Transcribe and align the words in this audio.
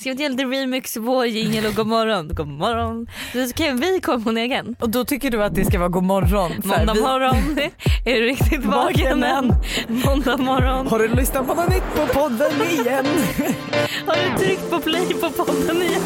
Ska 0.00 0.04
vi 0.04 0.10
inte 0.10 0.22
göra 0.22 0.30
lite 0.32 0.44
remix 0.44 0.96
vår 0.96 1.26
jingel 1.26 1.66
och 1.66 1.74
god 1.74 1.86
morgon, 1.86 2.28
god 2.34 2.48
morgon. 2.48 3.06
Så 3.48 3.54
kan 3.54 3.76
vi 3.80 4.00
komma 4.00 4.24
på 4.24 4.30
en 4.30 4.36
egen. 4.36 4.76
Och 4.80 4.90
då 4.90 5.04
tycker 5.04 5.30
du 5.30 5.44
att 5.44 5.54
det 5.54 5.64
ska 5.64 5.78
vara 5.78 5.88
god 5.88 6.02
morgon? 6.04 6.52
Måndag 6.64 6.94
vi- 6.94 7.00
morgon, 7.00 7.58
är 8.04 8.14
du 8.14 8.26
riktigt 8.26 8.64
vaken 8.64 9.24
än? 9.24 9.52
Måndag 9.88 10.36
morgon, 10.36 10.86
Har 10.86 10.98
du 10.98 11.08
lyssnat 11.08 11.46
på 11.46 11.54
något 11.54 11.68
nytt 11.68 11.82
på 11.96 12.06
podden 12.20 12.52
igen? 12.70 13.06
har 14.06 14.16
du 14.38 14.44
tryckt 14.44 14.70
på 14.70 14.78
play 14.80 15.06
på 15.14 15.30
podden 15.30 15.82
igen? 15.82 16.02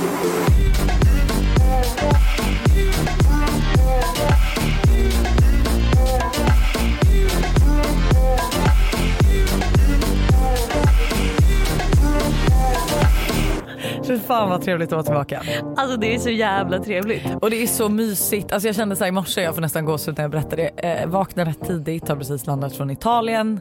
Fy 14.06 14.18
fan 14.18 14.50
vad 14.50 14.62
trevligt 14.62 14.88
att 14.88 14.92
vara 14.92 15.02
tillbaka. 15.02 15.42
Alltså 15.76 15.96
det 15.96 16.14
är 16.14 16.18
så 16.18 16.30
jävla 16.30 16.78
trevligt. 16.78 17.22
Och 17.40 17.50
det 17.50 17.62
är 17.62 17.66
så 17.66 17.88
mysigt. 17.88 18.52
Alltså 18.52 18.68
jag 18.68 18.76
kände 18.76 18.96
så 18.96 19.04
här 19.04 19.08
i 19.08 19.12
morse, 19.12 19.42
jag 19.42 19.54
får 19.54 19.62
nästan 19.62 19.84
gåshud 19.84 20.16
när 20.16 20.24
jag 20.24 20.30
berättar 20.30 20.56
det. 20.56 20.68
Eh, 20.68 21.08
vaknade 21.08 21.50
rätt 21.50 21.66
tidigt, 21.66 22.08
har 22.08 22.16
precis 22.16 22.46
landat 22.46 22.76
från 22.76 22.90
Italien. 22.90 23.60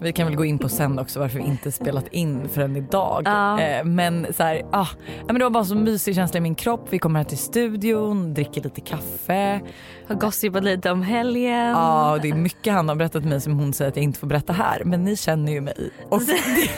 Vi 0.00 0.12
kan 0.12 0.26
väl 0.26 0.36
gå 0.36 0.44
in 0.44 0.58
på 0.58 0.68
sen 0.68 0.98
också 0.98 1.20
varför 1.20 1.38
vi 1.38 1.44
inte 1.44 1.72
spelat 1.72 2.08
in 2.08 2.48
förrän 2.48 2.76
idag. 2.76 3.22
Ja. 3.24 3.60
Eh, 3.60 3.84
men 3.84 4.26
så 4.36 4.42
här, 4.42 4.62
ah, 4.72 4.86
ja, 5.18 5.26
men 5.26 5.38
det 5.38 5.44
var 5.44 5.50
bara 5.50 5.64
så 5.64 5.74
mysig 5.74 6.14
känsla 6.14 6.38
i 6.38 6.40
min 6.40 6.54
kropp. 6.54 6.86
Vi 6.90 6.98
kommer 6.98 7.20
här 7.20 7.24
till 7.24 7.38
studion, 7.38 8.34
dricker 8.34 8.62
lite 8.62 8.80
kaffe. 8.80 9.60
Har 10.08 10.14
gossipat 10.14 10.64
lite 10.64 10.90
om 10.90 11.02
helgen. 11.02 11.68
Ja, 11.68 12.18
det 12.22 12.28
är 12.28 12.34
mycket 12.34 12.72
han 12.72 12.88
har 12.88 12.96
berättat 12.96 13.22
för 13.22 13.28
mig 13.28 13.40
som 13.40 13.58
hon 13.58 13.72
säger 13.72 13.88
att 13.88 13.96
jag 13.96 14.02
inte 14.04 14.18
får 14.18 14.26
berätta 14.26 14.52
här. 14.52 14.82
Men 14.84 15.04
ni 15.04 15.16
känner 15.16 15.52
ju 15.52 15.60
mig. 15.60 15.90
Och 16.08 16.20
det, 16.26 16.70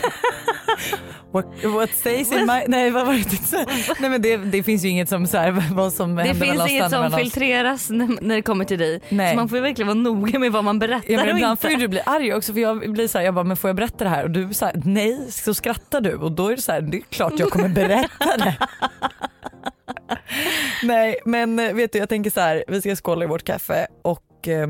what, 1.36 1.64
what 1.64 1.90
stays 1.90 2.32
in 2.32 2.46
my... 2.46 2.64
Nej 2.68 2.90
vad 2.90 3.06
var 3.06 3.14
det? 3.14 4.00
Nej 4.00 4.10
men 4.10 4.22
det, 4.22 4.36
det 4.36 4.62
finns 4.62 4.84
ju 4.84 4.88
inget 4.88 5.08
som 5.08 5.26
så 5.26 5.38
här, 5.38 5.74
vad 5.74 5.92
som 5.92 6.16
Det 6.16 6.34
finns 6.34 6.70
inget 6.70 6.90
som 6.90 7.12
filtreras 7.12 7.90
när, 7.90 8.34
det 8.34 8.42
kommer 8.42 8.64
till 8.64 8.78
dig. 8.78 9.00
Nej. 9.08 9.30
Så 9.30 9.36
man 9.36 9.48
får 9.48 9.58
ju 9.58 9.62
verkligen 9.62 9.86
vara 9.86 9.98
noga 9.98 10.38
med 10.38 10.52
vad 10.52 10.64
man 10.64 10.78
berättar 10.78 11.12
Ja, 11.12 11.18
men 11.18 11.28
och 11.28 11.36
ibland 11.36 11.52
inte. 11.52 11.70
får 11.70 11.76
du 11.80 11.88
bli 11.88 12.00
arg 12.06 12.34
också 12.34 12.52
för 12.52 12.60
jag 12.60 12.92
blir 12.92 13.08
så 13.08 13.18
här, 13.18 13.24
jag 13.24 13.34
bara 13.34 13.44
men 13.44 13.56
får 13.56 13.68
jag 13.68 13.76
berätta 13.76 14.04
det 14.04 14.10
här 14.10 14.24
och 14.24 14.30
du 14.30 14.54
så 14.54 14.64
här, 14.64 14.82
nej 14.84 15.30
så 15.30 15.54
skrattar 15.54 16.00
du 16.00 16.14
och 16.14 16.32
då 16.32 16.48
är 16.48 16.56
det 16.56 16.62
så 16.62 16.72
här, 16.72 16.80
det 16.80 16.96
är 16.96 17.02
klart 17.10 17.32
jag 17.38 17.50
kommer 17.50 17.68
berätta 17.68 18.36
det. 18.36 18.56
nej 20.82 21.16
men 21.24 21.58
eh, 21.58 21.72
vet 21.72 21.92
du 21.92 21.98
jag 21.98 22.08
tänker 22.08 22.30
så 22.30 22.40
här, 22.40 22.64
vi 22.68 22.80
ska 22.80 22.96
skåla 22.96 23.24
i 23.24 23.28
vårt 23.28 23.44
kaffe 23.44 23.86
och 24.02 24.48
eh, 24.48 24.68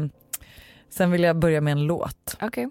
sen 0.91 1.10
vill 1.10 1.22
jag 1.22 1.36
börja 1.36 1.60
med 1.60 1.72
en 1.72 1.86
låt 1.86 2.36
Okej. 2.41 2.69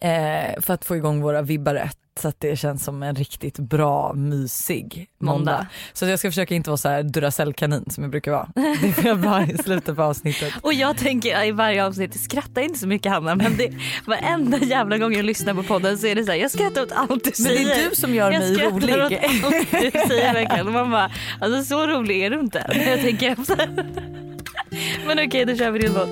Eh, 0.00 0.60
för 0.60 0.74
att 0.74 0.84
få 0.84 0.96
igång 0.96 1.20
våra 1.22 1.42
vibbar 1.42 1.74
rätt 1.74 1.98
så 2.20 2.28
att 2.28 2.40
det 2.40 2.56
känns 2.58 2.84
som 2.84 3.02
en 3.02 3.14
riktigt 3.14 3.58
bra 3.58 4.12
mysig 4.12 5.08
måndag. 5.20 5.36
Måndag. 5.52 5.66
Så 5.92 6.06
jag 6.06 6.18
ska 6.18 6.30
försöka 6.30 6.54
inte 6.54 6.70
vara 6.70 6.76
så 6.76 6.88
här 6.88 7.02
Duracell-kanin 7.02 7.84
som 7.90 8.04
jag 8.04 8.10
brukar 8.10 8.32
vara. 8.32 8.48
Det 8.82 8.92
får 8.92 9.04
jag 9.06 9.18
bara 9.18 9.46
i 9.46 9.58
slutet 9.58 9.96
på 9.96 10.02
avsnittet. 10.02 10.52
Och 10.62 10.72
jag 10.72 10.96
tänker 10.96 11.44
i 11.44 11.52
varje 11.52 11.86
avsnitt, 11.86 12.20
skratta 12.20 12.60
inte 12.62 12.78
så 12.78 12.86
mycket 12.86 13.12
Hanna 13.12 13.34
men 13.34 13.56
det, 13.56 13.72
varenda 14.06 14.58
jävla 14.58 14.98
gång 14.98 15.12
jag 15.14 15.24
lyssnar 15.24 15.54
på 15.54 15.62
podden 15.62 15.98
så 15.98 16.06
är 16.06 16.14
det 16.14 16.24
så 16.24 16.30
här, 16.32 16.38
jag 16.38 16.50
skrattar 16.50 16.82
åt 16.82 16.92
allt 16.92 17.08
du 17.08 17.14
Men 17.38 17.52
det 17.52 17.58
säger. 17.58 17.84
är 17.86 17.90
du 17.90 17.96
som 17.96 18.14
gör 18.14 18.32
jag 18.32 18.40
mig 18.40 18.54
skrattar 18.54 18.76
rolig. 18.76 18.94
åt 18.94 19.44
allt 19.44 19.70
du 19.70 19.90
säger 20.08 20.32
verkligen. 20.34 20.66
Och 20.66 20.72
man 20.72 20.90
bara, 20.90 21.10
alltså 21.40 21.64
så 21.64 21.86
rolig 21.86 22.22
är 22.24 22.30
du 22.30 22.40
inte 22.40 22.66
när 22.68 22.90
jag 22.90 23.00
tänker 23.00 23.30
efter. 23.30 23.68
Men 25.06 25.26
okej 25.26 25.44
då 25.44 25.56
kör 25.56 25.70
vi 25.70 25.78
din 25.78 25.92
låt. 25.94 26.08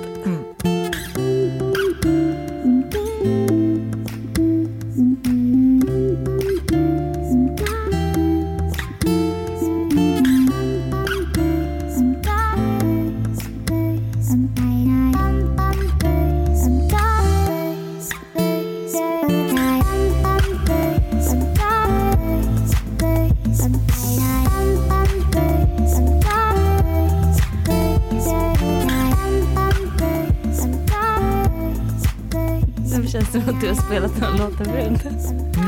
Som 33.42 33.54
att 33.54 33.60
du 33.60 33.68
har 33.68 33.74
spelat 33.74 34.20
några 34.20 34.36
låtar 34.36 34.64
förut. 34.64 35.00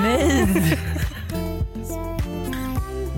Nej! 0.02 0.78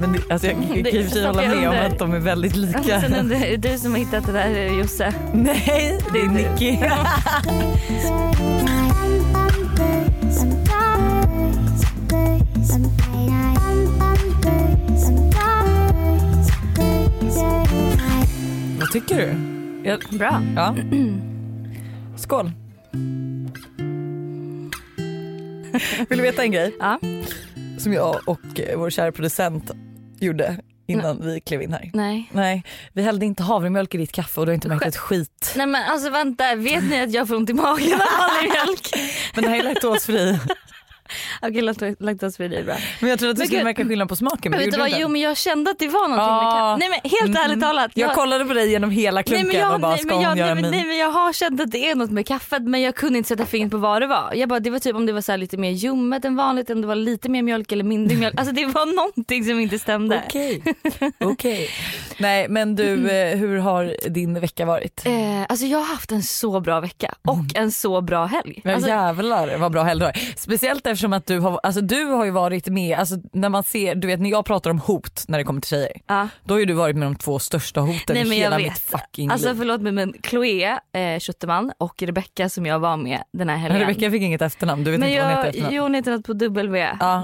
Men 0.01 0.13
det, 0.13 0.19
alltså 0.33 0.47
jag 0.47 0.57
kan 0.57 0.77
i 0.77 0.83
och 0.83 0.87
för 1.05 1.11
sig 1.11 1.27
hålla 1.27 1.43
med 1.43 1.69
om 1.69 1.93
att 1.93 1.99
de 1.99 2.13
är 2.13 2.19
väldigt 2.19 2.57
lika. 2.57 3.01
Sen 3.01 3.15
undrar 3.15 3.37
är 3.37 3.57
det 3.57 3.73
du 3.73 3.79
som 3.79 3.93
har 3.93 3.99
hittat 3.99 4.27
det 4.27 4.33
där 4.33 4.79
Josse? 4.79 5.15
Nej, 5.33 5.99
det 6.13 6.21
är. 6.21 6.29
Nicky. 6.29 6.77
Vad 18.81 18.91
tycker 18.93 19.17
du? 19.17 19.35
Jag, 19.89 20.01
Bra. 20.19 20.43
ja. 20.57 20.75
Skål. 22.17 22.51
Vill 26.09 26.19
du 26.19 26.23
veta 26.23 26.43
en 26.43 26.53
grej 26.53 26.77
Ja. 26.81 26.99
som 27.79 27.93
jag 27.93 28.21
och 28.29 28.61
eh, 28.61 28.79
vår 28.79 28.91
kära 28.91 29.13
producent 29.13 29.71
gjorde 30.21 30.57
innan 30.87 31.25
vi 31.27 31.41
klev 31.41 31.63
in 31.63 31.73
här? 31.73 31.91
Nej. 31.95 32.31
Nej, 32.33 32.63
vi 32.93 33.03
hällde 33.03 33.27
inte 33.27 33.43
havremjölk 33.43 33.95
i 33.95 33.99
ditt 33.99 34.13
kaffe 34.13 34.41
och 34.41 34.47
du 34.47 34.51
har 34.51 34.55
inte 34.55 34.69
märkt 34.69 34.87
ett 34.87 34.97
skit. 34.97 35.53
Nej 35.57 35.67
men 35.67 35.83
alltså 35.91 36.11
vänta, 36.11 36.55
vet 36.55 36.85
ni 36.85 37.01
att 37.01 37.13
jag 37.13 37.29
får 37.29 37.35
ont 37.37 37.51
i 37.51 37.53
magen 37.55 37.93
av 37.93 37.99
vanlig 38.19 38.51
mjölk? 38.53 38.89
Men 39.35 39.45
det 39.45 39.51
här 39.51 39.59
är 39.59 39.63
laktosfri. 39.63 40.39
Okej 41.43 41.61
lakt- 41.63 41.97
laktosfri 42.03 42.49
det 42.49 42.57
är 42.57 42.65
bra. 42.65 42.77
Men 43.01 43.11
jag 43.11 43.19
trodde 43.19 43.31
att 43.31 43.37
du 43.37 43.41
Men 43.41 43.47
skulle 43.47 43.59
gud. 43.59 43.65
märka 43.65 43.85
skillnad 43.85 44.09
på 44.09 44.17
smaken. 44.17 44.51
Men 44.51 44.51
Men 44.51 44.61
vet 44.61 44.75
du 44.75 44.79
vad, 44.81 44.91
jo 45.01 45.09
men 45.09 45.21
jag 45.21 45.37
kände 45.37 45.71
att 45.71 45.79
det 45.79 45.89
var 45.89 46.09
någonting 46.09 46.27
med 46.27 46.47
Ah. 46.47 46.51
kaffe. 46.77 46.79
Nej 46.79 46.89
men 47.03 47.11
helt 47.11 47.37
Mm. 47.39 47.51
ärligt 47.51 47.61
talat. 47.65 47.91
Jag 47.95 48.15
kollade 48.15 48.45
på 48.45 48.53
dig 48.55 48.71
genom 48.71 48.91
hela 48.91 49.23
klunken 49.23 49.47
nej, 49.47 49.57
men 49.57 49.63
jag, 49.67 49.75
och 49.75 49.81
bara 49.81 49.91
nej, 49.93 50.01
ska 50.01 50.15
hon 50.15 50.23
jag, 50.23 50.39
göra 50.39 50.55
nej, 50.55 50.63
min? 50.63 50.71
nej 50.73 50.85
men 50.87 50.97
jag 50.99 51.11
har 51.11 51.33
känt 51.33 51.61
att 51.61 51.71
det 51.71 51.91
är 51.91 51.95
något 51.95 52.11
med 52.11 52.27
kaffet 52.27 52.63
men 52.63 52.81
jag 52.81 52.95
kunde 52.95 53.19
inte 53.19 53.29
sätta 53.29 53.47
fingret 53.47 53.71
på 53.71 53.77
vad 53.79 54.03
det 54.03 54.07
var. 54.07 54.33
Jag 54.35 54.49
bara 54.49 54.61
det 54.61 54.71
var 54.71 54.79
typ 54.79 54.97
om 54.97 55.07
det 55.07 55.13
var 55.13 55.21
så 55.21 55.33
här 55.33 55.39
lite 55.39 55.57
mer 55.57 55.71
ljummet 55.71 56.25
än 56.25 56.37
vanligt, 56.37 56.71
om 56.71 56.81
det 56.81 56.87
var 56.87 56.95
lite 56.95 57.29
mer 57.29 57.43
mjölk 57.43 57.73
eller 57.73 57.85
mindre 57.85 58.17
mjölk. 58.17 58.35
Alltså 58.39 58.55
det 58.55 58.67
var 58.67 58.87
någonting 58.97 59.45
som 59.45 59.61
inte 59.61 59.79
stämde. 59.79 60.23
Okej, 60.27 60.63
okej. 61.21 61.69
Nej 62.19 62.49
men 62.49 62.77
du, 62.77 63.11
eh, 63.11 63.37
hur 63.39 63.59
har 63.59 64.09
din 64.11 64.41
vecka 64.41 64.65
varit? 64.65 65.07
Eh, 65.07 65.13
alltså 65.49 65.67
jag 65.67 65.79
har 65.79 65.87
haft 65.87 66.13
en 66.13 66.23
så 66.23 66.61
bra 66.61 66.81
vecka 66.81 67.15
och 67.23 67.45
en 67.57 67.73
så 67.73 68.01
bra 68.01 68.25
helg. 68.27 68.61
Men 68.65 68.75
Alltså, 68.75 68.89
jävlar 68.91 69.57
vad 69.57 69.73
bra 69.73 69.83
helg 69.83 70.01
du 70.01 70.05
har. 70.07 70.13
Speciellt 70.37 70.87
eftersom 70.87 71.13
att 71.13 71.30
du 71.35 71.41
har, 71.41 71.61
alltså 71.63 71.81
du 71.81 72.05
har 72.05 72.25
ju 72.25 72.31
varit 72.31 72.67
med, 72.67 72.99
alltså 72.99 73.17
när 73.33 73.49
man 73.49 73.63
ser, 73.63 73.95
du 73.95 74.07
vet 74.07 74.21
när 74.21 74.31
jag 74.31 74.45
pratar 74.45 74.71
om 74.71 74.79
hot 74.79 75.25
när 75.29 75.39
det 75.39 75.45
kommer 75.45 75.61
till 75.61 75.69
tjejer. 75.71 75.93
ja. 76.07 76.29
Då 76.45 76.55
har 76.55 76.59
ju 76.59 76.65
du 76.65 76.75
varit 76.75 76.97
med 76.97 77.07
de 77.07 77.17
två 77.17 77.39
största 77.39 77.81
hoten 77.81 78.15
Nej, 78.15 78.23
i 78.23 78.29
jag 78.29 78.35
hela 78.35 78.59
mitt 78.59 78.79
fucking 78.79 79.31
Alltså 79.31 79.49
liv. 79.49 79.57
förlåt 79.59 79.81
mig 79.81 79.93
men 79.93 80.15
Chloé 80.23 80.65
eh, 80.93 81.21
och 81.79 82.03
Rebecca 82.03 82.49
som 82.49 82.67
jag 82.67 82.79
var 82.79 82.97
med 82.97 83.23
den 83.33 83.49
här 83.49 83.57
helgen. 83.57 83.81
Rebecka 83.81 84.11
fick 84.11 84.23
inget 84.23 84.43
efternamn, 84.43 84.85
du 84.85 84.91
vet 84.91 85.01
men 85.01 85.09
inte 85.09 85.23
vad 85.23 85.31
hon 85.31 85.37
heter 85.37 85.47
jag, 85.47 85.55
efternamn. 85.55 85.75
jo, 85.77 85.83
hon 85.83 85.95
heter 85.95 86.11
något 86.13 86.27
på 86.27 86.33
W. 86.33 86.81
Eh, 86.81 87.23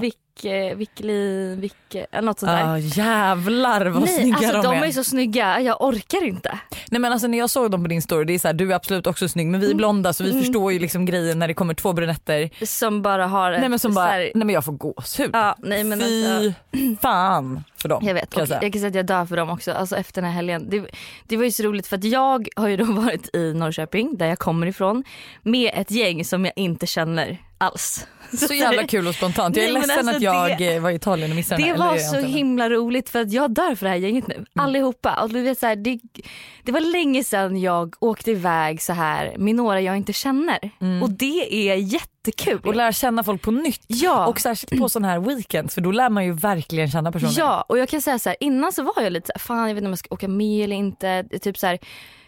Vickli, 0.75 1.55
Vick, 1.55 1.95
eller 2.11 2.21
något 2.21 2.39
sånt 2.39 2.49
där. 2.51 2.59
Ja 2.67 2.77
jävlar 2.77 3.85
vad 3.85 4.03
Nej, 4.03 4.19
snygga 4.19 4.37
alltså 4.37 4.51
de 4.53 4.61
de 4.63 4.75
är. 4.77 4.85
är 4.87 4.91
så 4.91 5.03
snygga, 5.03 5.59
jag 5.59 5.81
orkar 5.81 6.23
inte. 6.27 6.59
Nej 6.91 7.01
men 7.01 7.11
alltså 7.11 7.27
när 7.27 7.37
jag 7.37 7.49
såg 7.49 7.71
dem 7.71 7.83
på 7.83 7.87
din 7.89 8.01
story, 8.01 8.25
det 8.25 8.33
är 8.33 8.39
så 8.39 8.47
här, 8.47 8.53
du 8.53 8.71
är 8.71 8.75
absolut 8.75 9.07
också 9.07 9.29
snygg 9.29 9.47
men 9.47 9.59
vi 9.59 9.71
är 9.71 9.75
blonda 9.75 10.13
så 10.13 10.23
vi 10.23 10.29
Mm. 10.31 10.43
förstår 10.43 10.73
ju 10.73 10.79
liksom 10.79 11.05
grejen 11.05 11.39
när 11.39 11.47
det 11.47 11.53
kommer 11.53 11.73
två 11.73 11.93
brunetter. 11.93 12.65
Som 12.65 13.01
bara 13.01 13.27
har 13.27 13.51
ett 13.51 13.59
Nej 13.59 13.69
men 13.69 13.79
som 13.79 13.93
bara, 13.93 14.05
här- 14.05 14.19
nej 14.35 14.45
men 14.45 14.49
jag 14.49 14.65
får 14.65 14.71
gåshud. 14.73 15.29
Ja, 15.33 15.55
nej 15.59 15.83
men 15.83 15.99
Fy 15.99 16.27
alltså, 16.27 16.53
fan 17.01 17.63
för 17.77 17.89
dem. 17.89 18.03
jag 18.05 18.13
vet, 18.13 18.29
kan 18.33 18.41
och 18.41 18.47
säga. 18.47 18.59
jag 18.63 18.73
kan 18.73 18.79
säga 18.79 18.89
att 18.89 18.95
jag 18.95 19.05
dör 19.05 19.25
för 19.25 19.37
dem 19.37 19.49
också, 19.49 19.71
alltså 19.71 19.95
efter 19.95 20.21
den 20.21 20.31
här 20.31 20.35
helgen. 20.35 20.69
Det, 20.69 20.85
det 21.23 21.37
var 21.37 21.43
ju 21.43 21.51
så 21.51 21.63
roligt 21.63 21.87
för 21.87 21.97
att 21.97 22.03
jag 22.03 22.47
har 22.55 22.67
ju 22.67 22.77
då 22.77 22.83
varit 22.91 23.35
i 23.35 23.53
Norrköping, 23.53 24.17
där 24.17 24.27
jag 24.27 24.39
kommer 24.39 24.67
ifrån, 24.67 25.03
med 25.43 25.71
ett 25.73 25.91
gäng 25.91 26.25
som 26.25 26.45
jag 26.45 26.53
inte 26.55 26.87
känner 26.87 27.37
alls. 27.57 28.07
Så 28.47 28.53
jävla 28.53 28.87
kul 28.87 29.07
och 29.07 29.15
spontant. 29.15 29.55
Jag 29.55 29.65
är 29.65 29.73
Nej, 29.73 29.81
ledsen 29.81 29.97
alltså, 29.99 30.15
att 30.15 30.21
jag 30.21 30.57
det- 30.57 30.75
eh, 30.75 30.81
var 30.81 30.89
i 30.91 30.95
Italien 30.95 31.29
och 31.31 31.35
missade 31.35 31.63
Det 31.63 31.69
den 31.71 31.81
här. 31.81 31.87
var 31.87 31.95
jag 31.95 32.05
så 32.09 32.19
himla 32.19 32.69
roligt 32.69 33.09
för 33.09 33.21
att 33.21 33.31
jag 33.31 33.51
dör 33.51 33.75
för 33.75 33.85
det 33.85 33.89
här 33.89 33.97
gänget 33.97 34.27
nu. 34.27 34.35
Mm. 34.35 34.47
Allihopa. 34.55 35.21
Och 35.23 35.29
du 35.29 35.41
vet, 35.41 35.59
så 35.59 35.65
här, 35.65 35.75
det, 35.75 35.99
det 36.63 36.71
var 36.71 36.79
länge 36.79 37.23
sedan 37.23 37.61
jag 37.61 37.95
åkte 37.99 38.31
iväg 38.31 38.81
så 38.81 38.93
här 38.93 39.35
med 39.37 39.55
några 39.55 39.81
jag 39.81 39.97
inte 39.97 40.13
känner. 40.13 40.69
Och 41.03 41.09
det 41.09 41.69
är 41.69 41.75
jättekul. 42.27 42.59
Och 42.63 42.75
lära 42.75 42.91
känna 42.91 43.23
folk 43.23 43.41
på 43.41 43.51
nytt. 43.51 43.81
ja. 43.87 44.27
Och 44.27 44.39
särskilt 44.39 44.81
på 44.81 44.89
sådana 44.89 45.07
här 45.07 45.19
weekends 45.19 45.73
för 45.73 45.81
då 45.81 45.91
lär 45.91 46.09
man 46.09 46.25
ju 46.25 46.33
verkligen 46.33 46.91
känna 46.91 47.11
personer. 47.11 47.33
Ja 47.37 47.65
och 47.69 47.77
jag 47.77 47.89
kan 47.89 48.01
säga 48.01 48.19
så 48.19 48.29
här, 48.29 48.37
innan 48.39 48.71
så 48.71 48.83
var 48.83 49.03
jag 49.03 49.13
lite 49.13 49.27
så 49.27 49.33
här, 49.35 49.39
fan 49.39 49.67
jag 49.67 49.75
vet 49.75 49.77
inte 49.77 49.85
om 49.85 49.91
jag 49.91 49.99
ska 49.99 50.13
åka 50.13 50.27
med 50.27 50.63
eller 50.63 50.75
inte. 50.75 51.23
Typ 51.41 51.57
så 51.57 51.67
här, 51.67 51.79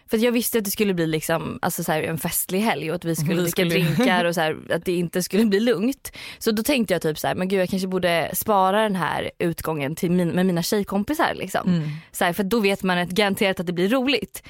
För 0.10 0.18
jag 0.18 0.32
visste 0.32 0.58
att 0.58 0.66
det 0.66 0.72
skulle 0.72 0.94
bli 0.94 1.08
liksom, 1.08 1.60
alltså 1.62 1.84
så 1.84 1.92
här, 1.92 2.04
en 2.04 2.18
festlig 2.18 2.60
helg 2.60 2.90
och 2.90 2.96
att 2.96 3.06
vi 3.06 3.16
skulle 3.16 3.42
dricka 3.42 3.66
drinkar 3.66 4.26
och 4.26 4.36
så 4.36 4.42
här, 4.42 4.58
att 4.74 4.86
det 4.86 4.96
inte 4.96 5.24
skulle 5.24 5.46
bli 5.46 5.60
lugnt. 5.60 6.12
Så 6.40 6.52
då 6.52 6.64
tänkte 6.64 6.94
jag 6.94 7.02
typ 7.02 7.20
så 7.20 7.28
här, 7.28 7.36
men 7.36 7.48
gud 7.48 7.62
jag 7.62 7.70
kanske 7.70 7.88
borde 7.88 8.30
spara 8.34 8.82
den 8.84 8.96
här 8.96 9.32
utgången 9.40 9.96
till 9.96 10.12
min, 10.12 10.30
med 10.30 10.46
mina 10.46 10.64
tjejkompisar 10.64 11.34
liksom. 11.36 11.68
Mm. 11.68 11.90
Så 12.12 12.34
för 12.34 12.44
då 12.44 12.60
vet 12.60 12.84
man 12.84 12.98
att 12.98 13.10
garanterat 13.10 13.60
att 13.60 13.68
det 13.68 13.74
blir 13.74 13.90
roligt. 13.90 14.44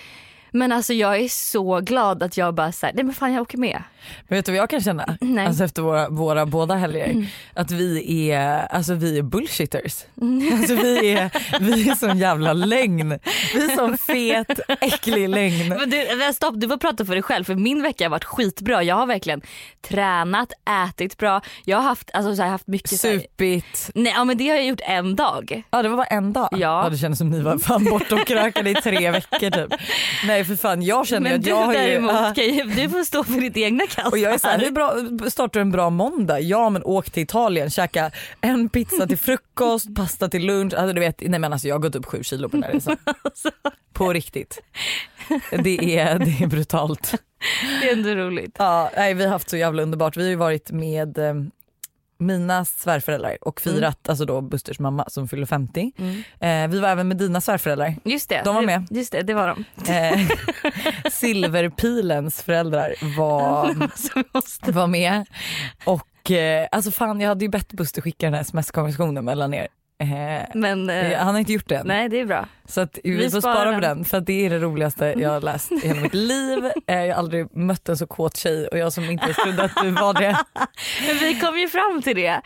Men 0.51 0.71
alltså 0.71 0.93
jag 0.93 1.17
är 1.19 1.27
så 1.27 1.79
glad 1.79 2.23
att 2.23 2.37
jag 2.37 2.53
bara 2.55 2.71
såhär, 2.71 2.93
nej 2.93 3.03
men 3.03 3.13
fan 3.13 3.33
jag 3.33 3.41
åker 3.41 3.57
med. 3.57 3.83
Men 4.27 4.37
vet 4.37 4.45
du 4.45 4.51
vad 4.51 4.59
jag 4.59 4.69
kan 4.69 4.81
känna? 4.81 5.17
Nej. 5.21 5.45
Alltså 5.47 5.63
efter 5.63 5.81
våra, 5.81 6.09
våra 6.09 6.45
båda 6.45 6.75
helger. 6.75 7.05
Mm. 7.09 7.25
Att 7.53 7.71
vi 7.71 8.27
är, 8.31 8.65
alltså 8.67 8.93
vi 8.93 9.17
är 9.17 9.21
bullshitters. 9.23 10.05
Alltså 10.59 10.75
vi 10.75 11.11
är, 11.13 11.29
vi 11.59 11.89
är 11.89 11.95
sån 11.95 12.17
jävla 12.17 12.53
lögn. 12.53 13.19
Vi 13.53 13.71
är 13.71 13.75
sån 13.75 13.97
fet 13.97 14.59
äcklig 14.81 15.29
lögn. 15.29 15.69
Men 15.69 15.89
du, 15.89 16.07
men 16.17 16.33
stopp, 16.33 16.53
du 16.57 16.67
får 16.67 16.77
prata 16.77 17.05
för 17.05 17.13
dig 17.13 17.21
själv 17.23 17.43
för 17.43 17.55
min 17.55 17.81
vecka 17.83 18.05
har 18.05 18.09
varit 18.09 18.23
skitbra. 18.25 18.83
Jag 18.83 18.95
har 18.95 19.05
verkligen 19.05 19.41
tränat, 19.87 20.51
ätit 20.89 21.17
bra, 21.17 21.41
jag 21.65 21.77
har 21.77 21.83
haft, 21.83 22.11
alltså, 22.13 22.35
så 22.35 22.41
här, 22.41 22.49
haft 22.49 22.67
mycket 22.67 22.99
Supit. 22.99 23.89
Nej 23.95 24.13
ja, 24.15 24.23
men 24.23 24.37
det 24.37 24.49
har 24.49 24.55
jag 24.55 24.65
gjort 24.65 24.81
en 24.83 25.15
dag. 25.15 25.63
Ja 25.71 25.81
det 25.81 25.89
var 25.89 25.97
bara 25.97 26.05
en 26.07 26.33
dag. 26.33 26.49
Ja. 26.51 26.87
det 26.91 26.97
kändes 26.97 27.17
som 27.19 27.29
ni 27.29 27.41
var 27.41 27.57
fan 27.57 27.85
borta 27.85 28.15
och 28.15 28.27
krökade 28.27 28.69
i 28.69 28.75
tre 28.75 29.11
veckor 29.11 29.49
typ. 29.49 29.79
Nej 30.27 30.45
för 30.45 30.55
fan 30.55 30.81
jag 30.81 31.07
känner 31.07 31.21
Men 31.29 31.39
att 31.39 31.43
du 31.43 31.49
jag 31.49 31.55
har 31.65 31.73
ju... 31.73 31.79
däremot, 31.79 32.11
Ja. 32.11 32.33
kan 32.35 32.43
ju, 32.45 32.63
du 32.63 32.89
får 32.89 33.03
stå 33.03 33.23
för 33.23 33.41
ditt 33.41 33.57
egna. 33.57 33.83
Och 34.11 34.17
jag 34.17 34.33
är 34.33 34.37
såhär, 34.37 34.59
hur 34.59 34.71
bra, 34.71 34.95
startar 35.29 35.59
du 35.59 35.61
en 35.61 35.71
bra 35.71 35.89
måndag? 35.89 36.39
Ja 36.39 36.69
men 36.69 36.83
åk 36.83 37.09
till 37.09 37.23
Italien, 37.23 37.69
käka 37.69 38.11
en 38.41 38.69
pizza 38.69 39.07
till 39.07 39.17
frukost, 39.17 39.95
pasta 39.95 40.29
till 40.29 40.45
lunch. 40.45 40.73
Alltså, 40.73 40.93
du 40.93 40.99
vet, 40.99 41.21
nej 41.21 41.39
men 41.39 41.53
alltså 41.53 41.67
jag 41.67 41.75
har 41.75 41.79
gått 41.79 41.95
upp 41.95 42.05
sju 42.05 42.23
kilo 42.23 42.49
på 42.49 42.57
den 42.57 42.63
här 42.63 42.73
resan. 42.73 42.97
På 43.93 44.13
riktigt. 44.13 44.59
Det 45.63 45.97
är, 45.99 46.19
det 46.19 46.43
är 46.43 46.47
brutalt. 46.47 47.13
det 47.81 47.89
är 47.89 47.93
ändå 47.93 48.09
roligt. 48.09 48.55
Ja, 48.59 48.91
nej, 48.95 49.13
vi 49.13 49.23
har 49.23 49.31
haft 49.31 49.49
så 49.49 49.57
jävla 49.57 49.83
underbart. 49.83 50.17
Vi 50.17 50.21
har 50.21 50.29
ju 50.29 50.35
varit 50.35 50.71
med 50.71 51.17
eh, 51.17 51.33
mina 52.19 52.65
svärföräldrar 52.65 53.37
och 53.41 53.61
firat, 53.61 54.09
alltså 54.09 54.25
då 54.25 54.41
Busters 54.41 54.79
mamma 54.79 55.05
som 55.07 55.27
fyller 55.27 55.45
50. 55.45 55.91
Mm. 55.97 56.23
Eh, 56.39 56.71
vi 56.71 56.79
var 56.79 56.89
även 56.89 57.07
med 57.07 57.17
dina 57.17 57.41
svärföräldrar. 57.41 57.95
Just 58.03 58.29
det, 58.29 58.41
De 58.45 58.55
var 58.55 58.61
med. 58.61 58.87
Just 58.89 59.11
det, 59.11 59.21
det 59.21 59.33
var 59.33 59.47
de. 59.47 59.91
Eh, 59.93 60.19
Silverpilens 61.11 62.41
föräldrar 62.43 63.17
var, 63.17 63.75
måste... 64.33 64.71
var 64.71 64.87
med. 64.87 65.25
Och 65.85 66.31
eh, 66.31 66.67
alltså 66.71 66.91
fan 66.91 67.21
jag 67.21 67.29
hade 67.29 67.45
ju 67.45 67.49
bett 67.49 67.73
Buster 67.73 68.01
skicka 68.01 68.25
den 68.25 68.33
här 68.33 68.41
sms-konversationen 68.41 69.25
mellan 69.25 69.53
er. 69.53 69.67
Eh, 70.01 70.45
Men 70.55 70.89
eh, 70.89 71.17
han 71.17 71.33
har 71.33 71.39
inte 71.39 71.53
gjort 71.53 71.69
det 71.69 71.75
än. 71.75 71.87
nej 71.87 72.09
det 72.09 72.19
är 72.19 72.25
bra. 72.25 72.45
Så 72.65 72.81
att 72.81 72.99
vi, 73.03 73.11
Vi 73.11 73.29
får 73.29 73.39
sparar 73.41 73.55
spara 73.55 73.73
på 73.73 73.79
den. 73.79 73.97
den 73.97 74.05
för 74.05 74.21
det 74.21 74.45
är 74.45 74.49
det 74.49 74.59
roligaste 74.59 75.13
jag 75.17 75.29
har 75.29 75.41
läst 75.41 75.71
i 75.71 75.87
hela 75.87 76.01
mitt 76.01 76.13
liv. 76.33 76.65
Eh, 76.87 76.95
jag 77.05 77.15
har 77.15 77.19
aldrig 77.19 77.55
mött 77.57 77.89
en 77.89 77.97
så 77.97 78.07
kåt 78.07 78.37
tjej 78.37 78.67
och 78.67 78.77
jag 78.77 78.93
som 78.93 79.03
inte 79.03 79.33
trodde 79.33 79.63
att 79.63 79.71
du 79.83 79.91
var 79.91 80.13
det. 80.13 80.37
Men 81.07 81.17
vi 81.17 81.39
kom 81.39 81.59
ju 81.59 81.67
fram 81.69 82.01
till 82.01 82.15
det. 82.15 82.41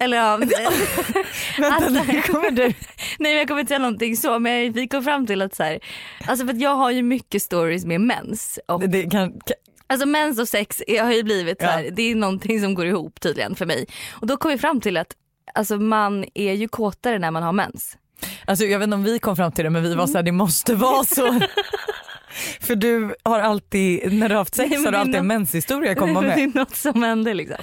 Eller 0.00 0.16
ja, 0.16 0.36
Vänta 1.58 2.02
nu 2.12 2.22
kommer 2.22 2.50
du. 2.50 2.62
nej 2.62 2.74
men 3.18 3.32
jag 3.32 3.48
kommer 3.48 3.60
inte 3.60 3.68
säga 3.70 3.78
någonting 3.78 4.16
så 4.16 4.38
men 4.38 4.72
vi 4.72 4.88
kom 4.88 5.04
fram 5.04 5.26
till 5.26 5.42
att 5.42 5.54
så 5.54 5.62
här, 5.62 5.78
alltså 6.26 6.46
för 6.46 6.54
att 6.54 6.60
jag 6.60 6.74
har 6.74 6.90
ju 6.90 7.02
mycket 7.02 7.42
stories 7.42 7.84
med 7.84 8.00
mens 8.00 8.58
och 8.68 8.80
Det, 8.80 8.86
det 8.86 9.02
kan, 9.10 9.30
kan, 9.32 9.56
Alltså 9.86 10.06
mens 10.06 10.38
och 10.40 10.48
sex 10.48 10.82
är- 10.86 11.02
har 11.02 11.12
ju 11.12 11.22
blivit 11.22 11.60
så 11.60 11.66
här, 11.66 11.82
Ja. 11.84 11.90
det 11.96 12.02
är 12.10 12.14
någonting 12.14 12.60
som 12.60 12.74
går 12.74 12.86
ihop 12.86 13.20
tydligen 13.20 13.54
för 13.54 13.66
mig. 13.66 13.86
Och 14.12 14.26
då 14.26 14.36
kom 14.36 14.50
vi 14.50 14.58
fram 14.58 14.80
till 14.80 14.96
att 14.96 15.08
alltså 15.54 15.76
man 15.78 16.24
är 16.34 16.52
ju 16.52 16.68
kåtare 16.68 17.18
när 17.18 17.30
man 17.30 17.42
har 17.42 17.52
mens. 17.52 17.96
alltså 18.46 18.64
jag 18.64 18.78
vet 18.78 18.84
inte 18.86 18.94
om 18.94 19.02
vi 19.04 19.18
kom 19.18 19.36
fram 19.36 19.52
till 19.52 19.64
det 19.64 19.70
men 19.70 19.82
vi 19.82 19.94
var 19.94 20.06
så 20.06 20.16
här, 20.18 20.22
det 20.22 20.32
måste 20.32 20.74
vara 20.74 21.04
så. 21.04 21.40
För 22.60 22.74
du 22.76 23.14
har 23.22 23.40
alltid, 23.40 24.12
när 24.12 24.28
du 24.28 24.34
har 24.34 24.38
haft 24.40 24.54
sex 24.54 24.70
Nej, 24.70 24.78
har 24.78 24.84
du 24.84 24.90
det 24.90 24.98
alltid 24.98 25.14
en 25.14 25.26
menshistoria 25.26 25.92
att 25.92 25.98
komma 25.98 26.20
det 26.20 26.26
med. 26.28 26.38
är 26.38 26.46
något 26.58 26.76
som 26.76 27.02
händer 27.02 27.34
liksom. 27.34 27.56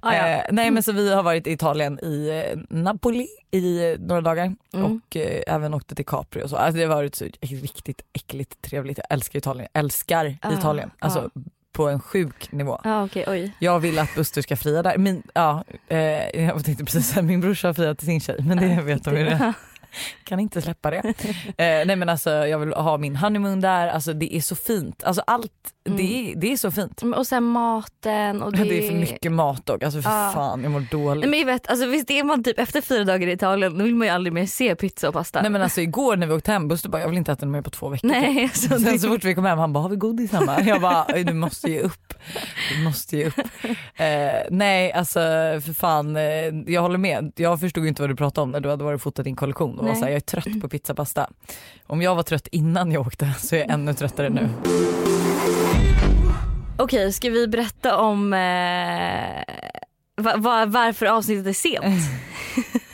Ah, 0.00 0.14
ja. 0.14 0.26
Eh, 0.28 0.40
nej 0.50 0.70
men 0.70 0.82
så 0.82 0.92
vi 0.92 1.12
har 1.14 1.22
varit 1.22 1.46
i 1.46 1.52
Italien 1.52 1.98
i 2.04 2.28
eh, 2.52 2.58
Napoli 2.70 3.26
i 3.50 3.90
eh, 3.92 3.98
några 3.98 4.20
dagar 4.20 4.54
Mm. 4.74 4.86
och 4.86 5.16
eh, 5.16 5.42
även 5.54 5.74
åkte 5.74 5.94
till 5.94 6.06
Capri 6.06 6.42
och 6.42 6.50
så. 6.50 6.56
Alltså 6.56 6.78
det 6.78 6.84
har 6.86 6.94
varit 6.94 7.14
så 7.14 7.24
riktigt 7.40 8.00
äckligt 8.12 8.62
trevligt. 8.62 8.98
Jag 8.98 9.06
älskar 9.10 9.38
Italien, 9.38 9.68
älskar 9.74 10.36
Ah, 10.42 10.52
Italien. 10.52 10.90
Alltså 10.98 11.30
på 11.78 11.88
en 11.88 12.00
sjuk 12.00 12.52
nivå. 12.52 12.80
Ja 12.84 13.04
okej 13.04 13.24
oj. 13.26 13.52
Jag 13.58 13.80
vill 13.80 13.98
att 13.98 14.14
Buster 14.14 14.42
ska 14.42 14.56
fria 14.56 14.82
där. 14.82 14.98
Min, 14.98 15.22
ja, 15.34 15.64
eh, 15.88 15.98
jag 16.46 16.64
tänkte 16.64 16.84
precis 16.84 17.06
säga 17.06 17.22
min 17.22 17.40
brorsa 17.40 17.68
har 17.68 17.74
friat 17.74 17.98
till 17.98 18.06
sin 18.06 18.20
tjej 18.20 18.36
men 18.40 18.58
det 18.58 18.82
vet 18.82 19.04
de 19.04 19.16
ju 19.16 19.24
redan. 19.24 19.52
Kan 20.24 20.40
inte 20.40 20.62
släppa 20.62 20.90
det. 20.90 21.02
Eh, 21.58 21.86
nej 21.86 21.96
men 21.96 22.08
alltså 22.08 22.30
jag 22.30 22.58
vill 22.58 22.72
ha 22.72 22.98
min 22.98 23.16
honeymoon 23.16 23.60
där, 23.60 23.88
alltså 23.88 24.12
det 24.12 24.36
är 24.36 24.40
så 24.40 24.56
fint. 24.56 25.04
Alltså 25.04 25.22
allt, 25.26 25.52
det, 25.84 26.30
är, 26.32 26.36
det 26.36 26.52
är 26.52 26.56
så 26.56 26.70
fint. 26.70 27.02
Och 27.16 27.26
sen 27.26 27.42
maten 27.44 28.42
och 28.42 28.52
det, 28.52 28.64
Det 28.64 28.84
är 28.86 28.90
för 28.90 28.96
mycket 28.98 29.32
mat 29.32 29.66
dock, 29.66 29.82
alltså 29.82 30.02
för 30.02 30.10
Ja. 30.10 30.30
fan 30.34 30.62
jag 30.62 30.72
mår 30.72 30.80
dåligt. 30.90 31.30
Men 31.30 31.38
jag 31.38 31.46
vet, 31.46 31.68
alltså, 31.70 31.86
visst 31.86 32.10
är 32.10 32.24
man 32.24 32.44
typ 32.44 32.58
efter 32.58 32.80
fyra 32.80 33.04
dagar 33.04 33.28
i 33.28 33.32
Italien 33.32 33.78
då 33.78 33.84
vill 33.84 33.94
man 33.94 34.06
ju 34.06 34.12
aldrig 34.12 34.32
mer 34.32 34.46
se 34.46 34.74
pizza 34.74 35.08
och 35.08 35.14
pasta. 35.14 35.42
Nej 35.42 35.50
men 35.50 35.62
alltså 35.62 35.80
igår 35.80 36.16
när 36.16 36.26
vi 36.26 36.32
åkte 36.34 36.52
hem, 36.52 36.68
Buster 36.68 36.88
bara 36.88 37.02
jag 37.02 37.08
vill 37.08 37.18
inte 37.18 37.32
äta 37.32 37.46
mer 37.46 37.62
på 37.62 37.70
två 37.70 37.88
veckor. 37.88 38.08
Nej, 38.08 38.42
alltså, 38.52 38.68
Sen 38.68 38.82
det- 38.92 38.98
så 38.98 39.08
fort 39.08 39.24
vi 39.24 39.34
kom 39.34 39.44
hem 39.44 39.58
han 39.58 39.72
bara 39.72 39.80
har 39.82 39.88
vi 39.90 39.96
godis 39.96 40.32
hemma? 40.32 40.60
Jag 40.60 40.80
bara 40.80 41.06
"Oj, 41.14 41.24
du 41.24 41.32
måste 41.34 41.70
ge 41.70 41.80
upp. 41.80 42.14
Du 42.76 42.82
måste 42.84 43.16
ge 43.16 43.26
upp. 43.26 43.34
Eh, 44.00 44.40
nej 44.50 44.92
alltså 44.92 45.18
för 45.64 45.72
fan 45.74 46.16
eh, 46.16 46.22
jag 46.66 46.82
håller 46.82 46.98
med. 46.98 47.32
Jag 47.36 47.60
förstod 47.60 47.82
ju 47.84 47.88
inte 47.88 48.02
vad 48.02 48.10
du 48.10 48.16
pratade 48.16 48.42
om 48.42 48.50
när 48.50 48.60
du 48.60 48.70
hade 48.70 48.84
varit 48.84 48.94
och 48.94 49.02
fotat 49.02 49.24
din 49.24 49.36
kollektion 49.36 49.77
och 49.78 49.86
var 49.86 49.94
så 49.94 50.00
här, 50.00 50.08
jag 50.08 50.16
är 50.16 50.20
trött 50.20 50.60
på 50.60 50.68
pizza 50.68 50.94
pasta. 50.94 51.30
Om 51.86 52.02
jag 52.02 52.14
var 52.14 52.22
trött 52.22 52.46
innan 52.46 52.92
jag 52.92 53.06
åkte 53.06 53.32
så 53.38 53.56
är 53.56 53.60
jag 53.60 53.70
ännu 53.70 53.94
tröttare 53.94 54.28
nu. 54.28 54.48
Okej, 56.78 57.12
ska 57.12 57.30
vi 57.30 57.48
berätta 57.48 57.96
om 57.96 58.32
eh, 58.32 59.44
va, 60.16 60.36
va, 60.36 60.66
varför 60.66 61.06
avsnittet 61.06 61.46
är 61.46 61.52
sent? 61.52 62.02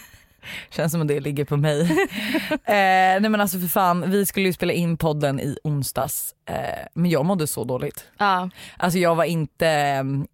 Känns 0.71 0.93
som 0.93 1.03
att 1.03 1.09
det 1.09 1.21
ligger 1.21 1.45
på 1.45 1.57
mig. 1.57 1.81
eh, 2.51 2.57
nej 2.67 3.29
men 3.29 3.41
alltså 3.41 3.59
för 3.59 3.67
fan 3.69 4.11
vi 4.11 4.27
skulle 4.27 4.47
ju 4.47 4.53
spela 4.53 4.73
in 4.73 4.97
podden 4.97 5.41
i 5.41 5.57
onsdags 5.65 6.35
eh, 6.49 6.55
men 6.95 7.11
jag 7.11 7.25
mådde 7.25 7.47
så 7.47 7.65
dåligt. 7.65 8.05
ja. 8.19 8.51
Alltså 8.77 8.99
jag 8.99 9.15
var 9.15 9.25
inte, 9.25 9.67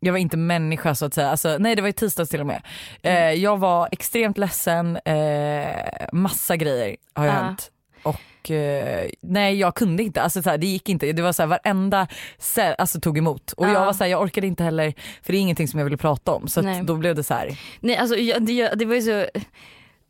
jag 0.00 0.12
var 0.12 0.18
inte 0.18 0.36
människa 0.36 0.94
så 0.94 1.04
att 1.06 1.14
säga. 1.14 1.30
Alltså, 1.30 1.56
nej 1.58 1.76
det 1.76 1.82
var 1.82 1.88
i 1.88 1.92
tisdags 1.92 2.30
till 2.30 2.40
och 2.40 2.46
med. 2.46 2.62
Eh, 3.02 3.30
jag 3.32 3.58
var 3.58 3.88
extremt 3.92 4.38
ledsen, 4.38 4.96
eh, 4.96 5.66
massa 6.12 6.56
grejer 6.56 6.96
har 7.14 7.26
Ja. 7.26 7.32
hänt. 7.32 7.70
Och 8.02 8.50
eh, 8.50 9.10
nej 9.20 9.54
jag 9.58 9.74
kunde 9.74 10.02
inte, 10.02 10.22
alltså, 10.22 10.42
så 10.42 10.50
här, 10.50 10.58
det 10.58 10.66
gick 10.66 10.88
inte. 10.88 11.12
Det 11.12 11.22
var 11.22 11.32
så 11.32 11.42
här, 11.42 11.46
varenda 11.46 12.06
cell, 12.38 12.74
alltså, 12.78 13.00
tog 13.00 13.18
emot. 13.18 13.52
Och 13.52 13.66
Ja. 13.66 13.72
jag 13.72 13.84
var 13.84 13.92
så 13.92 14.04
här, 14.04 14.10
jag 14.10 14.22
orkade 14.22 14.46
inte 14.46 14.64
heller, 14.64 14.94
för 15.22 15.32
det 15.32 15.38
är 15.38 15.40
ingenting 15.40 15.68
som 15.68 15.78
jag 15.80 15.84
ville 15.84 15.96
prata 15.96 16.32
om. 16.32 16.48
Så 16.48 16.80
då 16.82 16.96
blev 16.96 17.14
det 17.14 17.22
så 17.24 17.34
här. 17.34 17.58
Nej 17.80 17.96
alltså 17.96 18.16
jag, 18.16 18.46
det, 18.46 18.68
det 18.74 18.84
var 18.84 18.94
ju 18.94 19.02
så 19.02 19.26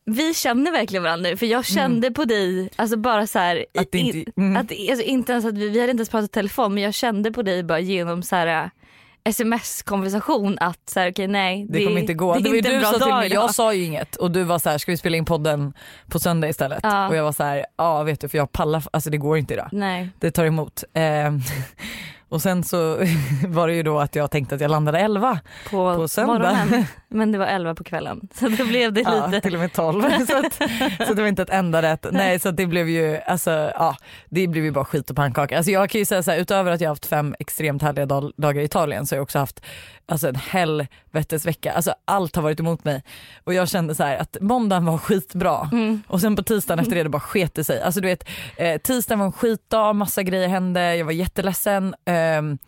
vi 0.04 0.34
känner 0.34 0.72
verkligen 0.72 1.02
varandra 1.02 1.30
nu 1.30 1.36
för 1.36 1.46
jag 1.46 1.64
kände 1.64 2.10
på 2.10 2.24
dig, 2.24 2.70
alltså 2.76 2.96
bara 2.96 3.26
så 3.26 3.38
här, 3.38 3.54
Mm. 3.56 3.66
Att 3.82 3.92
det 3.92 3.98
inte- 3.98 4.18
in, 4.18 4.32
mm. 4.36 4.56
att, 4.56 4.90
alltså 4.90 5.04
inte 5.04 5.32
ens 5.32 5.44
att 5.44 5.54
vi, 5.58 5.68
vi 5.68 5.80
hade 5.80 5.90
inte 5.90 6.00
ens 6.00 6.08
pratat 6.10 6.32
telefon 6.32 6.74
men 6.74 6.82
jag 6.82 6.94
kände 6.94 7.32
på 7.32 7.42
dig 7.42 7.62
bara 7.62 7.80
genom 7.80 8.22
så 8.22 8.36
här 8.36 8.64
äh, 8.64 8.70
sms-konversation 9.24 10.58
att 10.60 10.88
så 10.88 11.00
här, 11.00 11.10
okej 11.10 11.28
nej 11.28 11.66
Det, 11.70 11.84
kommer 11.84 12.00
inte 12.00 12.14
gå. 12.14 12.34
det 12.34 12.40
är 12.40 12.42
var 12.44 12.50
ju 12.50 12.58
inte 12.58 12.70
du 12.70 12.78
bra 12.78 12.86
sa 12.86 12.92
till 12.92 13.00
dag 13.08 13.18
mig, 13.18 13.32
jag 13.32 13.54
sa 13.54 13.74
ju 13.74 13.84
inget 13.84 14.16
och 14.16 14.30
du 14.30 14.42
var 14.42 14.58
så 14.58 14.70
här, 14.70 14.78
ska 14.78 14.92
vi 14.92 14.96
spela 14.96 15.16
in 15.16 15.24
podden 15.24 15.72
på 16.08 16.18
söndag 16.18 16.48
istället? 16.48 16.80
Ja. 16.82 17.08
Och 17.08 17.16
jag 17.16 17.24
var 17.24 17.32
så 17.32 17.42
här, 17.42 17.66
ja 17.76 18.02
vet 18.02 18.20
du 18.20 18.28
för 18.28 18.38
jag 18.38 18.52
pallar, 18.52 18.84
alltså 18.92 19.10
det 19.10 19.16
går 19.18 19.38
inte 19.38 19.54
idag. 19.54 19.68
Nej. 19.72 20.08
det 20.18 20.30
tar 20.30 20.44
emot. 20.44 20.84
Eh, 20.94 21.02
och 22.30 22.42
sen 22.42 22.64
så 22.64 22.98
var 23.48 23.68
det 23.68 23.74
ju 23.74 23.82
då 23.82 23.98
att 24.00 24.14
jag 24.16 24.30
tänkte 24.30 24.54
att 24.54 24.60
jag 24.60 24.70
landade 24.70 24.98
11 24.98 25.38
På, 25.70 25.96
på 25.96 26.08
söndag. 26.08 26.32
morgonen 26.32 26.84
men 27.08 27.32
det 27.32 27.38
var 27.38 27.46
11 27.46 27.74
på 27.74 27.84
kvällen 27.84 28.28
så 28.34 28.48
då 28.48 28.64
blev 28.64 28.92
det 28.92 29.00
Ja, 29.00 29.26
lite 29.26 29.40
till 29.40 29.54
och 29.54 29.60
med 29.60 29.72
12. 29.72 30.02
så, 30.28 30.38
att, 30.38 30.54
så 31.08 31.14
det 31.14 31.22
var 31.22 31.28
inte 31.28 31.42
ett 31.42 31.50
enda 31.50 31.82
rätt. 31.82 32.06
Nej 32.12 32.38
så 32.38 32.50
det 32.50 32.66
blev 32.66 32.88
ju, 32.88 33.18
alltså 33.26 33.50
ja 33.74 33.96
det 34.28 34.46
blev 34.46 34.64
ju 34.64 34.70
bara 34.70 34.84
skit 34.84 35.10
och 35.10 35.16
pannkaka. 35.16 35.56
Alltså 35.56 35.70
jag 35.72 35.90
kan 35.90 35.98
ju 35.98 36.04
säga 36.04 36.22
så 36.22 36.30
här, 36.30 36.38
utöver 36.38 36.72
att 36.72 36.80
jag 36.80 36.88
har 36.88 36.94
haft 36.94 37.06
fem 37.06 37.34
extremt 37.38 37.82
härliga 37.82 38.06
dag- 38.06 38.32
dagar 38.36 38.62
i 38.62 38.64
Italien 38.64 39.06
så 39.06 39.14
har 39.14 39.18
jag 39.18 39.22
också 39.22 39.38
haft 39.38 39.60
alltså 40.06 40.28
en 40.28 40.34
helvetesvecka. 40.36 41.72
Alltså 41.72 41.94
allt 42.04 42.36
har 42.36 42.42
varit 42.42 42.60
emot 42.60 42.84
mig. 42.84 43.02
Och 43.44 43.54
jag 43.54 43.68
kände 43.68 43.94
så 43.94 44.02
här 44.04 44.16
att 44.16 44.36
måndagen 44.40 44.84
var 44.84 44.98
skitbra 44.98 45.68
Mm. 45.72 46.02
och 46.06 46.20
sen 46.20 46.36
på 46.36 46.42
tisdagen 46.42 46.78
efter 46.78 46.96
det, 46.96 47.02
det 47.02 47.08
bara 47.08 47.20
sket 47.20 47.54
det 47.54 47.64
sig. 47.64 47.82
Alltså 47.82 48.00
du 48.00 48.08
vet, 48.08 48.28
eh, 48.56 48.80
tisdagen 48.80 49.18
var 49.18 49.26
en 49.26 49.32
skitdag, 49.32 49.92
massa 49.92 50.22
grejer 50.22 50.48
hände, 50.48 50.96
jag 50.96 51.04
var 51.04 51.12
jätteledsen. 51.12 51.94
Ehm, 52.04 52.58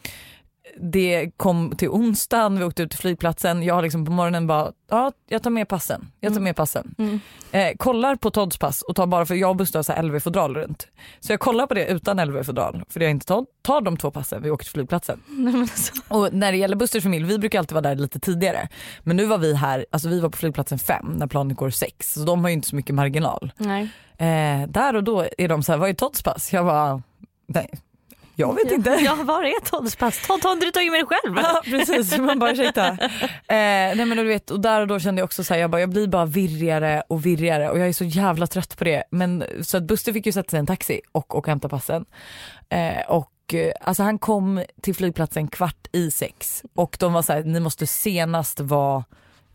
det 0.81 1.31
kom 1.37 1.77
till 1.77 1.89
onsdagen, 1.89 2.59
vi 2.59 2.65
åkte 2.65 2.83
ut 2.83 2.91
till 2.91 2.99
flygplatsen. 2.99 3.63
Jag 3.63 3.75
har 3.75 3.83
liksom 3.83 4.07
på 4.07 4.13
morgonen 4.13 4.47
bara, 4.47 4.73
ja 4.91 5.13
jag 5.29 5.43
tar 5.43 5.51
med 5.51 5.69
passen. 5.69 6.11
Jag 6.21 6.35
tar 6.35 6.41
med 6.41 6.57
passen. 6.57 6.95
Mm. 6.99 7.21
Eh, 7.53 7.77
kollar 7.77 8.17
på 8.17 8.31
Todds 8.31 8.59
pass 8.59 8.83
och 8.83 8.97
tar 8.97 9.07
bara, 9.07 9.27
för 9.27 9.35
jag 9.35 9.51
och 9.51 9.57
Buster 9.57 9.95
har 9.95 10.03
LV-fodral 10.03 10.55
runt. 10.55 10.89
Så 11.21 11.33
jag 11.33 11.41
kollar 11.41 11.67
på 11.67 11.75
det 11.75 11.87
utan 11.87 12.21
LV-fodral 12.21 12.85
för 12.89 13.01
det 13.01 13.05
jag 13.05 13.11
inte 13.11 13.27
tar, 13.27 13.47
tar 13.63 13.81
de 13.81 13.97
två 13.97 14.11
passen, 14.11 14.43
vi 14.43 14.51
åker 14.51 14.65
till 14.65 14.73
flygplatsen. 14.73 15.21
Alltså. 15.63 15.93
Och 16.09 16.35
när 16.35 16.53
det 16.53 16.59
gäller 16.59 16.77
Busters 16.77 17.03
familj, 17.03 17.27
vi 17.27 17.39
brukar 17.39 17.59
alltid 17.59 17.73
vara 17.73 17.83
där 17.83 17.97
lite 17.97 18.21
tidigare. 18.21 18.69
Men 19.01 19.17
nu 19.17 19.25
var 19.25 19.39
vi 19.39 19.55
här, 19.55 19.87
alltså 19.91 20.09
vi 20.09 20.21
var 20.21 20.29
på 20.29 20.39
flygplatsen 20.39 20.79
fem 20.79 21.15
när 21.17 21.27
planet 21.27 21.57
går 21.57 21.71
sex. 21.71 22.13
Så 22.13 22.21
de 22.21 22.41
har 22.41 22.49
ju 22.49 22.55
inte 22.55 22.69
så 22.69 22.77
mycket 22.77 22.95
marginal. 22.95 23.53
Nej. 23.57 23.83
Eh, 24.19 24.69
där 24.69 24.97
och 24.97 25.05
då 25.05 25.27
är 25.39 25.49
de 25.49 25.63
så 25.63 25.73
här, 25.73 25.79
vad 25.79 25.89
är 25.91 25.95
Todds 25.95 26.23
pass? 26.23 26.53
Jag 26.53 26.65
bara, 26.65 27.03
nej. 27.47 27.71
Jag 28.35 28.55
vet 28.55 28.73
inte. 28.73 28.91
Ja, 29.05 29.15
var 29.15 29.43
är 29.43 29.61
Todds 29.65 29.97
pass? 29.97 30.27
Todd, 30.27 30.45
har 30.45 30.53
inte 30.53 30.67
du 30.67 30.71
tagit 30.71 30.93
med 30.93 31.01
dig 31.01 31.07
själv? 31.07 31.37
Ja 31.37 31.63
precis, 31.65 32.19
man 32.19 32.39
bara 32.39 32.53
ursäkta. 32.53 32.87
Eh, 32.89 32.97
nej 33.97 34.05
men 34.05 34.17
du 34.17 34.25
vet, 34.25 34.51
och 34.51 34.61
där 34.61 34.81
och 34.81 34.87
då 34.87 34.99
kände 34.99 35.21
jag 35.21 35.25
också 35.25 35.45
så 35.45 35.55
här, 35.55 35.61
jag, 35.61 35.71
bara, 35.71 35.81
jag 35.81 35.91
blir 35.91 36.07
bara 36.07 36.25
virrigare 36.25 37.03
och 37.09 37.27
virrigare 37.27 37.71
och 37.71 37.79
jag 37.79 37.89
är 37.89 37.93
så 37.93 38.05
jävla 38.05 38.47
trött 38.47 38.79
på 38.79 38.85
det. 38.85 39.05
Men, 39.11 39.45
så 39.63 39.77
att 39.77 39.83
Buster 39.83 40.13
fick 40.13 40.27
ju 40.27 40.33
sätta 40.33 40.51
sig 40.51 40.57
i 40.57 40.61
en 40.61 40.67
taxi 40.67 41.01
och, 41.13 41.35
och 41.37 41.47
hämta 41.47 41.69
passen. 41.69 42.05
Eh, 42.69 43.09
och 43.09 43.55
eh, 43.55 43.73
alltså 43.81 44.03
han 44.03 44.19
kom 44.19 44.65
till 44.83 44.95
flygplatsen 44.95 45.49
kvart 45.49 45.87
i 45.93 46.11
sex 46.11 46.63
och 46.75 46.97
de 47.01 47.13
var 47.13 47.23
så 47.23 47.33
här, 47.33 47.43
ni 47.43 47.61
måste 47.61 47.87
senast 47.87 48.61
vara 48.61 49.05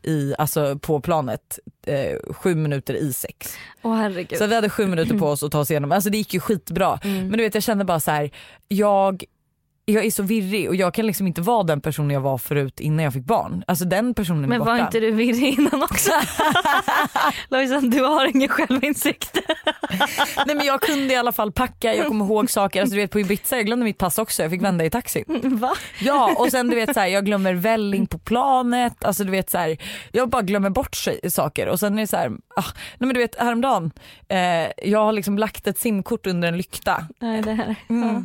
i, 0.08 0.36
alltså 0.38 0.80
på 0.80 1.02
planet 1.02 1.60
eh, 1.86 2.34
sju 2.34 2.56
minuter 2.56 2.94
i 2.94 3.14
sex. 3.14 3.54
Herregud. 3.84 4.40
Så 4.40 4.48
vi 4.48 4.56
hade 4.56 4.70
sju 4.70 4.88
minuter 4.88 5.18
på 5.18 5.28
oss 5.28 5.44
att 5.44 5.52
ta 5.52 5.60
oss 5.60 5.72
igenom, 5.72 5.92
alltså 5.92 6.10
det 6.10 6.18
gick 6.18 6.34
ju 6.34 6.40
skitbra. 6.40 7.00
Mm. 7.04 7.28
Men 7.28 7.38
du 7.38 7.44
vet 7.44 7.54
jag 7.54 7.64
kände 7.64 7.86
bara 7.86 8.00
så 8.00 8.12
här, 8.12 8.32
jag 8.68 9.24
jag 9.90 10.06
är 10.06 10.12
så 10.12 10.24
virrig 10.24 10.68
och 10.70 10.76
jag 10.76 10.94
kan 10.94 11.06
liksom 11.08 11.28
inte 11.28 11.42
vara 11.42 11.64
den 11.64 11.82
personen 11.82 12.10
jag 12.12 12.22
var 12.22 12.38
förut 12.38 12.80
innan 12.80 13.04
jag 13.04 13.14
fick 13.14 13.24
barn. 13.26 13.64
Alltså 13.68 13.86
den 13.86 14.14
personen 14.14 14.44
är 14.44 14.48
Men 14.48 14.60
borta. 14.60 14.72
var 14.72 14.80
inte 14.80 15.00
du 15.00 15.12
virrig 15.12 15.60
innan 15.60 15.84
också? 15.84 16.12
Lojsan 17.50 17.90
du 17.90 18.04
har 18.04 18.26
ingen 18.36 18.50
självinsikt. 18.50 19.38
Nej 20.46 20.56
men 20.56 20.66
jag 20.66 20.82
kunde 20.82 21.14
i 21.14 21.18
alla 21.18 21.32
fall 21.32 21.52
packa, 21.52 21.96
jag 21.96 22.08
kommer 22.08 22.26
ihåg 22.26 22.50
saker. 22.50 22.82
Alltså 22.82 22.96
du 22.96 23.02
vet 23.02 23.12
på 23.12 23.20
Ibiza, 23.20 23.56
jag 23.56 23.66
glömde 23.66 23.84
mitt 23.86 23.98
pass 23.98 24.18
också, 24.18 24.42
jag 24.42 24.52
fick 24.52 24.62
vända 24.64 24.86
i 24.86 24.90
taxin. 24.90 25.42
Va? 25.44 25.72
Ja 26.02 26.36
och 26.38 26.52
sen 26.52 26.68
du 26.70 26.76
vet 26.76 26.94
så 26.94 27.00
här, 27.00 27.08
jag 27.08 27.26
glömmer 27.26 27.54
välling 27.54 28.08
på 28.08 28.18
planet, 28.20 29.04
alltså 29.06 29.24
du 29.24 29.32
vet 29.32 29.50
så 29.50 29.58
här, 29.58 29.78
jag 30.12 30.30
bara 30.30 30.42
glömmer 30.42 30.70
bort 30.70 30.96
sig- 30.96 31.32
saker 31.32 31.68
och 31.68 31.80
sen 31.80 31.94
är 31.98 32.02
det 32.02 32.08
så 32.08 32.18
här, 32.18 32.28
ah, 32.56 32.64
nej 32.98 33.08
men 33.08 33.14
du 33.14 33.20
vet 33.20 33.36
häromdagen, 33.40 33.92
eh, 34.30 34.38
jag 34.90 35.00
har 35.00 35.12
liksom 35.12 35.38
lagt 35.38 35.68
ett 35.68 35.80
simkort 35.80 36.28
under 36.28 36.48
en 36.48 36.58
lykta. 36.58 37.08
Nej 37.20 37.42
det 37.42 37.54
här. 37.54 37.76
Mm. 37.90 38.08
Ja, 38.10 38.24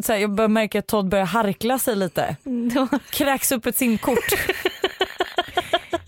så 0.00 0.12
här, 0.12 0.20
jag 0.20 0.30
börjar 0.30 0.48
märka 0.48 0.78
att 0.78 0.86
Todd 0.86 1.08
börjar 1.08 1.24
harkla 1.24 1.78
sig 1.78 1.96
lite. 1.96 2.36
Ja. 2.74 2.88
Kräks 3.10 3.52
upp 3.52 3.66
ett 3.66 3.76
simkort. 3.76 4.32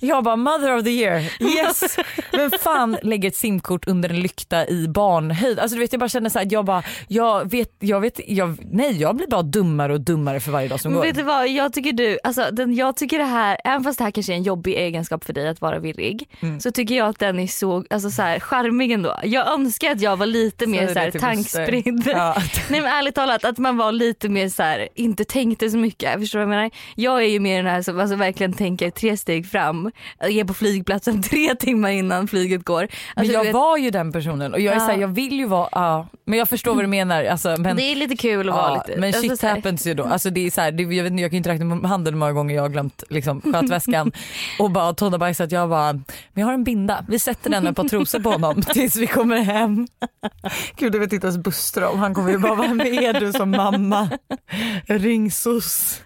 Jag 0.05 0.25
bara 0.25 0.37
mother 0.37 0.77
of 0.77 0.85
the 0.85 0.91
year, 0.91 1.19
yes. 1.41 1.97
Men 2.33 2.51
fan 2.51 2.97
lägger 3.03 3.29
ett 3.29 3.37
simkort 3.37 3.89
under 3.89 4.09
en 4.09 4.21
lykta 4.21 4.67
i 4.69 4.89
barnhöjd. 4.89 5.59
Alltså 5.59 5.75
du 5.77 5.81
vet 5.81 5.93
jag 5.93 6.01
bara 6.01 6.09
känner 6.09 6.31
så 6.31 6.39
här, 6.39 6.49
jag 6.51 6.65
bara, 6.65 6.83
jag 7.09 7.51
vet, 7.51 7.69
jag 7.79 8.01
vet, 8.01 8.21
jag, 8.27 8.57
nej 8.73 9.01
jag 9.01 9.17
blir 9.17 9.27
bara 9.27 9.43
dummare 9.43 9.93
och 9.93 10.01
dummare 10.01 10.41
för 10.41 10.53
varje 10.53 10.69
dag 10.69 10.81
som 10.81 10.93
Men 10.93 10.97
går. 11.01 11.07
vet 11.07 11.17
du 11.17 11.23
vad, 11.23 11.49
jag 11.49 11.73
tycker 11.73 11.93
du, 11.93 12.19
alltså 12.25 12.49
den, 12.53 12.75
jag 12.75 12.97
tycker 12.97 13.19
det 13.19 13.25
här, 13.25 13.59
även 13.65 13.85
fast 13.85 13.99
det 13.99 14.05
här 14.05 14.11
kanske 14.11 14.33
är 14.33 14.37
en 14.37 14.43
jobbig 14.43 14.75
egenskap 14.75 15.25
för 15.25 15.33
dig 15.33 15.49
att 15.49 15.61
vara 15.61 15.79
virrig, 15.79 16.29
Mm. 16.41 16.61
så 16.61 16.71
tycker 16.73 16.95
jag 16.95 17.09
att 17.09 17.19
den 17.19 17.39
är 17.39 17.47
så 17.47 17.85
alltså, 17.91 18.11
så 18.11 18.23
här, 18.23 18.41
charmig 18.41 18.93
ändå. 18.93 19.19
Jag 19.25 19.53
önskar 19.53 19.91
att 19.93 20.01
jag 20.01 20.17
var 20.17 20.27
lite 20.27 20.67
mer 20.67 20.87
det 20.87 20.93
så 20.93 20.99
här, 20.99 21.11
tankspridd. 21.11 22.03
Ja. 22.15 22.37
Nej 22.71 22.81
men 22.81 22.93
ärligt 22.93 23.15
talat 23.15 23.45
att 23.45 23.59
man 23.59 23.77
var 23.77 23.93
lite 23.93 24.29
mer 24.29 24.49
så 24.49 24.63
här, 24.63 24.89
inte 24.95 25.25
tänkte 25.25 25.71
så 25.71 25.77
mycket. 25.77 26.21
Förstår 26.21 26.39
du 26.39 26.45
vad 26.47 26.55
jag 26.55 26.59
menar? 26.59 26.71
Jag 26.97 27.23
är 27.23 27.27
ju 27.29 27.41
mer 27.41 27.57
den 27.63 27.73
här 27.73 27.83
som 27.83 28.01
alltså, 28.01 28.17
verkligen 28.17 28.53
tänker 28.53 28.91
tre 28.91 29.17
steg 29.17 29.47
fram, 29.51 29.92
är 30.21 30.45
på 30.45 30.55
flygplatsen 30.55 31.23
tre 31.31 31.55
timmar 31.55 31.91
innan 31.91 32.29
flyget 32.29 32.65
går. 32.65 32.81
Men 32.81 32.89
Alltså, 33.15 33.33
jag 33.33 33.43
du 33.43 33.47
vet, 33.47 33.55
var 33.55 33.77
ju 33.77 33.91
den 33.91 34.13
personen 34.13 34.53
och 34.55 34.61
jag 34.61 34.75
är 34.75 34.79
Ja. 34.79 34.87
så 34.87 34.93
här, 34.93 34.99
jag 34.99 35.09
vill 35.09 35.33
ju 35.33 35.47
vara, 35.47 35.69
ja, 35.73 36.07
men 36.25 36.39
jag 36.39 36.49
förstår 36.49 36.75
vad 36.75 36.85
du 36.85 36.89
menar. 36.89 37.25
Alltså, 37.25 37.57
men, 37.59 37.77
det 37.77 37.83
är 37.83 37.97
lite 37.97 38.17
kul 38.17 38.49
att 38.49 38.55
vara 38.55 38.69
Ja, 38.77 38.85
lite... 38.87 39.01
men 39.01 39.09
alltså, 39.09 39.23
shit 39.23 39.41
så 39.41 39.47
happens 39.47 39.87
ju 39.87 39.95
då. 39.95 40.05
Alltså 40.05 40.31
det 40.31 40.47
är 40.47 40.51
så 40.51 40.61
här, 40.61 40.73
det, 40.73 40.83
jag, 40.83 41.05
vet, 41.05 41.21
jag 41.21 41.31
kan 41.31 41.37
inte 41.37 41.51
räkna 41.51 41.81
på 41.81 41.87
handen 41.87 42.19
många 42.19 42.33
gånger 42.33 42.55
jag 42.55 42.63
har 42.63 42.69
glömt 42.69 43.03
liksom, 43.11 43.41
skötväskan 43.41 44.13
och 44.59 44.71
bara 44.71 44.85
har 44.85 45.19
bajsat. 45.19 45.53
Jag 45.53 45.69
bara, 45.69 45.93
men 45.93 46.03
jag 46.35 46.47
har 46.47 46.55
en 46.55 46.65
binda, 46.65 47.05
vi 47.09 47.19
sätter 47.19 47.51
den 47.51 47.63
med 47.63 47.71
ett 47.71 47.77
par 47.77 47.89
trosor 47.89 48.21
på 48.21 48.31
honom 48.31 48.63
tills 48.73 48.97
vi 48.97 49.07
kommer 49.07 49.37
hem. 49.37 49.87
Gud 50.77 50.93
du 50.93 50.99
vet 50.99 51.13
inte 51.13 51.27
ens 51.27 51.39
Buster 51.39 51.85
om, 51.85 51.99
han 51.99 52.15
kommer 52.15 52.31
ju 52.31 52.39
bara, 52.39 52.55
vem 52.55 52.81
är 52.81 53.21
du 53.21 53.33
som 53.33 53.51
mamma? 53.51 54.09
Ring 54.87 55.31
sos. 55.31 56.01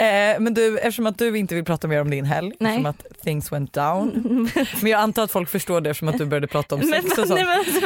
eh, 0.00 0.40
men 0.40 0.54
du, 0.54 0.78
eftersom 0.78 1.06
att 1.06 1.18
du 1.18 1.38
inte 1.38 1.54
vill 1.54 1.64
prata 1.64 1.88
mer 1.88 2.00
om 2.00 2.10
din 2.16 2.24
helg, 2.24 2.52
Nej. 2.60 2.70
eftersom 2.70 2.86
att 2.86 3.20
things 3.24 3.52
went 3.52 3.72
down. 3.72 4.10
men 4.82 4.90
jag 4.90 5.00
antar 5.00 5.22
att 5.22 5.30
folk 5.30 5.48
förstår 5.48 5.80
det 5.80 5.90
eftersom 5.90 6.08
att 6.08 6.18
du 6.18 6.24
började 6.26 6.46
prata 6.46 6.74
om 6.74 6.80
Men, 6.80 6.88
sex 7.02 7.18
och 7.18 7.18
nej, 7.18 7.26
sånt. 7.28 7.40
men, 7.40 7.58
alltså, 7.58 7.80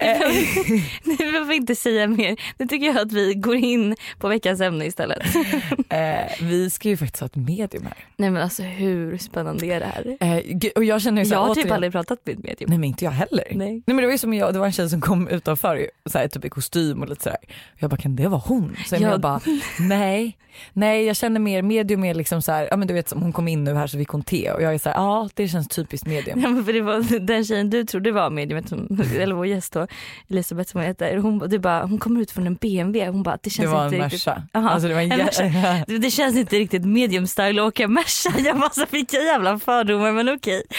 Nej, 0.00 1.18
vi 1.18 1.32
behöver 1.32 1.54
inte 1.54 1.74
säga 1.74 2.06
mer. 2.06 2.36
Nu 2.58 2.66
tycker 2.66 2.86
jag 2.86 2.98
att 2.98 3.12
vi 3.12 3.34
går 3.34 3.56
in 3.56 3.96
på 4.18 4.28
veckans 4.28 4.60
ämne 4.60 4.84
istället. 4.86 5.22
eh, 5.88 6.32
vi 6.40 6.70
ska 6.70 6.88
ju 6.88 6.96
faktiskt 6.96 7.20
ha 7.20 7.26
ett 7.26 7.36
medium 7.36 7.84
här. 7.84 7.94
Nej 8.16 8.30
men 8.30 8.42
alltså 8.42 8.62
hur 8.62 9.18
spännande 9.18 9.66
är 9.66 9.80
det 9.80 9.86
här? 9.86 10.16
Eh, 10.20 10.70
och 10.76 10.84
jag 10.84 11.02
känner 11.02 11.22
ju 11.22 11.28
så 11.28 11.34
Jag 11.34 11.40
här, 11.40 11.46
har 11.48 11.54
typ 11.54 11.64
återigen- 11.64 11.74
aldrig 11.74 11.92
pratat 11.92 12.18
med 12.24 12.32
ett 12.38 12.44
medium. 12.44 12.68
Nej 12.70 12.78
men 12.78 12.88
inte 12.88 13.04
jag 13.04 13.12
heller. 13.12 13.44
Nej. 13.50 13.82
men 13.86 13.96
det 13.96 14.04
var 14.04 14.12
ju 14.12 14.18
som 14.18 14.34
jag, 14.34 14.52
det 14.52 14.58
var 14.58 14.66
en 14.66 14.72
tjej 14.72 14.90
som 14.90 15.00
kom 15.00 15.28
utanför 15.28 15.90
så 16.06 16.18
här, 16.18 16.28
typ 16.28 16.44
i 16.44 16.48
kostym 16.48 17.02
och 17.02 17.08
lite 17.08 17.22
sådär. 17.22 17.38
Jag 17.78 17.90
bara 17.90 17.96
kan 17.96 18.16
det 18.16 18.28
vara 18.28 18.42
hon? 18.46 18.76
Sen 18.86 19.02
Ja. 19.02 19.10
jag 19.10 19.20
bara 19.20 19.40
nej, 19.80 20.36
nej 20.72 21.04
jag 21.04 21.16
känner 21.16 21.40
mer 21.40 21.62
medium 21.62 22.04
är 22.04 22.14
liksom 22.14 22.42
så 22.42 22.52
här, 22.52 22.68
ja 22.70 22.76
men 22.76 22.88
du 22.88 22.94
vet 22.94 23.08
som 23.08 23.22
hon 23.22 23.32
kom 23.32 23.48
in 23.48 23.63
nu 23.64 23.74
här 23.74 23.86
så 23.86 23.98
fick 23.98 24.08
hon 24.08 24.22
te 24.22 24.50
och 24.52 24.62
jag 24.62 24.74
är 24.74 24.78
så 24.78 24.88
här, 24.88 24.96
ja 24.96 25.28
det 25.34 25.48
känns 25.48 25.68
typiskt 25.68 26.06
medium. 26.06 26.40
Ja, 26.40 26.48
men 26.48 26.64
för 26.64 26.72
det 26.72 26.80
var 26.80 27.18
den 27.20 27.44
tjejen 27.44 27.70
du 27.70 27.84
trodde 27.84 28.12
var 28.12 28.30
mediumet, 28.30 28.72
eller 29.16 29.34
vår 29.34 29.46
gäst 29.46 29.72
då, 29.72 29.86
Elisabeth 30.30 30.70
som 30.70 30.80
hon 30.80 30.86
heter, 30.88 31.16
hon, 31.16 31.38
du 31.38 31.58
bara, 31.58 31.82
hon 31.86 31.98
kommer 31.98 32.20
ut 32.20 32.30
från 32.30 32.46
en 32.46 32.54
BMW, 32.54 33.06
hon 33.10 33.22
bara 33.22 33.34
det 33.36 33.40
Det 33.44 33.50
känns 33.50 33.72
en 33.74 33.84
inte 33.84 33.96
riktigt. 34.04 34.26
Merca. 34.26 34.42
Alltså 34.52 34.88
det 34.88 34.94
var 34.94 35.00
en 35.00 35.12
En 35.12 35.20
jä- 35.20 35.84
Det, 35.86 35.98
det 35.98 36.10
känns 36.10 36.36
inte 36.36 36.56
riktigt 36.56 36.84
medium 36.84 37.26
style 37.26 37.62
att 37.62 37.68
åka 37.68 37.88
Merca. 37.88 38.38
Jag 38.44 38.58
bara 38.58 38.70
så 38.70 38.84
vilka 38.90 39.16
jävla 39.16 39.58
fördomar 39.58 40.12
men 40.12 40.28
okej. 40.34 40.62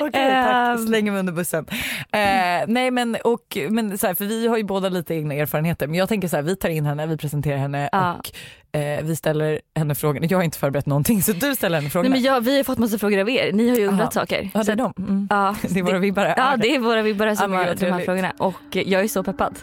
Okej 0.00 0.30
tack, 0.30 0.78
Ehm. 0.78 0.86
slänger 0.86 1.10
mig 1.12 1.20
under 1.20 1.32
bussen. 1.32 1.66
Eh, 2.12 2.64
nej 2.66 2.90
men, 2.90 3.16
och, 3.24 3.58
men 3.70 3.98
så 3.98 4.06
här, 4.06 4.14
för 4.14 4.24
vi 4.24 4.46
har 4.48 4.56
ju 4.56 4.64
båda 4.64 4.88
lite 4.88 5.14
egna 5.14 5.34
erfarenheter 5.34 5.86
men 5.86 5.98
jag 5.98 6.08
tänker 6.08 6.28
så 6.28 6.36
här, 6.36 6.42
vi 6.42 6.56
tar 6.56 6.68
in 6.68 6.86
henne, 6.86 7.06
vi 7.06 7.16
presenterar 7.16 7.56
henne 7.56 7.88
Ja. 7.92 8.14
och 8.14 8.30
eh, 8.72 9.04
vi 9.04 9.16
ställer 9.16 9.60
henne 9.74 9.94
frågor. 9.94 10.26
Jag 10.30 10.38
har 10.38 10.42
inte 10.42 10.58
förberett 10.58 10.86
någonting 10.86 11.22
så 11.22 11.32
du 11.32 11.54
ställer 11.54 11.76
henne 11.76 11.84
Nej, 11.84 11.90
frågorna. 11.90 12.10
men 12.14 12.22
jag, 12.22 12.40
vi 12.40 12.56
har 12.56 12.64
fått 12.64 12.78
massa 12.78 12.98
frågor 12.98 13.18
av 13.18 13.30
er, 13.30 13.52
ni 13.52 13.68
har 13.68 13.76
ju 13.76 13.86
undrat 13.86 14.00
Aha. 14.00 14.10
saker. 14.10 14.50
Ja 14.54 14.62
det 14.64 14.72
är 14.72 14.76
de. 14.76 14.92
Mm. 14.98 15.26
Ja, 15.30 15.54
Det 15.68 15.78
är 15.78 15.82
våra 15.82 15.98
vibbare. 15.98 16.34
Ja 16.36 16.56
det 16.56 16.74
är 16.74 16.78
våra 16.78 17.02
vibbare 17.02 17.36
som 17.36 17.52
Ja, 17.52 17.58
har 17.58 17.74
de 17.74 17.90
här 17.90 18.04
frågorna 18.04 18.32
och 18.38 18.54
jag 18.70 19.02
är 19.04 19.08
så 19.08 19.22
peppad. 19.22 19.58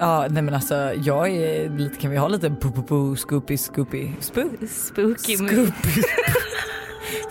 Ja 0.00 0.26
nej 0.30 0.42
men 0.42 0.54
alltså 0.54 0.74
jag 1.04 1.28
är 1.28 1.70
lite, 1.78 1.96
kan 2.00 2.10
vi 2.10 2.16
ha 2.16 2.28
lite 2.28 2.50
po 2.50 2.70
po 2.72 2.82
po 2.82 3.16
scoopy 3.16 3.56
scoopy 3.56 4.08
spook? 4.20 4.52
Spooky. 4.70 5.36
Scoopy. 5.36 6.02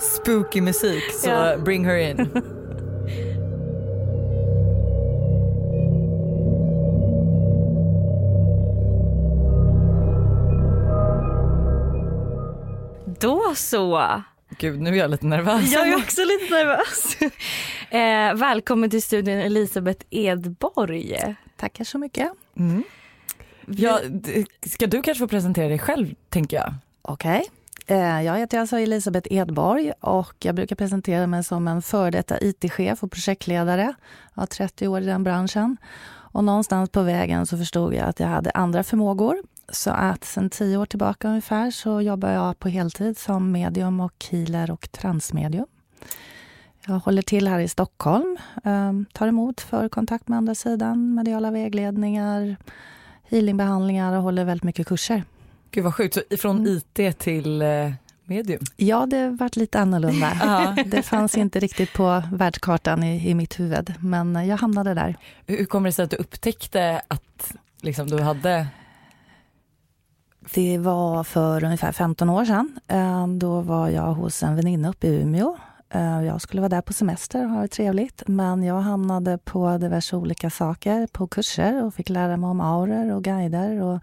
Spooky 0.00 0.60
musik 0.60 1.02
så 1.22 1.28
Ja. 1.30 1.56
bring 1.64 1.84
her 1.84 1.96
in. 1.96 2.30
så. 13.56 14.22
Gud 14.58 14.80
nu 14.80 14.90
är 14.90 14.94
jag 14.94 15.10
lite 15.10 15.26
nervös. 15.26 15.72
Jag 15.72 15.88
är 15.88 15.96
också 15.96 16.20
lite 16.24 16.54
nervös. 16.54 17.16
Eh, 17.90 18.34
välkommen 18.34 18.90
till 18.90 19.02
studion 19.02 19.34
Elisabeth 19.38 20.06
Edborg. 20.10 21.36
Tackar 21.56 21.84
så 21.84 21.98
mycket. 21.98 22.32
Mm. 22.56 22.82
Ja, 23.66 24.00
ska 24.66 24.86
du 24.86 25.02
kanske 25.02 25.18
få 25.24 25.28
presentera 25.28 25.68
dig 25.68 25.78
själv 25.78 26.14
tänker 26.28 26.56
jag? 26.56 26.74
Okej. 27.02 27.44
Eh, 27.86 28.22
Jag 28.22 28.38
heter 28.38 28.58
alltså 28.60 28.78
Elisabeth 28.78 29.32
Edborg 29.32 29.92
och 30.00 30.34
jag 30.38 30.54
brukar 30.54 30.76
presentera 30.76 31.26
mig 31.26 31.44
som 31.44 31.68
en 31.68 31.82
före 31.82 32.10
detta 32.10 32.40
IT-chef 32.40 33.02
och 33.02 33.10
projektledare. 33.10 33.94
Jag 34.34 34.42
har 34.42 34.46
30 34.46 34.88
år 34.88 35.00
i 35.00 35.04
den 35.06 35.24
branschen. 35.24 35.76
Och 36.08 36.44
någonstans 36.44 36.90
på 36.90 37.02
vägen 37.02 37.46
så 37.46 37.58
förstod 37.58 37.94
jag 37.94 38.08
att 38.08 38.20
jag 38.20 38.28
hade 38.28 38.50
andra 38.50 38.82
förmågor. 38.82 39.36
Så 39.68 39.90
att 39.90 40.24
sen 40.24 40.50
tio 40.50 40.76
år 40.76 40.86
tillbaka 40.86 41.28
ungefär 41.28 41.70
så 41.70 42.00
jobbar 42.00 42.30
jag 42.30 42.58
på 42.58 42.68
heltid 42.68 43.18
som 43.18 43.52
medium 43.52 44.00
och 44.00 44.24
healer 44.30 44.70
och 44.70 44.92
transmedium. 44.92 45.66
Jag 46.86 46.98
håller 46.98 47.22
till 47.22 47.48
här 47.48 47.58
i 47.60 47.68
Stockholm, 47.68 48.36
eh, 48.64 48.92
tar 49.12 49.28
emot 49.28 49.60
för 49.60 49.88
kontakt 49.88 50.28
med 50.28 50.36
andra 50.36 50.54
sidan, 50.54 51.14
mediala 51.14 51.50
vägledningar, 51.50 52.56
healingbehandlingar 53.24 54.16
och 54.16 54.22
håller 54.22 54.44
väldigt 54.44 54.64
mycket 54.64 54.86
kurser. 54.86 55.24
Gud 55.70 55.84
vad 55.84 55.94
sjukt, 55.94 56.14
så 56.14 56.36
från 56.36 56.58
Mm. 56.58 56.76
IT 56.76 57.18
till 57.18 57.62
eh, 57.62 57.92
medium? 58.24 58.62
Ja, 58.76 59.06
det 59.06 59.30
varit 59.30 59.56
lite 59.56 59.78
annorlunda. 59.80 60.32
Ja. 60.40 60.76
Det 60.86 61.02
fanns 61.02 61.36
inte 61.36 61.60
riktigt 61.60 61.92
på 61.92 62.22
världskartan 62.32 63.02
i, 63.02 63.30
i 63.30 63.34
mitt 63.34 63.60
huvud, 63.60 63.94
men 64.00 64.46
jag 64.46 64.56
hamnade 64.56 64.94
där. 64.94 65.16
Hur 65.46 65.64
kommer 65.64 65.88
det 65.88 65.92
sig 65.92 66.04
att 66.04 66.10
du 66.10 66.16
upptäckte 66.16 67.02
att 67.08 67.54
liksom, 67.80 68.06
du 68.06 68.22
hade 68.22 68.66
det 70.54 70.78
var 70.78 71.24
för 71.24 71.64
ungefär 71.64 71.92
15 71.92 72.30
år 72.30 72.44
sedan. 72.44 72.80
Eh, 72.88 73.28
då 73.28 73.60
var 73.60 73.88
jag 73.88 74.14
hos 74.14 74.42
en 74.42 74.56
väninna 74.56 74.88
uppe 74.88 75.06
i 75.06 75.22
Umeå. 75.22 75.56
Eh, 75.90 76.22
jag 76.22 76.40
skulle 76.40 76.62
vara 76.62 76.68
där 76.68 76.80
på 76.80 76.92
semester 76.92 77.44
och 77.44 77.50
ha 77.50 77.62
det 77.62 77.68
trevligt, 77.68 78.22
men 78.26 78.62
jag 78.62 78.80
hamnade 78.80 79.38
på 79.38 79.78
diverse 79.78 80.16
olika 80.16 80.50
saker 80.50 81.06
på 81.12 81.26
kurser 81.26 81.84
och 81.84 81.94
fick 81.94 82.08
lära 82.08 82.36
mig 82.36 82.50
om 82.50 82.60
auror 82.60 83.12
och 83.12 83.24
guider 83.24 83.82
och 83.82 84.00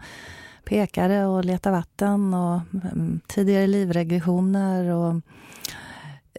pekare 0.64 1.26
och 1.26 1.44
leta 1.44 1.70
vatten 1.70 2.34
och 2.34 2.60
mm, 2.72 3.20
tidigare 3.26 3.66
livregressioner 3.66 4.84
och 4.90 5.20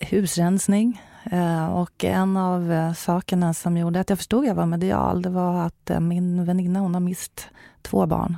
husrensning. 0.01 1.01
Eh, 1.31 1.65
och 1.65 2.03
en 2.03 2.37
av 2.37 2.93
sakerna 2.93 3.53
som 3.53 3.77
gjorde 3.77 3.99
att 3.99 4.09
jag 4.09 4.19
förstod 4.19 4.39
att 4.39 4.47
jag 4.47 4.55
var 4.55 4.65
medial, 4.65 5.21
det 5.21 5.29
var 5.29 5.65
att 5.65 5.91
min 5.99 6.45
väninna, 6.45 6.79
hon 6.79 6.93
har 6.93 7.01
mist 7.01 7.49
två 7.81 8.05
barn. 8.05 8.37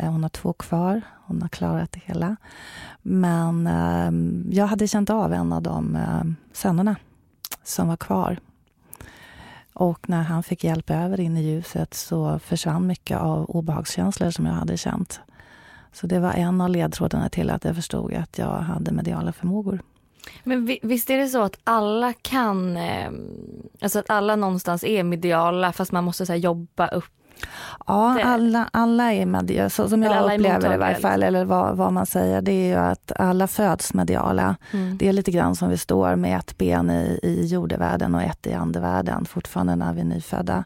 Eh, 0.00 0.10
hon 0.10 0.22
har 0.22 0.30
två 0.30 0.52
kvar, 0.52 1.02
hon 1.26 1.42
har 1.42 1.48
klarat 1.48 1.92
det 1.92 2.00
hela. 2.04 2.36
Men 3.02 3.66
ehm, 3.66 4.46
jag 4.52 4.66
hade 4.66 4.88
känt 4.88 5.10
av 5.10 5.32
en 5.32 5.52
av 5.52 5.62
de 5.62 5.96
ehm, 5.96 6.36
sönerna 6.52 6.96
som 7.62 7.88
var 7.88 7.96
kvar. 7.96 8.38
Och 9.72 10.08
när 10.08 10.22
han 10.22 10.42
fick 10.42 10.64
hjälp 10.64 10.90
över 10.90 11.20
in 11.20 11.36
i 11.36 11.42
ljuset 11.42 11.94
så 11.94 12.38
försvann 12.38 12.86
mycket 12.86 13.18
av 13.18 13.50
obehagskänslor 13.50 14.30
som 14.30 14.46
jag 14.46 14.52
hade 14.52 14.76
känt. 14.76 15.20
Så 15.92 16.06
det 16.06 16.18
var 16.18 16.32
en 16.32 16.60
av 16.60 16.68
ledtrådarna 16.68 17.28
till 17.28 17.50
att 17.50 17.64
jag 17.64 17.76
förstod 17.76 18.14
att 18.14 18.38
jag 18.38 18.58
hade 18.58 18.92
mediala 18.92 19.32
förmågor. 19.32 19.82
Men 20.44 20.78
visst 20.82 21.10
är 21.10 21.18
det 21.18 21.28
så 21.28 21.42
att 21.42 21.58
alla 21.64 22.12
kan, 22.12 22.76
ehm, 22.76 23.20
alltså 23.80 23.98
att 23.98 24.10
alla 24.10 24.36
någonstans 24.36 24.84
är 24.84 25.02
mediala 25.02 25.72
fast 25.72 25.92
man 25.92 26.04
måste 26.04 26.26
så 26.26 26.34
jobba 26.34 26.86
upp 26.86 27.19
Ja, 27.86 28.22
alla, 28.22 28.68
alla 28.72 29.12
är 29.12 29.26
mediala, 29.26 29.70
så 29.70 29.88
som 29.88 30.02
jag 30.02 30.32
upplever 30.32 30.68
det 30.68 30.74
i 30.74 30.78
varje 30.78 30.96
fall, 30.96 31.22
eller 31.22 31.44
vad, 31.44 31.76
vad, 31.76 31.92
man 31.92 32.06
säger, 32.06 32.42
det 32.42 32.52
är 32.52 32.66
ju 32.66 32.74
att 32.74 33.12
alla 33.16 33.46
föds 33.46 33.94
mediala. 33.94 34.56
Mm. 34.72 34.98
Det 34.98 35.08
är 35.08 35.12
lite 35.12 35.30
grann 35.30 35.56
som 35.56 35.68
vi 35.68 35.78
står 35.78 36.16
med 36.16 36.38
ett 36.38 36.58
ben 36.58 36.90
i, 36.90 37.20
i 37.22 37.46
jordevärlden 37.46 38.14
och 38.14 38.22
ett 38.22 38.46
i 38.46 38.52
andevärlden 38.52 39.24
fortfarande 39.24 39.76
när 39.76 39.92
vi 39.92 40.00
är 40.00 40.04
nyfödda. 40.04 40.64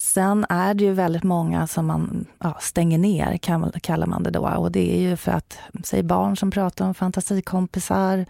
Sen 0.00 0.46
är 0.48 0.74
det 0.74 0.84
ju 0.84 0.92
väldigt 0.92 1.22
många 1.22 1.66
som 1.66 1.86
man 1.86 2.26
ja, 2.38 2.56
stänger 2.60 2.98
ner, 2.98 3.36
kallar 3.80 4.06
man 4.06 4.22
det 4.22 4.30
då. 4.30 4.48
Och 4.48 4.72
det 4.72 4.96
är 4.96 5.00
ju 5.00 5.16
för 5.16 5.32
att, 5.32 5.58
säg 5.84 6.02
barn 6.02 6.36
som 6.36 6.50
pratar 6.50 6.86
om 6.86 6.94
fantasikompisar 6.94 8.26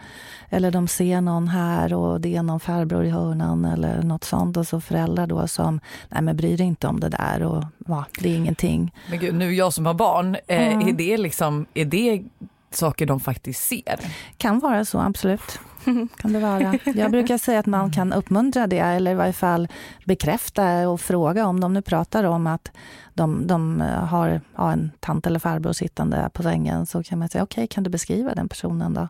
eller 0.50 0.70
de 0.70 0.88
ser 0.88 1.20
någon 1.20 1.48
här 1.48 1.94
och 1.94 2.20
det 2.20 2.36
är 2.36 2.42
någon 2.42 2.60
farbror 2.60 3.04
i 3.04 3.10
hörnan 3.10 3.64
eller 3.64 4.02
något 4.02 4.24
sånt. 4.24 4.56
Och 4.56 4.66
så 4.66 4.80
föräldrar 4.80 5.26
då 5.26 5.48
som, 5.48 5.80
nej 6.08 6.22
men 6.22 6.36
bry 6.36 6.56
dig 6.56 6.66
inte 6.66 6.86
om 6.86 7.00
det 7.00 7.08
där 7.08 7.42
och 7.42 7.64
ja, 7.86 8.04
det 8.20 8.30
är 8.30 8.36
ingenting. 8.36 8.94
Men 9.10 9.18
gud, 9.18 9.34
nu 9.34 9.54
jag 9.54 9.72
som 9.72 9.86
har 9.86 9.94
barn, 9.94 10.36
eh, 10.46 10.72
mm. 10.72 10.88
är 10.88 10.92
det 10.92 11.16
liksom, 11.16 11.66
är 11.74 11.84
det 11.84 12.22
saker 12.70 13.06
de 13.06 13.20
faktiskt 13.20 13.68
ser? 13.68 14.00
Kan 14.36 14.58
vara 14.58 14.84
så, 14.84 14.98
absolut. 14.98 15.60
kan 16.16 16.32
det 16.32 16.38
vara. 16.38 16.78
Jag 16.94 17.10
brukar 17.10 17.38
säga 17.38 17.58
att 17.58 17.66
man 17.66 17.90
kan 17.90 18.12
uppmuntra 18.12 18.66
det 18.66 18.78
eller 18.78 19.10
i 19.10 19.14
varje 19.14 19.32
fall 19.32 19.68
bekräfta 20.04 20.88
och 20.88 21.00
fråga 21.00 21.46
om 21.46 21.60
de 21.60 21.72
nu 21.72 21.82
pratar 21.82 22.24
om 22.24 22.46
att 22.46 22.70
de, 23.14 23.46
de 23.46 23.80
har 24.10 24.40
ja, 24.56 24.72
en 24.72 24.90
tant 25.00 25.26
eller 25.26 25.38
farbror 25.38 25.72
sittande 25.72 26.30
på 26.32 26.42
sängen 26.42 26.86
så 26.86 27.02
kan 27.02 27.18
man 27.18 27.28
säga 27.28 27.44
okej, 27.44 27.62
okay, 27.62 27.66
kan 27.66 27.84
du 27.84 27.90
beskriva 27.90 28.34
den 28.34 28.48
personen 28.48 28.94
då? 28.94 29.08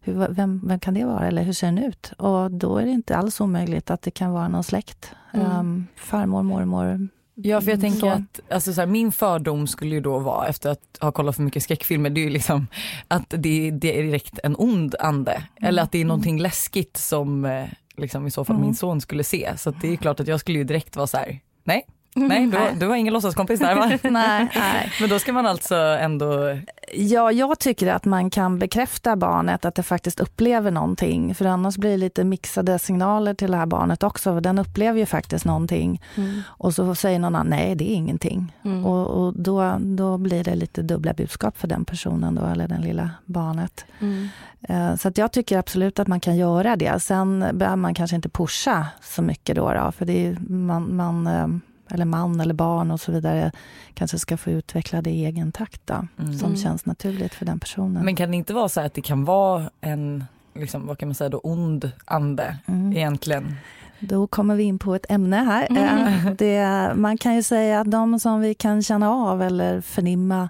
Hur, 0.00 0.28
vem, 0.28 0.60
vem 0.64 0.80
kan 0.80 0.94
det 0.94 1.04
vara 1.04 1.26
eller 1.26 1.42
hur 1.42 1.52
ser 1.52 1.66
den 1.66 1.78
ut? 1.78 2.12
Och 2.18 2.50
då 2.50 2.78
är 2.78 2.84
det 2.84 2.90
inte 2.90 3.16
alls 3.16 3.40
omöjligt 3.40 3.90
att 3.90 4.02
det 4.02 4.10
kan 4.10 4.32
vara 4.32 4.48
någon 4.48 4.64
släkt. 4.64 5.12
Mm. 5.32 5.58
Um, 5.58 5.86
farmor, 5.96 6.42
mormor, 6.42 7.08
Ja 7.44 7.60
för 7.60 7.70
jag 7.70 7.80
tänker 7.80 7.98
så. 7.98 8.08
att 8.08 8.40
alltså, 8.50 8.72
så 8.72 8.80
här, 8.80 8.88
min 8.88 9.12
fördom 9.12 9.66
skulle 9.66 9.94
ju 9.94 10.00
då 10.00 10.18
vara 10.18 10.46
efter 10.46 10.70
att 10.70 10.98
ha 11.00 11.12
kollat 11.12 11.36
för 11.36 11.42
mycket 11.42 11.62
skräckfilmer 11.62 12.10
det 12.10 12.20
är 12.20 12.22
ju 12.22 12.30
liksom 12.30 12.66
att 13.08 13.30
det, 13.30 13.70
det 13.70 13.98
är 13.98 14.02
direkt 14.02 14.38
en 14.44 14.56
ond 14.58 14.94
ande 15.00 15.32
mm. 15.32 15.68
eller 15.68 15.82
att 15.82 15.92
det 15.92 16.00
är 16.00 16.04
någonting 16.04 16.40
läskigt 16.40 16.96
som 16.96 17.44
eh, 17.44 17.66
liksom, 17.96 18.26
i 18.26 18.30
så 18.30 18.44
fall 18.44 18.56
mm. 18.56 18.66
min 18.66 18.74
son 18.74 19.00
skulle 19.00 19.24
se 19.24 19.52
så 19.56 19.70
det 19.70 19.88
är 19.88 19.96
klart 19.96 20.20
att 20.20 20.28
jag 20.28 20.40
skulle 20.40 20.58
ju 20.58 20.64
direkt 20.64 20.96
vara 20.96 21.06
så 21.06 21.16
här, 21.16 21.40
nej 21.64 21.86
Nej, 22.14 22.46
du, 22.46 22.58
du 22.80 22.88
har 22.88 22.96
ingen 22.96 23.14
låtsaskompis 23.14 23.60
där 23.60 23.74
va? 23.74 23.86
nej, 24.10 24.48
nej. 24.54 24.92
Men 25.00 25.10
då 25.10 25.18
ska 25.18 25.32
man 25.32 25.46
alltså 25.46 25.74
ändå... 25.74 26.58
Ja, 26.92 27.32
jag 27.32 27.58
tycker 27.58 27.86
att 27.86 28.04
man 28.04 28.30
kan 28.30 28.58
bekräfta 28.58 29.16
barnet 29.16 29.64
att 29.64 29.74
det 29.74 29.82
faktiskt 29.82 30.20
upplever 30.20 30.70
någonting. 30.70 31.34
För 31.34 31.44
annars 31.44 31.76
blir 31.76 31.90
det 31.90 31.96
lite 31.96 32.24
mixade 32.24 32.78
signaler 32.78 33.34
till 33.34 33.50
det 33.50 33.56
här 33.56 33.66
barnet 33.66 34.02
också. 34.02 34.34
För 34.34 34.40
den 34.40 34.58
upplever 34.58 34.98
ju 34.98 35.06
faktiskt 35.06 35.44
någonting. 35.44 36.02
Mm. 36.16 36.42
Och 36.46 36.74
så 36.74 36.94
säger 36.94 37.18
någon 37.18 37.34
annan, 37.34 37.46
nej 37.46 37.74
det 37.74 37.90
är 37.90 37.94
ingenting. 37.94 38.52
Mm. 38.64 38.86
Och, 38.86 39.06
och, 39.06 39.34
då, 39.34 39.76
då 39.80 40.18
blir 40.18 40.44
det 40.44 40.54
lite 40.54 40.82
dubbla 40.82 41.12
budskap 41.12 41.58
för 41.58 41.68
den 41.68 41.84
personen 41.84 42.34
då, 42.34 42.46
eller 42.46 42.68
den 42.68 42.80
lilla 42.80 43.10
barnet. 43.24 43.84
Mm. 44.00 44.28
Eh, 44.68 44.96
så 44.96 45.08
att 45.08 45.18
jag 45.18 45.32
tycker 45.32 45.58
absolut 45.58 45.98
att 45.98 46.08
man 46.08 46.20
kan 46.20 46.36
göra 46.36 46.76
det. 46.76 47.02
Sen 47.02 47.46
behöver 47.52 47.76
man 47.76 47.94
kanske 47.94 48.16
inte 48.16 48.28
pusha 48.28 48.86
så 49.02 49.22
mycket 49.22 49.56
då, 49.56 49.72
då 49.72 49.92
för 49.92 50.04
det 50.04 50.26
är, 50.26 50.36
man, 50.48 50.96
man 50.96 51.26
eh, 51.26 51.46
eller 51.92 52.04
man 52.04 52.40
eller 52.40 52.54
barn 52.54 52.90
och 52.90 53.00
så 53.00 53.12
vidare 53.12 53.52
kanske 53.94 54.18
ska 54.18 54.36
få 54.36 54.50
utveckla 54.50 55.02
det 55.02 55.10
i 55.10 55.24
egen 55.24 55.52
takt 55.52 55.80
då, 55.84 56.06
mm. 56.18 56.38
som 56.38 56.56
känns 56.56 56.86
naturligt 56.86 57.34
för 57.34 57.44
den 57.44 57.60
personen. 57.60 58.04
Men 58.04 58.16
kan 58.16 58.30
det 58.30 58.36
inte 58.36 58.54
vara 58.54 58.68
så 58.68 58.80
att 58.80 58.94
det 58.94 59.02
kan 59.02 59.24
vara 59.24 59.70
en, 59.80 60.24
liksom, 60.54 60.86
vad 60.86 60.98
kan 60.98 61.08
man 61.08 61.14
säga 61.14 61.28
då, 61.28 61.38
ond 61.38 61.90
ande 62.04 62.56
mm. 62.66 62.92
egentligen? 62.92 63.56
Då 63.98 64.26
kommer 64.26 64.54
vi 64.54 64.62
in 64.62 64.78
på 64.78 64.94
ett 64.94 65.10
ämne 65.10 65.36
här. 65.36 65.66
Mm. 65.70 66.26
Eh, 66.26 66.32
det, 66.32 66.92
man 66.94 67.18
kan 67.18 67.34
ju 67.34 67.42
säga 67.42 67.80
att 67.80 67.90
de 67.90 68.20
som 68.20 68.40
vi 68.40 68.54
kan 68.54 68.82
känna 68.82 69.10
av 69.10 69.42
eller 69.42 69.80
förnimma 69.80 70.48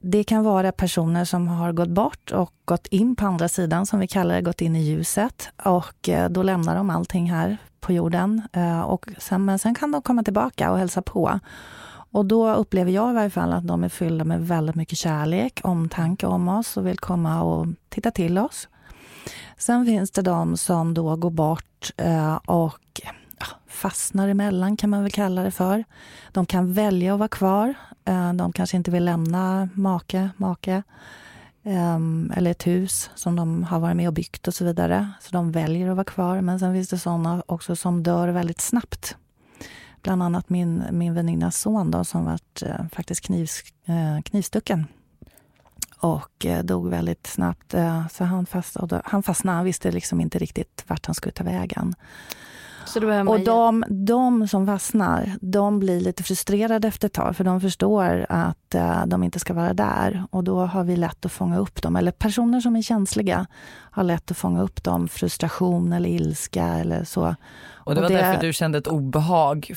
det 0.00 0.24
kan 0.24 0.44
vara 0.44 0.72
personer 0.72 1.24
som 1.24 1.48
har 1.48 1.72
gått 1.72 1.88
bort 1.88 2.30
och 2.30 2.52
gått 2.64 2.86
in 2.86 3.16
på 3.16 3.26
andra 3.26 3.48
sidan, 3.48 3.86
som 3.86 4.00
vi 4.00 4.06
kallar 4.06 4.34
det, 4.34 4.42
gått 4.42 4.60
in 4.60 4.76
i 4.76 4.82
ljuset. 4.82 5.48
Och 5.64 6.08
eh, 6.08 6.28
då 6.28 6.42
lämnar 6.42 6.76
de 6.76 6.90
allting 6.90 7.30
här 7.30 7.56
på 7.80 7.92
jorden. 7.92 8.42
Eh, 8.52 8.80
och 8.80 9.06
sen, 9.18 9.44
men 9.44 9.58
sen 9.58 9.74
kan 9.74 9.92
de 9.92 10.02
komma 10.02 10.22
tillbaka 10.22 10.70
och 10.70 10.78
hälsa 10.78 11.02
på. 11.02 11.40
Och 12.12 12.26
då 12.26 12.54
upplever 12.54 12.92
jag 12.92 13.10
i 13.10 13.14
varje 13.14 13.30
fall 13.30 13.52
att 13.52 13.66
de 13.66 13.84
är 13.84 13.88
fyllda 13.88 14.24
med 14.24 14.46
väldigt 14.46 14.76
mycket 14.76 14.98
kärlek, 14.98 15.60
omtanke 15.64 16.26
om 16.26 16.48
oss 16.48 16.76
och 16.76 16.86
vill 16.86 16.98
komma 16.98 17.42
och 17.42 17.66
titta 17.88 18.10
till 18.10 18.38
oss. 18.38 18.68
Sen 19.58 19.86
finns 19.86 20.10
det 20.10 20.22
de 20.22 20.56
som 20.56 20.94
då 20.94 21.16
går 21.16 21.30
bort 21.30 21.92
eh, 21.96 22.34
och 22.34 23.00
fastnar 23.66 24.28
emellan 24.28 24.76
kan 24.76 24.90
man 24.90 25.02
väl 25.02 25.12
kalla 25.12 25.42
det 25.42 25.50
för. 25.50 25.84
De 26.32 26.46
kan 26.46 26.72
välja 26.72 27.12
att 27.12 27.18
vara 27.18 27.28
kvar. 27.28 27.74
Eh, 28.04 28.32
de 28.32 28.52
kanske 28.52 28.76
inte 28.76 28.90
vill 28.90 29.04
lämna 29.04 29.68
make, 29.74 30.30
make 30.36 30.82
ehm, 31.62 32.32
eller 32.36 32.50
ett 32.50 32.66
hus 32.66 33.10
som 33.14 33.36
de 33.36 33.64
har 33.64 33.80
varit 33.80 33.96
med 33.96 34.08
och 34.08 34.14
byggt 34.14 34.48
och 34.48 34.54
så 34.54 34.64
vidare. 34.64 35.10
Så 35.20 35.32
de 35.32 35.52
väljer 35.52 35.90
att 35.90 35.96
vara 35.96 36.04
kvar. 36.04 36.40
Men 36.40 36.58
sen 36.58 36.74
finns 36.74 36.88
det 36.88 36.98
sådana 36.98 37.42
också 37.46 37.76
som 37.76 38.02
dör 38.02 38.28
väldigt 38.28 38.60
snabbt. 38.60 39.16
Bland 40.02 40.22
annat 40.22 40.48
min, 40.48 40.84
min 40.90 41.14
väninnas 41.14 41.60
son 41.60 41.90
då, 41.90 42.04
som 42.04 42.24
varit 42.24 42.62
eh, 42.62 42.86
faktiskt 42.92 43.20
knivs, 43.20 43.62
eh, 43.84 44.22
knivstucken 44.22 44.86
och 45.96 46.46
dog 46.62 46.88
väldigt 46.88 47.26
snabbt. 47.26 47.74
Så 48.10 48.24
han, 48.24 48.46
fastnade, 48.46 49.02
han 49.04 49.22
fastnade, 49.22 49.56
han 49.56 49.64
visste 49.64 49.92
liksom 49.92 50.20
inte 50.20 50.38
riktigt 50.38 50.84
vart 50.86 51.06
han 51.06 51.14
skulle 51.14 51.32
ta 51.32 51.44
vägen 51.44 51.94
och 53.28 53.40
de, 53.40 53.84
de 53.88 54.48
som 54.48 54.66
fastnar, 54.66 55.32
de 55.40 55.78
blir 55.78 56.00
lite 56.00 56.22
frustrerade 56.22 56.88
efter 56.88 57.06
ett 57.06 57.12
tag, 57.12 57.36
för 57.36 57.44
de 57.44 57.60
förstår 57.60 58.26
att 58.28 58.74
uh, 58.74 59.06
de 59.06 59.22
inte 59.24 59.38
ska 59.38 59.54
vara 59.54 59.74
där. 59.74 60.24
Och 60.30 60.44
då 60.44 60.66
har 60.66 60.84
vi 60.84 60.96
lätt 60.96 61.26
att 61.26 61.32
fånga 61.32 61.58
upp 61.58 61.82
dem, 61.82 61.96
eller 61.96 62.12
personer 62.12 62.60
som 62.60 62.76
är 62.76 62.82
känsliga 62.82 63.46
har 63.90 64.02
lätt 64.02 64.30
att 64.30 64.36
fånga 64.36 64.62
upp 64.62 64.84
dem, 64.84 65.08
frustration 65.08 65.92
eller 65.92 66.08
ilska 66.08 66.64
eller 66.64 67.04
så. 67.04 67.34
Och 67.74 67.94
det 67.94 68.00
var 68.00 68.08
och 68.08 68.14
det, 68.14 68.18
därför 68.18 68.40
du 68.40 68.52
kände 68.52 68.78
ett 68.78 68.86
obehag 68.86 69.74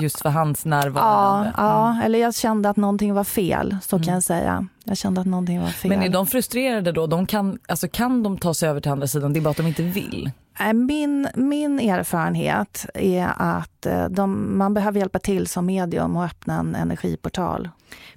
just 0.00 0.22
för 0.22 0.28
hans 0.28 0.64
närvaro? 0.64 1.04
Ja, 1.04 1.52
ja, 1.56 2.02
eller 2.04 2.18
jag 2.18 2.34
kände 2.34 2.70
att 2.70 2.76
någonting 2.76 3.14
var 3.14 3.24
fel, 3.24 3.76
så 3.82 3.96
mm. 3.96 4.04
kan 4.04 4.14
jag 4.14 4.22
säga. 4.22 4.66
Jag 4.84 4.96
kände 4.96 5.20
att 5.20 5.26
någonting 5.26 5.60
var 5.60 5.68
fel. 5.68 5.88
Men 5.88 6.02
är 6.02 6.08
de 6.08 6.26
frustrerade 6.26 6.92
då? 6.92 7.06
De 7.06 7.26
kan, 7.26 7.58
alltså 7.68 7.88
kan 7.88 8.22
de 8.22 8.38
ta 8.38 8.54
sig 8.54 8.68
över 8.68 8.80
till 8.80 8.90
andra 8.90 9.06
sidan? 9.06 9.32
Det 9.32 9.38
är 9.38 9.42
bara 9.42 9.50
att 9.50 9.56
de 9.56 9.66
inte 9.66 9.82
vill? 9.82 10.30
Min, 10.74 11.28
min 11.34 11.80
erfarenhet 11.80 12.86
är 12.94 13.32
att 13.36 13.86
eh, 13.86 14.04
de, 14.04 14.58
man 14.58 14.74
behöver 14.74 15.00
hjälpa 15.00 15.18
till 15.18 15.46
som 15.46 15.66
medium 15.66 16.16
och 16.16 16.24
öppna 16.24 16.58
en 16.58 16.74
energiportal. 16.74 17.68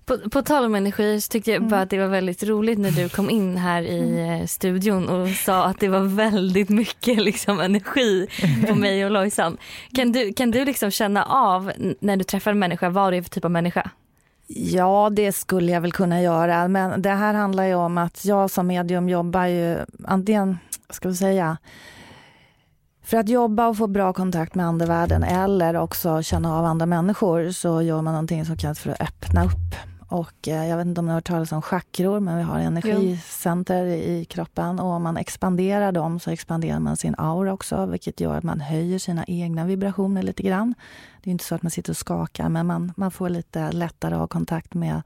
På, 0.05 0.29
på 0.29 0.41
tal 0.41 0.65
om 0.65 0.75
energi 0.75 1.21
så 1.21 1.29
tyckte 1.29 1.51
jag 1.51 1.61
bara 1.61 1.67
mm. 1.67 1.83
att 1.83 1.89
det 1.89 1.97
var 1.97 2.07
väldigt 2.07 2.43
roligt 2.43 2.79
när 2.79 2.91
du 2.91 3.09
kom 3.09 3.29
in 3.29 3.57
här 3.57 3.81
i 3.81 3.99
mm. 3.99 4.41
Eh, 4.41 4.45
studion 4.45 5.09
och 5.09 5.29
sa 5.29 5.65
att 5.65 5.79
det 5.79 5.87
var 5.87 5.99
väldigt 5.99 6.69
mycket 6.69 7.17
liksom 7.23 7.59
energi 7.59 8.27
på 8.67 8.75
mig 8.75 9.05
och 9.05 9.11
Lojsan. 9.11 9.57
Kan 9.95 10.11
du, 10.11 10.33
kan 10.33 10.51
du 10.51 10.65
liksom 10.65 10.91
känna 10.91 11.23
av 11.25 11.71
när 11.99 12.17
du 12.17 12.23
träffar 12.23 12.51
en 12.51 12.59
människa 12.59 12.89
vad 12.89 13.13
det 13.13 13.17
är 13.17 13.21
för 13.21 13.29
typ 13.29 13.45
av 13.45 13.51
människa? 13.51 13.89
Ja, 14.47 15.09
det 15.11 15.31
skulle 15.31 15.71
jag 15.71 15.81
väl 15.81 15.91
kunna 15.91 16.21
göra. 16.21 16.67
Men 16.67 17.01
det 17.01 17.09
här 17.09 17.33
handlar 17.33 17.63
ju 17.63 17.75
om 17.75 17.97
att 17.97 18.25
jag 18.25 18.51
som 18.51 18.67
medium 18.67 19.09
jobbar 19.09 19.45
ju 19.45 19.77
antingen, 20.03 20.57
ska 20.89 21.09
vi 21.09 21.15
säga, 21.15 21.57
för 23.11 23.17
att 23.17 23.29
jobba 23.29 23.67
och 23.67 23.77
få 23.77 23.87
bra 23.87 24.13
kontakt 24.13 24.55
med 24.55 24.65
andevärlden 24.65 25.23
eller 25.23 25.75
också 25.75 26.23
känna 26.23 26.57
av 26.57 26.65
andra 26.65 26.85
människor 26.85 27.51
så 27.51 27.81
gör 27.81 28.01
man 28.01 28.13
någonting 28.13 28.45
som 28.45 28.57
kallas 28.57 28.79
för 28.79 28.91
att 28.91 29.01
öppna 29.01 29.45
upp. 29.45 29.75
Och 30.07 30.47
eh, 30.47 30.67
jag 30.67 30.77
vet 30.77 30.85
inte 30.85 30.99
om 30.99 31.05
ni 31.05 31.11
har 31.11 31.17
hört 31.17 31.27
talas 31.27 31.51
om 31.51 31.61
chakror, 31.61 32.19
men 32.19 32.37
vi 32.37 32.43
har 32.43 32.59
energicenter 32.59 33.85
i 33.85 34.25
kroppen 34.25 34.79
och 34.79 34.87
om 34.87 35.03
man 35.03 35.17
expanderar 35.17 35.91
dem 35.91 36.19
så 36.19 36.31
expanderar 36.31 36.79
man 36.79 36.97
sin 36.97 37.15
aura 37.17 37.53
också, 37.53 37.85
vilket 37.85 38.19
gör 38.19 38.37
att 38.37 38.43
man 38.43 38.59
höjer 38.59 38.99
sina 38.99 39.25
egna 39.27 39.65
vibrationer 39.65 40.23
lite 40.23 40.43
grann. 40.43 40.75
Det 41.23 41.29
är 41.29 41.31
inte 41.31 41.43
så 41.43 41.55
att 41.55 41.63
man 41.63 41.71
sitter 41.71 41.91
och 41.91 41.97
skakar, 41.97 42.49
men 42.49 42.67
man, 42.67 42.93
man 42.95 43.11
får 43.11 43.29
lite 43.29 43.71
lättare 43.71 44.13
att 44.13 44.19
ha 44.19 44.27
kontakt 44.27 44.73
med 44.73 45.01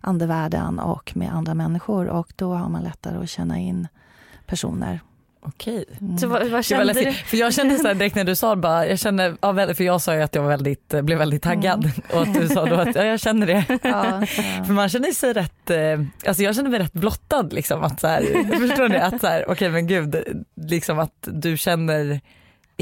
andevärlden 0.00 0.78
och 0.78 1.12
med 1.16 1.32
andra 1.32 1.54
människor 1.54 2.08
och 2.08 2.32
då 2.36 2.54
har 2.54 2.68
man 2.68 2.82
lättare 2.82 3.18
att 3.18 3.30
känna 3.30 3.58
in 3.58 3.88
personer 4.46 5.00
Okej. 5.42 5.84
Så 6.20 6.26
vad, 6.26 6.38
vad 6.38 6.42
Gud, 6.42 6.52
vad 6.52 6.64
kände 6.64 6.92
du? 6.92 7.04
läskigt. 7.04 7.26
För 7.26 7.36
jag 7.36 7.54
kände 7.54 7.78
så 7.78 7.86
här 7.88 7.94
direkt 7.94 8.16
när 8.16 8.24
du 8.24 8.36
sa 8.36 8.54
det 8.54 8.60
bara, 8.60 8.86
jag 8.86 8.98
kände, 8.98 9.36
ja, 9.40 9.74
för 9.74 9.82
jag 9.84 10.00
sa 10.00 10.14
ju 10.14 10.22
att 10.22 10.34
jag 10.34 10.42
var 10.42 10.48
väldigt, 10.48 10.88
blev 11.02 11.18
väldigt 11.18 11.42
taggad 11.42 11.90
och 12.12 12.22
att 12.22 12.34
du 12.34 12.48
sa 12.48 12.64
då 12.64 12.74
att 12.74 12.94
ja, 12.94 13.04
jag 13.04 13.20
känner 13.20 13.46
det. 13.46 13.64
Ja, 13.82 14.26
För 14.66 14.72
man 14.72 14.88
känner 14.88 15.12
sig 15.12 15.32
rätt, 15.32 15.70
eh, 15.70 16.00
alltså 16.26 16.42
jag 16.42 16.54
känner 16.56 16.70
mig 16.70 16.80
rätt 16.80 16.92
blottad 16.92 17.42
liksom 17.50 17.82
att 17.82 18.00
så 18.00 18.06
här, 18.06 18.20
förstår 18.68 18.88
ni? 18.88 18.96
Att 18.96 19.20
så 19.20 19.26
här, 19.26 19.50
okej 19.50 19.68
men 19.70 19.86
gud, 19.86 20.16
liksom 20.56 20.98
att 20.98 21.28
du 21.32 21.56
känner 21.56 22.20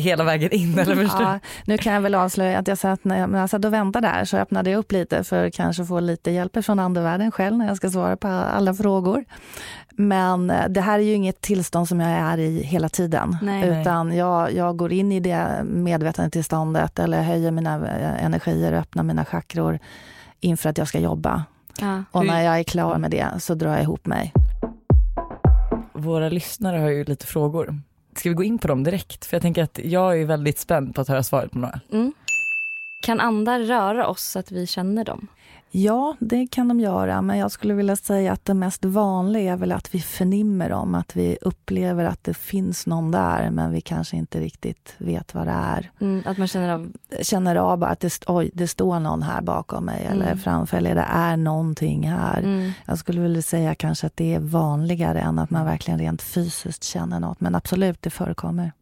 hela 0.01 0.25
vägen 0.25 0.53
in 0.53 0.79
eller 0.79 0.97
förstår 0.97 1.23
Ja, 1.23 1.39
nu 1.65 1.79
kan 1.79 1.93
jag 1.93 2.01
väl 2.01 2.15
avslöja 2.15 2.59
att 2.59 2.69
jag 2.69 2.79
satt, 2.79 3.05
när 3.05 3.19
jag, 3.19 3.31
när 3.31 3.41
jag 3.41 3.51
satt 3.51 3.65
och 3.65 3.73
väntade 3.73 4.09
där 4.09 4.25
så 4.25 4.37
öppnade 4.37 4.71
jag 4.71 4.79
upp 4.79 4.93
lite 4.93 5.25
för 5.25 5.51
kanske 5.51 5.85
få 5.85 6.01
lite 6.01 6.31
hjälp 6.31 6.65
från 6.65 6.79
andevärlden 6.79 7.33
själv 7.33 7.57
när 7.57 7.67
jag 7.67 7.77
ska 7.77 7.91
svara 7.91 8.17
på 8.17 8.29
alla 8.29 8.75
frågor. 8.75 9.25
Men 9.91 10.51
eh, 10.51 10.69
det 10.69 10.81
här 10.81 10.99
är 10.99 11.03
ju 11.03 11.13
inget 11.13 11.41
tillstånd 11.41 11.89
som 11.89 12.01
jag 12.01 12.11
är 12.11 12.39
i 12.39 12.63
hela 12.63 12.89
tiden. 12.89 13.37
Nej. 13.43 13.81
utan 13.81 14.17
jag, 14.17 14.53
jag 14.53 14.77
går 14.77 14.93
in 14.93 15.13
i 15.13 15.21
det 15.21 15.63
medvetandetillståndet 15.65 16.99
eller 16.99 17.23
höjer 17.23 17.51
mina 17.51 17.75
eh, 17.75 18.25
energier, 18.25 18.73
öppnar 18.73 19.03
mina 19.03 19.25
chakror 19.25 19.79
inför 20.41 20.69
att 20.69 20.79
jag 20.79 20.89
ska 20.89 20.99
jobba. 20.99 21.45
Ja. 21.81 22.05
Och 22.11 22.27
när 22.27 22.43
jag 22.43 22.59
är 22.59 22.63
klar 22.63 22.99
med 22.99 23.11
det 23.11 23.29
så 23.39 23.55
drar 23.55 23.71
jag 23.71 23.83
ihop 23.83 24.07
mig. 24.07 24.33
Våra 25.93 26.29
lyssnare 26.29 26.79
har 26.79 26.89
ju 26.89 27.05
lite 27.05 27.27
frågor. 27.27 27.75
Ska 28.19 28.29
vi 28.29 28.35
gå 28.35 28.45
in 28.45 28.59
på 28.59 28.69
dem 28.69 28.85
direkt? 28.85 29.25
För 29.25 29.37
jag 29.37 29.43
tänker 29.43 29.63
att 29.63 29.79
jag 29.85 30.21
är 30.21 30.25
väldigt 30.25 30.59
spänd 30.59 30.95
på 30.95 31.01
att 31.01 31.09
höra 31.09 31.23
svaret 31.23 31.51
på 31.51 31.59
några. 31.59 31.81
Mm. 31.93 32.13
Kan 33.03 33.21
andar 33.21 33.61
röra 33.61 34.07
oss 34.07 34.23
så 34.23 34.39
att 34.39 34.53
vi 34.53 34.67
känner 34.67 35.05
dem? 35.05 35.27
Ja, 35.71 36.17
det 36.21 36.47
kan 36.47 36.69
de 36.69 36.81
göra, 36.81 37.23
men 37.23 37.39
jag 37.39 37.51
skulle 37.51 37.75
vilja 37.75 37.97
säga 37.97 38.33
att 38.33 38.45
det 38.45 38.55
mest 38.55 38.85
vanliga 38.85 39.53
är 39.53 39.57
väl 39.57 39.73
att 39.73 39.95
vi 39.95 40.01
förnimmer 40.01 40.69
dem, 40.71 40.95
att 40.95 41.17
vi 41.17 41.39
upplever 41.41 42.05
att 42.05 42.25
det 42.25 42.35
finns 42.35 42.87
någon 42.87 43.11
där, 43.11 43.51
men 43.51 43.73
vi 43.73 43.81
kanske 43.81 44.17
inte 44.17 44.41
riktigt 44.41 44.95
vet 44.99 45.35
vad 45.35 45.47
det 45.47 45.53
är. 45.53 45.91
Mm, 46.01 46.23
att 46.27 46.39
man 46.39 46.49
känner 46.49 46.69
av... 46.69 46.93
Känner 47.23 47.57
av 47.57 47.79
bara 47.79 47.91
att 47.91 48.01
det, 48.01 48.19
oj, 48.27 48.51
det 48.55 48.69
står 48.69 49.01
någon 49.01 49.23
här 49.23 49.43
bakom 49.43 49.85
mig 49.85 50.07
eller 50.11 50.27
Mm. 50.27 50.39
framför, 50.39 50.77
eller 50.77 50.95
det 50.95 51.07
är 51.11 51.37
någonting 51.37 52.09
här. 52.09 52.39
Mm. 52.39 52.73
Jag 52.87 52.99
skulle 52.99 53.21
vilja 53.21 53.43
säga 53.43 53.75
kanske 53.75 54.07
att 54.07 54.17
det 54.17 54.35
är 54.35 54.41
vanligare 54.41 55.21
än 55.21 55.39
att 55.39 55.51
man 55.51 55.65
verkligen 55.65 55.99
rent 56.01 56.23
fysiskt 56.23 56.85
känner 56.85 57.21
något, 57.21 57.41
men 57.41 57.55
absolut, 57.55 58.03
det 58.03 58.11
förekommer. 58.11 58.73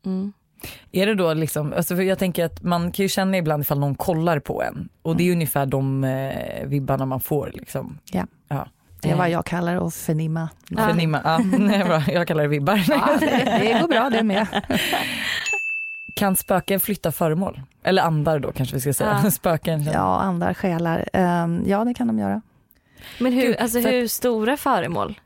Mm. 0.66 1.02
Är 1.02 1.06
det 1.06 1.14
då 1.14 1.34
liksom, 1.34 1.72
alltså 1.72 1.96
för 1.96 2.02
jag 2.02 2.18
tänker 2.18 2.44
att 2.44 2.62
man 2.62 2.92
kan 2.92 3.02
ju 3.02 3.08
känna 3.08 3.36
ibland 3.36 3.62
ifall 3.62 3.78
någon 3.78 3.94
kollar 3.94 4.38
på 4.38 4.62
en 4.62 4.88
och 5.02 5.16
det 5.16 5.28
är 5.28 5.32
ungefär 5.32 5.66
de 5.66 6.04
eh, 6.04 6.66
vibbarna 6.66 7.06
man 7.06 7.20
får 7.20 7.50
liksom. 7.54 7.98
Ja. 8.12 8.26
ja. 8.48 8.68
Det 9.00 9.10
är 9.10 9.16
vad 9.16 9.30
jag 9.30 9.46
kallar 9.46 9.86
att 9.86 9.94
förnimma. 9.94 10.48
Ja. 10.68 10.88
Förnimma, 10.88 11.20
ja, 11.24 11.38
nej, 11.58 11.84
bra. 11.84 12.02
jag 12.08 12.28
kallar 12.28 12.42
det 12.42 12.48
vibbar. 12.48 12.84
Ja, 12.88 13.16
det, 13.20 13.26
det 13.60 13.80
går 13.80 13.88
bra 13.88 14.10
det 14.10 14.22
med. 14.22 14.46
Kan 16.16 16.36
spöken 16.36 16.80
flytta 16.80 17.12
föremål? 17.12 17.60
Eller 17.82 18.02
andar 18.02 18.38
då 18.38 18.52
kanske 18.52 18.74
vi 18.74 18.80
ska 18.80 18.92
säga. 18.92 19.20
Ja. 19.24 19.30
Spöken. 19.30 19.82
Ja, 19.84 20.20
andar, 20.20 20.54
själar. 20.54 21.08
Ehm, 21.12 21.62
Ja, 21.66 21.84
det 21.84 21.94
kan 21.94 22.06
de 22.06 22.18
göra. 22.18 22.42
Men 23.20 23.32
hur, 23.32 23.42
Gud, 23.42 23.56
alltså, 23.56 23.78
hur 23.78 24.08
stora 24.08 24.56
föremål? 24.56 25.20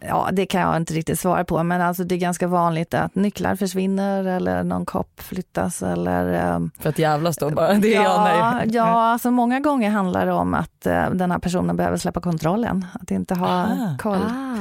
Ja, 0.00 0.28
det 0.32 0.46
kan 0.46 0.60
jag 0.60 0.76
inte 0.76 0.94
riktigt 0.94 1.20
svara 1.20 1.44
på, 1.44 1.62
men 1.62 1.80
alltså 1.80 2.04
det 2.04 2.14
är 2.14 2.18
ganska 2.18 2.46
vanligt 2.46 2.94
att 2.94 3.14
nycklar 3.14 3.56
försvinner 3.56 4.24
eller 4.24 4.62
någon 4.62 4.86
kopp 4.86 5.20
flyttas 5.20 5.82
eller... 5.82 6.32
ehm, 6.32 6.70
För 6.78 6.88
att 6.88 6.98
jävlas 6.98 7.36
då 7.36 7.50
bara. 7.50 7.74
Det 7.74 7.94
är 7.94 8.02
jag 8.02 8.04
ja, 8.04 8.52
nej. 8.54 8.68
ja, 8.74 8.84
alltså 8.84 9.30
många 9.30 9.60
gånger 9.60 9.90
handlar 9.90 10.26
det 10.26 10.32
om 10.32 10.54
att 10.54 10.86
eh, 10.86 11.10
den 11.10 11.30
här 11.30 11.38
personen 11.38 11.76
behöver 11.76 11.96
släppa 11.96 12.20
kontrollen, 12.20 12.86
att 13.00 13.10
inte 13.10 13.34
ha 13.34 13.64
Ah. 13.64 13.96
koll. 13.98 14.18
Ah. 14.30 14.54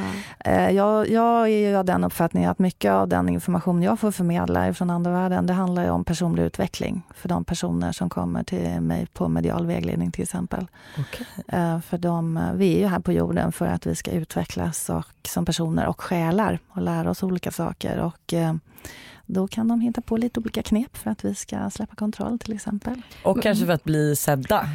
Eh, 0.49 0.69
jag, 0.69 1.09
jag 1.09 1.43
är 1.43 1.69
ju 1.69 1.75
av 1.75 1.85
den 1.85 2.03
uppfattningen 2.03 2.49
att 2.51 2.59
mycket 2.59 2.91
av 2.91 3.07
den 3.07 3.29
information 3.29 3.83
jag 3.83 3.99
får 3.99 4.11
förmedla 4.11 4.73
från 4.73 4.89
andevärlden, 4.89 5.45
det 5.47 5.53
handlar 5.53 5.83
ju 5.83 5.89
om 5.89 6.03
personlig 6.05 6.43
utveckling 6.43 7.01
för 7.15 7.29
de 7.29 7.45
personer 7.45 7.91
som 7.91 8.09
kommer 8.09 8.43
till 8.43 8.81
mig 8.81 9.07
på 9.13 9.27
medial 9.27 9.65
vägledning 9.65 10.11
till 10.11 10.23
exempel. 10.23 10.67
Okej. 10.99 11.27
Eh, 11.47 11.79
För 11.79 11.97
de, 11.97 12.39
vi 12.55 12.75
är 12.75 12.79
ju 12.79 12.87
här 12.87 12.99
på 12.99 13.11
jorden 13.11 13.51
för 13.51 13.65
att 13.67 13.85
vi 13.85 13.95
ska 13.95 14.11
utvecklas 14.63 14.89
och, 14.89 15.27
som 15.27 15.45
personer 15.45 15.87
och 15.87 16.01
själar 16.01 16.59
och 16.69 16.81
lära 16.81 17.09
oss 17.09 17.23
olika 17.23 17.51
saker. 17.51 17.97
Och 17.99 18.33
eh, 18.33 18.53
då 19.25 19.47
kan 19.47 19.67
de 19.67 19.81
hitta 19.81 20.01
på 20.01 20.17
lite 20.17 20.39
olika 20.39 20.63
knep 20.63 20.97
för 20.97 21.11
att 21.11 21.25
vi 21.25 21.35
ska 21.35 21.69
släppa 21.69 21.95
kontroll 21.95 22.39
till 22.39 22.53
exempel. 22.53 23.01
Och 23.23 23.43
kanske 23.43 23.65
för 23.65 23.73
att 23.73 23.83
bli 23.83 24.15
sedda. 24.15 24.69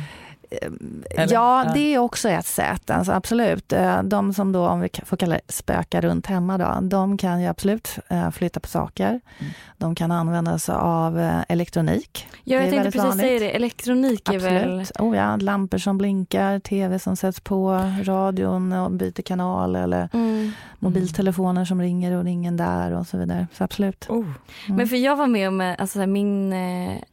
Eller? 1.11 1.33
Ja, 1.35 1.71
det 1.75 1.95
är 1.95 1.99
också 1.99 2.29
ett 2.29 2.47
sätt. 2.47 2.91
Alltså, 2.91 3.13
absolut. 3.13 3.73
Eh, 3.73 4.03
De 4.03 4.35
som 4.35 4.53
då, 4.53 4.67
om 4.69 4.81
vi 4.81 4.89
får 5.05 5.17
kalla 5.17 5.35
det 5.35 5.53
spökar 5.53 6.01
runt 6.03 6.27
hemma, 6.27 6.59
då, 6.59 6.79
de 6.83 7.17
kan 7.19 7.41
ju 7.43 7.47
absolut 7.47 7.99
eh, 8.09 8.31
flytta 8.31 8.61
på 8.61 8.69
saker. 8.69 9.09
Mm. 9.09 9.53
De 9.77 9.95
kan 9.95 10.11
använda 10.11 10.59
sig 10.59 10.75
av 10.75 11.21
eh, 11.21 11.41
elektronik. 11.49 12.27
Ja, 12.45 12.57
jag 12.61 12.71
tänkte 12.71 12.85
precis 12.85 13.01
vanligt. 13.03 13.21
säga 13.27 13.39
det. 13.41 13.51
Elektronik 13.57 14.29
är 14.29 14.39
väl... 14.39 14.81
Absolut. 14.81 14.91
Oh 15.01 15.17
ja, 15.17 15.37
lampor 15.37 15.79
som 15.79 15.99
blinkar, 15.99 16.59
tv 16.59 16.99
som 16.99 17.17
sätts 17.17 17.41
på, 17.41 17.93
radion 18.03 18.73
och 18.73 18.91
byter 18.91 19.23
kanal 19.23 19.77
eller 19.77 20.09
Mm. 20.13 20.53
mobiltelefoner 20.79 21.65
som 21.65 21.81
ringer 21.83 22.13
och 22.13 22.25
ringen 22.25 22.57
där 22.57 22.93
och 22.93 23.07
så 23.07 23.19
vidare. 23.19 23.47
Så 23.53 23.65
absolut. 23.65 24.07
Oh. 24.09 24.27
Men 24.69 24.89
för 24.89 24.97
jag 24.97 25.17
var 25.17 25.27
med 25.27 25.49
om, 25.49 25.75
alltså 25.79 26.07
min, 26.07 26.53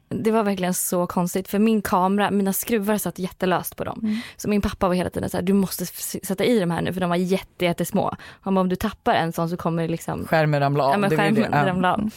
det 0.10 0.32
var 0.32 0.44
verkligen 0.44 0.74
så 0.74 1.08
konstigt 1.08 1.48
för 1.48 1.60
min 1.60 1.82
kamera, 1.82 2.32
mina 2.32 2.54
skruvar 2.54 2.98
satt 2.98 3.20
jättelöst 3.20 3.76
på 3.76 3.84
dem. 3.84 4.00
Mm. 4.04 4.18
Så 4.38 4.50
min 4.50 4.62
pappa 4.62 4.88
var 4.88 4.96
hela 4.96 5.10
tiden 5.10 5.30
så 5.30 5.38
här, 5.38 5.42
du 5.42 5.54
måste 5.54 5.86
sätta 5.86 6.46
i 6.46 6.60
de 6.60 6.72
här 6.72 6.82
nu 6.82 6.94
för 6.94 7.02
de 7.02 7.10
var 7.10 7.16
jätte, 7.16 7.66
jättesmå. 7.66 8.16
Han 8.42 8.56
bara, 8.56 8.62
om 8.62 8.70
du 8.70 8.76
tappar 8.76 9.14
en 9.14 9.34
sån 9.34 9.50
så 9.50 9.58
kommer 9.58 9.84
det 9.84 9.90
liksom, 9.90 10.28
Skärmen 10.28 10.60
ramla 10.60 10.84
av. 10.84 10.92
ja, 10.92 10.98
men 10.98 11.10
skärmen 11.10 11.52
det. 11.52 11.66
Ramla 11.66 11.94
av. 11.94 12.10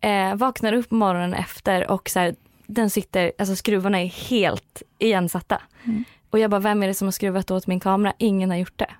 Eh, 0.00 0.34
vaknar 0.34 0.72
upp 0.72 0.90
morgonen 0.90 1.34
efter 1.34 1.90
och 1.90 2.08
så 2.08 2.18
här, 2.18 2.34
den 2.66 2.90
sitter, 2.90 3.32
alltså 3.38 3.56
skruvarna 3.56 4.00
är 4.00 4.06
helt 4.06 4.82
igensatta. 4.98 5.62
Mm. 5.84 6.04
Och 6.30 6.38
jag 6.38 6.50
bara, 6.50 6.60
vem 6.60 6.82
är 6.82 6.86
det 6.86 6.94
som 6.94 7.06
har 7.06 7.12
skruvat 7.12 7.50
åt 7.50 7.66
min 7.66 7.80
kamera? 7.80 8.12
Ingen 8.18 8.50
har 8.50 8.56
gjort 8.56 8.78
det. 8.78 8.90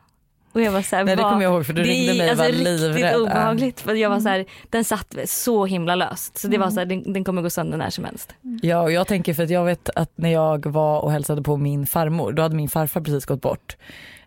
Och 0.57 0.63
jag 0.63 0.73
var 0.73 0.83
så 0.83 0.97
här, 0.97 1.05
Nej 1.05 1.17
det 1.17 1.23
kommer 1.23 1.43
jag 1.43 1.53
ihåg 1.55 1.67
för 1.67 1.73
du 1.73 1.83
det 1.83 1.89
ringde 1.89 2.15
mig 2.15 2.23
och 2.25 2.31
alltså 2.31 2.43
var 2.45 2.49
riktigt 2.51 2.67
livrädd. 2.81 3.13
Ja. 3.15 3.19
obehagligt. 3.23 3.81
För 3.81 3.95
jag 3.95 4.11
var 4.11 4.21
så 4.21 4.29
här, 4.29 4.45
den 4.71 4.85
satt 4.85 5.15
så 5.25 5.67
himla 5.67 5.95
löst. 5.95 6.39
Så 6.39 6.49
det 6.49 6.59
var 6.59 6.65
Mm. 6.67 6.75
så 6.75 6.81
här, 6.81 6.87
den, 6.87 7.13
den 7.13 7.25
kommer 7.25 7.43
gå 7.43 7.51
sönder 7.51 7.79
när 7.79 7.91
som 7.91 8.05
helst. 8.05 8.35
Ja 8.63 8.81
och 8.81 8.93
jag 8.93 9.07
tänker 9.07 9.35
för 9.35 9.43
att 9.43 9.51
jag 9.51 9.65
vet 9.65 9.91
att 9.97 10.11
när 10.15 10.33
jag 10.33 10.67
var 10.67 11.01
och 11.01 11.13
hälsade 11.13 11.43
på 11.43 11.57
min 11.57 11.87
farmor 11.87 12.33
då 12.33 12.43
hade 12.43 12.57
min 12.57 12.69
farfar 12.69 13.01
precis 13.01 13.25
gått 13.27 13.41
bort. 13.43 13.77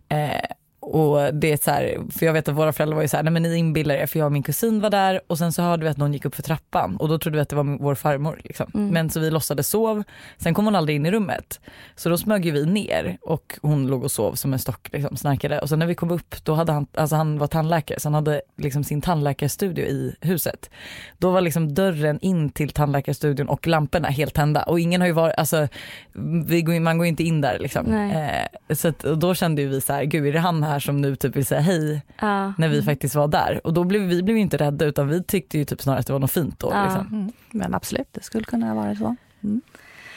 Eh, 0.09 0.29
och 0.79 1.33
det 1.33 1.51
är 1.51 1.57
så 1.57 1.71
här, 1.71 1.97
för 2.11 2.25
jag 2.25 2.33
vet 2.33 2.47
att 2.47 2.55
våra 2.55 2.73
föräldrar 2.73 2.95
var 2.95 3.01
ju 3.01 3.07
så 3.07 3.17
här, 3.17 3.23
nej 3.23 3.33
men 3.33 3.43
ni 3.43 3.55
inbillar 3.55 3.95
er 3.95 4.05
för 4.05 4.19
jag 4.19 4.25
och 4.25 4.31
min 4.31 4.43
kusin 4.43 4.79
var 4.79 4.89
där 4.89 5.21
och 5.27 5.37
sen 5.37 5.53
så 5.53 5.61
hörde 5.61 5.83
vi 5.83 5.89
att 5.89 5.97
någon 5.97 6.13
gick 6.13 6.25
upp 6.25 6.35
för 6.35 6.43
trappan 6.43 6.97
och 6.97 7.09
då 7.09 7.19
trodde 7.19 7.35
vi 7.37 7.41
att 7.41 7.49
det 7.49 7.55
var 7.55 7.77
vår 7.79 7.95
farmor. 7.95 8.41
Liksom. 8.43 8.71
Mm. 8.73 8.87
Men 8.87 9.09
så 9.09 9.19
vi 9.19 9.31
låtsades 9.31 9.67
sov, 9.67 10.03
sen 10.37 10.53
kom 10.53 10.65
hon 10.65 10.75
aldrig 10.75 10.95
in 10.95 11.05
i 11.05 11.11
rummet. 11.11 11.59
Så 11.95 12.09
då 12.09 12.17
smög 12.17 12.45
ju 12.45 12.51
vi 12.51 12.65
ner 12.65 13.17
och 13.21 13.59
hon 13.61 13.87
låg 13.87 14.03
och 14.03 14.11
sov 14.11 14.33
som 14.33 14.53
en 14.53 14.59
stock, 14.59 14.89
liksom, 14.91 15.17
snarkade. 15.17 15.59
Och 15.59 15.69
sen 15.69 15.79
när 15.79 15.85
vi 15.85 15.95
kom 15.95 16.11
upp, 16.11 16.35
då 16.43 16.53
hade 16.53 16.71
han, 16.71 16.87
alltså 16.93 17.15
han 17.15 17.37
var 17.37 17.47
tandläkare 17.47 17.99
så 17.99 18.07
han 18.07 18.13
hade 18.13 18.41
liksom 18.57 18.83
sin 18.83 19.01
tandläkarstudio 19.01 19.85
i 19.85 20.15
huset. 20.21 20.69
Då 21.17 21.31
var 21.31 21.41
liksom 21.41 21.73
dörren 21.73 22.19
in 22.21 22.49
till 22.49 22.69
tandläkarstudion 22.69 23.49
och 23.49 23.67
lamporna 23.67 24.07
helt 24.07 24.33
tända 24.33 24.63
och 24.63 24.79
ingen 24.79 25.01
har 25.01 25.07
ju 25.07 25.13
varit, 25.13 25.35
alltså 25.37 25.67
vi 26.45 26.79
man 26.79 26.97
går 26.97 27.07
inte 27.07 27.23
in 27.23 27.41
där 27.41 27.59
liksom. 27.59 27.93
Eh, 27.93 28.75
så 28.75 28.87
att, 28.87 29.03
och 29.03 29.17
då 29.17 29.35
kände 29.35 29.61
ju 29.61 29.67
vi 29.67 29.81
så 29.81 29.93
här, 29.93 30.03
gud 30.03 30.27
är 30.27 30.33
det 30.33 30.39
han 30.39 30.63
här 30.63 30.68
som 30.77 31.01
nu 31.01 31.15
typ 31.15 31.35
vill 31.35 31.45
säga 31.45 31.61
hej 31.61 32.01
Ja. 32.19 32.53
när 32.57 32.67
vi 32.67 32.81
faktiskt 32.81 33.15
var 33.15 33.27
där 33.27 33.61
och 33.63 33.73
då 33.73 33.83
blev 33.83 34.01
vi 34.01 34.23
blev 34.23 34.37
inte 34.37 34.57
rädda 34.57 34.85
utan 34.85 35.07
vi 35.07 35.23
tyckte 35.23 35.57
ju 35.57 35.65
typ 35.65 35.81
snarare 35.81 35.99
att 35.99 36.07
det 36.07 36.13
var 36.13 36.19
något 36.19 36.31
fint 36.31 36.59
då. 36.59 36.71
Ja. 36.73 36.83
Liksom. 36.83 37.07
Mm. 37.07 37.31
Men 37.51 37.73
absolut, 37.73 38.07
det 38.11 38.23
skulle 38.23 38.43
kunna 38.43 38.75
vara 38.75 38.95
så. 38.95 39.15
Mm. 39.43 39.61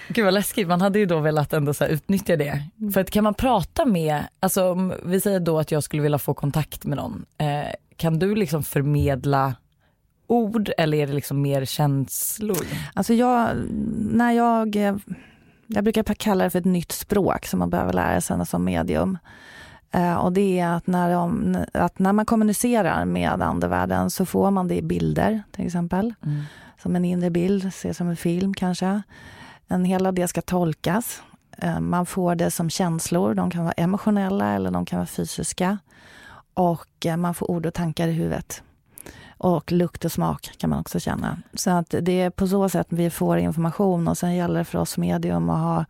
Gud 0.08 0.24
vad 0.24 0.34
läskigt, 0.34 0.68
man 0.68 0.80
hade 0.80 0.98
ju 0.98 1.06
då 1.06 1.18
velat 1.18 1.52
ändå 1.52 1.74
så 1.74 1.84
här 1.84 1.90
utnyttja 1.90 2.36
det. 2.36 2.62
För 2.94 3.00
att 3.00 3.10
kan 3.10 3.24
man 3.24 3.34
prata 3.34 3.86
med, 3.86 4.22
alltså 4.40 4.70
om 4.70 4.92
vi 5.04 5.20
säger 5.20 5.40
då 5.40 5.58
att 5.58 5.72
jag 5.72 5.82
skulle 5.82 6.02
vilja 6.02 6.18
få 6.18 6.34
kontakt 6.34 6.84
med 6.84 6.96
någon, 6.96 7.24
eh, 7.38 7.72
kan 7.96 8.18
du 8.18 8.34
liksom 8.34 8.62
förmedla 8.62 9.54
ord 10.26 10.70
eller 10.78 10.98
är 10.98 11.06
det 11.06 11.12
liksom 11.12 11.42
mer 11.42 11.64
känslor? 11.64 12.66
Alltså 12.94 13.14
jag, 13.14 13.48
när 14.12 14.32
jag, 14.32 14.76
eh, 14.76 14.96
jag 15.66 15.84
brukar 15.84 16.14
kalla 16.14 16.44
det 16.44 16.50
för 16.50 16.58
ett 16.58 16.64
nytt 16.64 16.92
språk 16.92 17.46
som 17.46 17.58
man 17.58 17.70
behöver 17.70 17.92
lära 17.92 18.20
sig 18.20 18.46
som 18.46 18.64
medium. 18.64 19.18
Eh, 19.92 20.14
Och 20.14 20.32
det 20.32 20.58
är 20.60 20.68
att 20.68 20.86
när, 20.86 21.12
de, 21.12 21.56
att 21.74 21.98
när 21.98 22.12
man 22.12 22.26
kommunicerar 22.26 23.04
med 23.04 23.42
andevärlden 23.42 24.10
så 24.10 24.26
får 24.26 24.50
man 24.50 24.68
det 24.68 24.76
i 24.76 24.82
bilder 24.82 25.42
till 25.50 25.66
exempel. 25.66 26.14
Mm. 26.24 26.42
Som 26.82 26.96
en 26.96 27.04
inre 27.04 27.30
bild, 27.30 27.74
se 27.74 27.94
som 27.94 28.08
en 28.08 28.16
film 28.16 28.54
kanske. 28.54 29.02
En 29.68 29.84
hela 29.84 30.12
det 30.12 30.28
ska 30.28 30.42
tolkas. 30.42 31.22
Eh, 31.58 31.80
Man 31.80 32.06
får 32.06 32.34
det 32.34 32.50
som 32.50 32.70
känslor, 32.70 33.34
de 33.34 33.50
kan 33.50 33.64
vara 33.64 33.72
emotionella 33.72 34.52
eller 34.54 34.70
de 34.70 34.84
kan 34.86 34.98
vara 34.98 35.06
fysiska. 35.06 35.78
Och 36.54 37.06
eh, 37.06 37.16
man 37.16 37.34
får 37.34 37.50
ord 37.50 37.66
och 37.66 37.74
tankar 37.74 38.08
i 38.08 38.12
huvudet. 38.12 38.62
Och 39.38 39.72
lukt 39.72 40.04
och 40.04 40.12
smak 40.12 40.50
kan 40.58 40.70
man 40.70 40.78
också 40.78 41.00
känna. 41.00 41.38
Så 41.54 41.70
att 41.70 41.94
det 42.00 42.20
är 42.20 42.30
på 42.30 42.46
så 42.46 42.68
sätt 42.68 42.86
vi 42.90 43.10
får 43.10 43.38
information 43.38 44.08
och 44.08 44.18
sen 44.18 44.34
gäller 44.34 44.58
det 44.58 44.64
för 44.64 44.78
oss 44.78 44.98
medium 44.98 45.50
att 45.50 45.58
ha, 45.60 45.84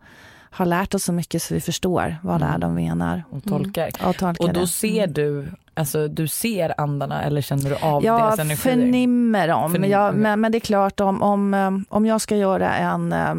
har 0.53 0.65
lärt 0.65 0.93
oss 0.93 1.03
så 1.03 1.13
mycket 1.13 1.41
så 1.41 1.53
vi 1.53 1.61
förstår 1.61 2.17
vad 2.23 2.41
det 2.41 2.45
är 2.45 2.57
de 2.57 2.73
menar. 2.75 3.23
Och 3.29 3.43
tolkar. 3.43 3.89
Mm. 3.99 4.09
Och, 4.09 4.17
tolkar 4.17 4.43
och 4.43 4.53
då 4.53 4.59
det. 4.59 4.67
ser 4.67 5.07
du, 5.07 5.51
alltså 5.73 6.07
du 6.07 6.27
ser 6.27 6.81
andarna 6.81 7.23
eller 7.23 7.41
känner 7.41 7.69
du 7.69 7.75
av 7.75 8.03
jag 8.03 8.21
deras 8.21 8.39
energier? 8.39 8.75
förnimmer 8.75 9.47
dem. 9.47 9.75
Förnim- 9.75 9.87
jag, 9.87 10.15
men, 10.15 10.41
men 10.41 10.51
det 10.51 10.57
är 10.57 10.59
klart 10.59 10.99
om, 10.99 11.21
om, 11.21 11.53
eh, 11.53 11.71
om 11.89 12.05
jag 12.05 12.21
ska 12.21 12.35
göra 12.37 12.75
en, 12.75 13.13
eh, 13.13 13.35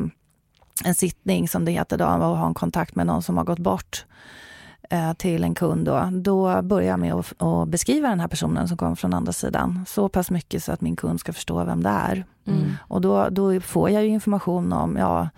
en 0.85 0.94
sittning 0.94 1.48
som 1.48 1.64
det 1.64 1.72
heter 1.72 1.98
då, 1.98 2.05
och 2.05 2.37
ha 2.37 2.46
en 2.46 2.55
kontakt 2.55 2.94
med 2.94 3.07
någon 3.07 3.22
som 3.22 3.37
har 3.37 3.44
gått 3.44 3.59
bort 3.59 4.05
eh, 4.90 5.12
till 5.12 5.44
en 5.44 5.55
kund 5.55 5.87
då, 5.87 6.09
då 6.12 6.62
börjar 6.62 6.88
jag 6.88 7.00
med 7.00 7.14
att, 7.14 7.42
att 7.42 7.68
beskriva 7.68 8.09
den 8.09 8.20
här 8.20 8.29
personen 8.29 8.68
som 8.68 8.77
kommer 8.77 8.94
från 8.94 9.14
andra 9.14 9.33
sidan 9.33 9.85
så 9.88 10.09
pass 10.09 10.31
mycket 10.31 10.64
så 10.64 10.72
att 10.72 10.81
min 10.81 10.96
kund 10.96 11.20
ska 11.20 11.33
förstå 11.33 11.64
vem 11.64 11.83
det 11.83 11.88
är. 11.88 12.24
Mm. 12.46 12.72
Och 12.81 13.00
då, 13.00 13.29
då 13.31 13.61
får 13.61 13.90
jag 13.90 14.03
ju 14.03 14.09
information 14.09 14.72
om 14.72 14.96
ja, 14.96 15.29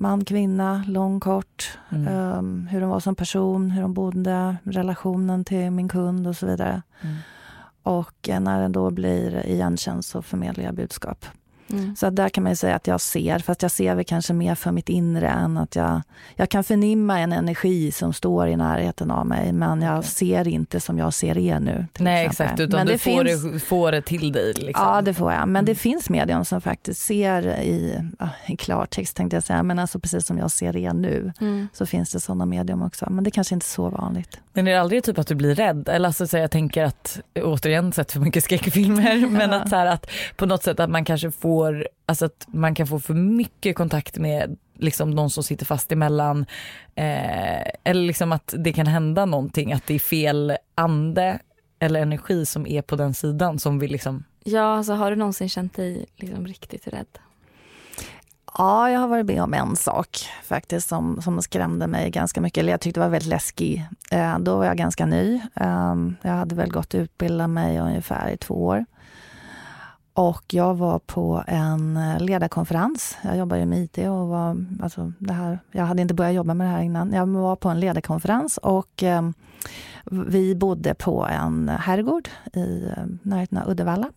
man, 0.00 0.24
kvinna, 0.24 0.84
lång, 0.86 1.20
kort, 1.20 1.78
Mm. 1.90 2.14
um, 2.38 2.66
hur 2.66 2.80
de 2.80 2.90
var 2.90 3.00
som 3.00 3.14
person, 3.14 3.70
hur 3.70 3.82
de 3.82 3.94
bodde, 3.94 4.56
relationen 4.64 5.44
till 5.44 5.70
min 5.70 5.88
kund 5.88 6.26
och 6.26 6.36
så 6.36 6.46
vidare. 6.46 6.82
Mm. 7.02 7.16
Och 7.82 8.28
eh, 8.28 8.40
när 8.40 8.60
den 8.62 8.72
då 8.72 8.90
blir 8.90 9.46
igenkänd 9.46 10.04
så 10.04 10.22
förmedlar 10.22 10.64
jag 10.64 10.74
budskap. 10.74 11.26
Mm. 11.72 11.96
Så 11.96 12.06
att 12.06 12.16
där 12.16 12.28
kan 12.28 12.42
man 12.44 12.52
ju 12.52 12.56
säga 12.56 12.74
att 12.76 12.86
jag 12.86 13.00
ser, 13.00 13.38
fast 13.38 13.62
jag 13.62 13.70
ser 13.70 13.94
väl 13.94 14.04
kanske 14.04 14.32
mer 14.32 14.54
för 14.54 14.72
mitt 14.72 14.88
inre 14.88 15.28
än 15.28 15.56
att 15.58 15.76
jag... 15.76 16.02
Jag 16.34 16.48
kan 16.48 16.64
förnimma 16.64 17.20
en 17.20 17.32
energi 17.32 17.92
som 17.92 18.12
står 18.12 18.48
i 18.48 18.56
närheten 18.56 19.10
av 19.10 19.26
mig, 19.26 19.52
men 19.52 19.82
jag 19.82 20.04
ser 20.04 20.48
inte 20.48 20.80
som 20.80 20.98
jag 20.98 21.14
ser 21.14 21.38
er 21.38 21.60
nu. 21.60 21.86
Nej 21.98 22.26
exempel. 22.26 22.44
exakt, 22.46 22.60
utan 22.60 22.78
men 22.78 22.86
du 22.86 22.92
det 22.92 22.98
får, 22.98 23.24
finns, 23.24 23.52
det, 23.52 23.60
får 23.60 23.92
det 23.92 24.02
till 24.02 24.32
dig. 24.32 24.52
Liksom. 24.56 24.84
Ja, 24.86 25.02
det 25.02 25.14
får 25.14 25.32
jag. 25.32 25.48
Men 25.48 25.64
det 25.64 25.70
Mm. 25.70 25.76
finns 25.78 26.10
medium 26.10 26.44
som 26.44 26.60
faktiskt 26.60 27.00
ser 27.02 27.46
i, 27.60 28.00
ja, 28.18 28.28
i 28.46 28.56
klartext, 28.56 29.16
tänkte 29.16 29.36
jag 29.36 29.44
säga, 29.44 29.62
men 29.62 29.78
alltså 29.78 29.98
precis 30.00 30.26
som 30.26 30.38
jag 30.38 30.50
ser 30.50 30.76
er 30.76 30.92
nu, 30.92 31.32
Mm. 31.40 31.68
så 31.72 31.86
finns 31.86 32.12
det 32.12 32.20
sådana 32.20 32.46
medium 32.46 32.82
också. 32.82 33.10
Men 33.10 33.24
det 33.24 33.30
kanske 33.30 33.54
inte 33.54 33.64
är 33.64 33.68
så 33.68 33.88
vanligt. 33.88 34.38
Men 34.52 34.68
är 34.68 34.72
det 34.72 34.80
aldrig 34.80 35.04
typ 35.04 35.18
att 35.18 35.26
du 35.26 35.34
blir 35.34 35.54
rädd? 35.54 35.88
Eller 35.88 36.06
alltså, 36.08 36.26
så 36.26 36.36
jag 36.36 36.50
tänker 36.50 36.84
att, 36.84 37.20
återigen 37.34 37.92
sett 37.92 38.12
för 38.12 38.20
mycket 38.20 38.44
skräckfilmer, 38.44 39.26
men 39.30 39.52
att, 39.52 39.68
så 39.70 39.76
här, 39.76 39.86
att 39.86 40.06
på 40.36 40.46
något 40.46 40.62
sätt 40.62 40.80
att 40.80 40.90
man 40.90 41.04
kanske 41.04 41.30
får, 41.30 41.59
alltså 42.06 42.24
att 42.24 42.46
man 42.48 42.74
kan 42.74 42.86
få 42.86 43.00
för 43.00 43.14
mycket 43.14 43.76
kontakt 43.76 44.18
med 44.18 44.58
liksom 44.74 45.10
någon 45.10 45.30
som 45.30 45.42
sitter 45.42 45.66
fast 45.66 45.92
emellan. 45.92 46.46
Eh, 46.94 47.68
eller 47.84 48.06
liksom 48.06 48.32
att 48.32 48.54
det 48.58 48.72
kan 48.72 48.86
hända 48.86 49.24
någonting, 49.24 49.72
att 49.72 49.86
det 49.86 49.94
är 49.94 49.98
fel 49.98 50.56
ande 50.74 51.38
eller 51.78 52.00
energi 52.02 52.46
som 52.46 52.66
är 52.66 52.82
på 52.82 52.96
den 52.96 53.14
sidan 53.14 53.58
som 53.58 53.78
vill 53.78 53.92
liksom 53.92 54.24
Ja, 54.44 54.76
alltså 54.76 54.92
har 54.92 55.10
du 55.10 55.16
någonsin 55.16 55.48
känt 55.48 55.76
dig 55.76 56.06
liksom 56.16 56.46
riktigt 56.46 56.88
rädd? 56.88 57.18
Ja, 58.58 58.90
jag 58.90 59.00
har 59.00 59.08
varit 59.08 59.26
med 59.26 59.42
om 59.42 59.54
en 59.54 59.76
sak 59.76 60.18
faktiskt 60.44 60.88
som, 60.88 61.22
som 61.22 61.42
skrämde 61.42 61.86
mig 61.86 62.10
ganska 62.10 62.40
mycket. 62.40 62.58
Eller 62.58 62.70
jag 62.72 62.80
tyckte 62.80 63.00
det 63.00 63.04
var 63.04 63.10
väldigt 63.10 63.28
läskig. 63.28 63.86
Eh, 64.10 64.38
då 64.38 64.56
var 64.56 64.64
jag 64.64 64.76
ganska 64.76 65.06
ny. 65.06 65.40
Eh, 65.54 65.94
jag 66.22 66.30
hade 66.30 66.54
väl 66.54 66.72
gått 66.72 66.94
och 66.94 67.00
utbildat 67.00 67.50
mig 67.50 67.78
ungefär 67.78 68.30
i 68.30 68.36
två 68.36 68.54
år. 68.54 68.84
Och 70.14 70.54
jag 70.54 70.74
var 70.74 70.98
på 70.98 71.44
en 71.46 71.96
eh, 71.96 72.20
ledarkonferens. 72.20 73.16
Jag 73.22 73.36
jobbar 73.36 73.56
ju 73.56 73.66
med 73.66 73.78
IT 73.82 73.98
och 73.98 74.28
var, 74.28 74.64
alltså 74.82 75.12
det 75.18 75.32
här, 75.32 75.58
jag 75.72 75.84
hade 75.84 76.02
inte 76.02 76.14
börjat 76.14 76.34
jobba 76.34 76.54
med 76.54 76.66
det 76.66 76.70
här 76.70 76.82
innan. 76.82 77.12
Jag 77.12 77.26
var 77.26 77.56
på 77.56 77.68
en 77.68 77.80
ledarkonferens 77.80 78.58
och 78.58 79.02
eh, 79.02 79.30
vi 80.10 80.54
bodde 80.54 80.94
på 80.94 81.26
en 81.26 81.68
herrgård 81.68 82.28
i 82.52 82.86
eh, 82.96 83.04
närheten 83.22 83.58
av 83.58 83.70
Uddevalla. 83.70 84.10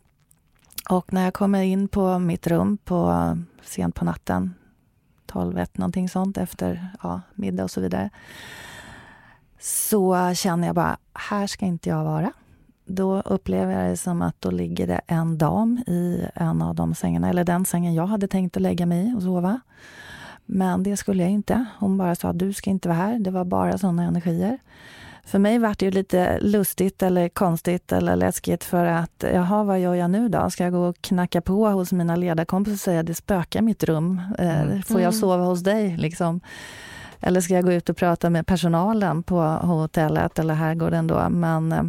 Och 0.90 1.14
när 1.14 1.24
jag 1.24 1.34
kommer 1.34 1.62
in 1.62 1.88
på 1.88 2.20
mitt 2.20 2.48
rum 2.48 2.78
på 2.78 3.10
eh, 3.10 3.36
sent 3.62 3.96
på 3.96 4.06
natten, 4.06 4.54
12, 5.26 5.58
1, 5.58 5.78
någonting 5.78 6.10
sånt 6.10 6.38
efter 6.38 6.88
ja, 7.04 7.22
middag 7.36 7.64
och 7.64 7.72
så 7.72 7.82
vidare. 7.82 8.10
Så 9.60 10.34
känner 10.36 10.68
jag 10.68 10.76
bara, 10.76 10.98
här 11.14 11.48
ska 11.48 11.66
inte 11.66 11.90
jag 11.90 12.04
vara. 12.04 12.32
Då 12.96 13.22
upplever 13.22 13.82
jag 13.82 13.92
det 13.92 13.98
som 13.98 14.22
att 14.22 14.36
då 14.42 14.52
ligger 14.52 14.88
det 14.88 15.02
en 15.08 15.38
dam 15.38 15.78
i 15.88 16.28
en 16.36 16.62
av 16.62 16.76
de 16.76 16.96
sängarna, 16.96 17.30
eller 17.30 17.44
den 17.44 17.66
sängen 17.66 17.94
jag 17.94 18.08
hade 18.08 18.28
tänkt 18.28 18.56
att 18.58 18.62
lägga 18.62 18.86
mig 18.86 19.10
i 19.12 19.14
och 19.18 19.22
sova. 19.22 19.60
Men 20.46 20.84
det 20.84 20.98
skulle 20.98 21.24
jag 21.24 21.32
inte. 21.32 21.66
Hon 21.80 21.98
bara 21.98 22.16
sa, 22.16 22.34
du 22.34 22.54
ska 22.54 22.70
inte 22.70 22.88
vara 22.90 22.98
här. 22.98 23.20
Det 23.20 23.32
var 23.32 23.46
bara 23.46 23.78
sådana 23.78 24.04
energier. 24.04 24.58
För 25.26 25.40
mig 25.40 25.60
var 25.60 25.76
det 25.80 25.86
ju 25.86 25.92
lite 25.92 26.40
lustigt 26.42 27.04
eller 27.04 27.30
konstigt 27.30 27.92
eller 27.92 28.16
läskigt 28.16 28.64
för 28.64 28.86
att 28.86 29.24
jaha, 29.34 29.64
vad 29.64 29.80
gör 29.80 29.94
jag 29.96 30.10
nu 30.10 30.30
då? 30.30 30.50
Ska 30.50 30.64
jag 30.64 30.74
gå 30.74 30.80
och 30.88 31.02
knacka 31.02 31.42
på 31.42 31.68
hos 31.70 31.92
mina 31.92 32.16
ledarkompisar 32.16 32.74
och 32.74 32.80
säga 32.80 33.04
det 33.04 33.14
spökar 33.16 33.62
mitt 33.62 33.84
rum? 33.84 34.22
Eh, 34.40 34.62
Mm. 34.62 34.82
Får 34.84 35.02
jag 35.02 35.14
Mm. 35.14 35.20
sova 35.20 35.44
hos 35.44 35.64
dig? 35.64 35.98
Liksom. 35.98 36.40
Eller 37.20 37.42
ska 37.42 37.54
jag 37.54 37.64
gå 37.66 37.72
ut 37.74 37.90
och 37.90 37.98
prata 37.98 38.30
med 38.30 38.48
personalen 38.48 39.24
på 39.24 39.42
hotellet 39.42 40.40
eller 40.40 40.54
herrgården 40.54 41.08
då? 41.08 41.30
Men 41.30 41.72
eh, 41.72 41.84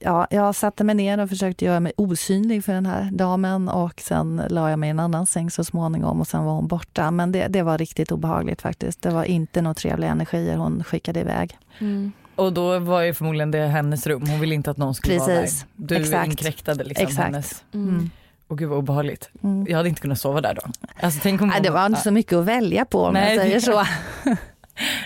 ja, 0.00 0.26
jag 0.30 0.54
satte 0.54 0.84
mig 0.84 0.94
ner 0.94 1.20
och 1.20 1.28
försökte 1.28 1.64
göra 1.64 1.80
mig 1.80 1.92
osynlig 1.96 2.64
för 2.64 2.72
den 2.72 2.86
här 2.86 3.10
damen 3.12 3.68
och 3.68 4.00
sen 4.00 4.42
la 4.48 4.70
jag 4.70 4.78
mig 4.78 4.86
i 4.86 4.90
en 4.90 5.00
annan 5.00 5.26
säng 5.26 5.50
så 5.50 5.64
småningom 5.64 6.20
och 6.20 6.26
sen 6.26 6.44
var 6.44 6.52
hon 6.52 6.66
borta. 6.66 7.10
Men 7.10 7.32
det, 7.32 7.46
det 7.46 7.62
var 7.62 7.78
riktigt 7.78 8.12
obehagligt 8.12 8.62
faktiskt. 8.62 9.02
Det 9.02 9.10
var 9.10 9.24
inte 9.24 9.62
några 9.62 9.74
trevliga 9.74 10.10
energier 10.10 10.56
hon 10.56 10.84
skickade 10.84 11.20
iväg. 11.20 11.58
Mm. 11.78 12.12
Och 12.36 12.52
då 12.52 12.78
var 12.78 13.02
ju 13.02 13.14
förmodligen 13.14 13.50
det 13.50 13.66
hennes 13.66 14.06
rum, 14.06 14.26
hon 14.26 14.40
ville 14.40 14.54
inte 14.54 14.70
att 14.70 14.76
någon 14.76 14.94
skulle 14.94 15.18
Precis. 15.18 15.28
vara 15.28 15.40
där. 15.76 15.86
Du 15.86 15.96
Exakt. 15.96 16.26
inkräktade 16.26 16.84
liksom 16.84 17.06
Exakt. 17.06 17.26
hennes. 17.26 17.64
Mm. 17.74 17.88
Mm. 17.88 18.10
Och 18.48 18.58
gud 18.58 18.68
vad 18.68 18.78
obehagligt. 18.78 19.30
Mm. 19.42 19.66
Jag 19.68 19.76
hade 19.76 19.88
inte 19.88 20.00
kunnat 20.00 20.20
sova 20.20 20.40
där 20.40 20.54
då. 20.54 20.62
Alltså, 21.00 21.20
tänk 21.22 21.42
om 21.42 21.48
Nej, 21.48 21.60
det 21.62 21.70
var 21.70 21.86
inte 21.86 22.00
så 22.00 22.10
mycket 22.10 22.32
att 22.32 22.44
välja 22.44 22.84
på 22.84 23.04
om 23.04 23.14
Nej, 23.14 23.34
jag 23.34 23.42
säger 23.42 23.60
så. 23.60 23.84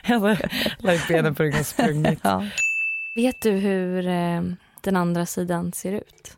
Jag 0.09 0.20
hade 0.20 0.49
lagt 0.79 1.09
benen 1.09 1.35
på 1.35 1.42
ryggen 1.42 1.61
och 1.61 1.66
sprungit. 1.66 2.18
Ja. 2.22 2.44
Vet 3.14 3.40
du 3.40 3.51
hur 3.51 4.07
eh, 4.09 4.42
den 4.87 4.96
andra 4.96 5.27
sidan 5.27 5.72
ser 5.72 5.92
ut? 5.92 6.37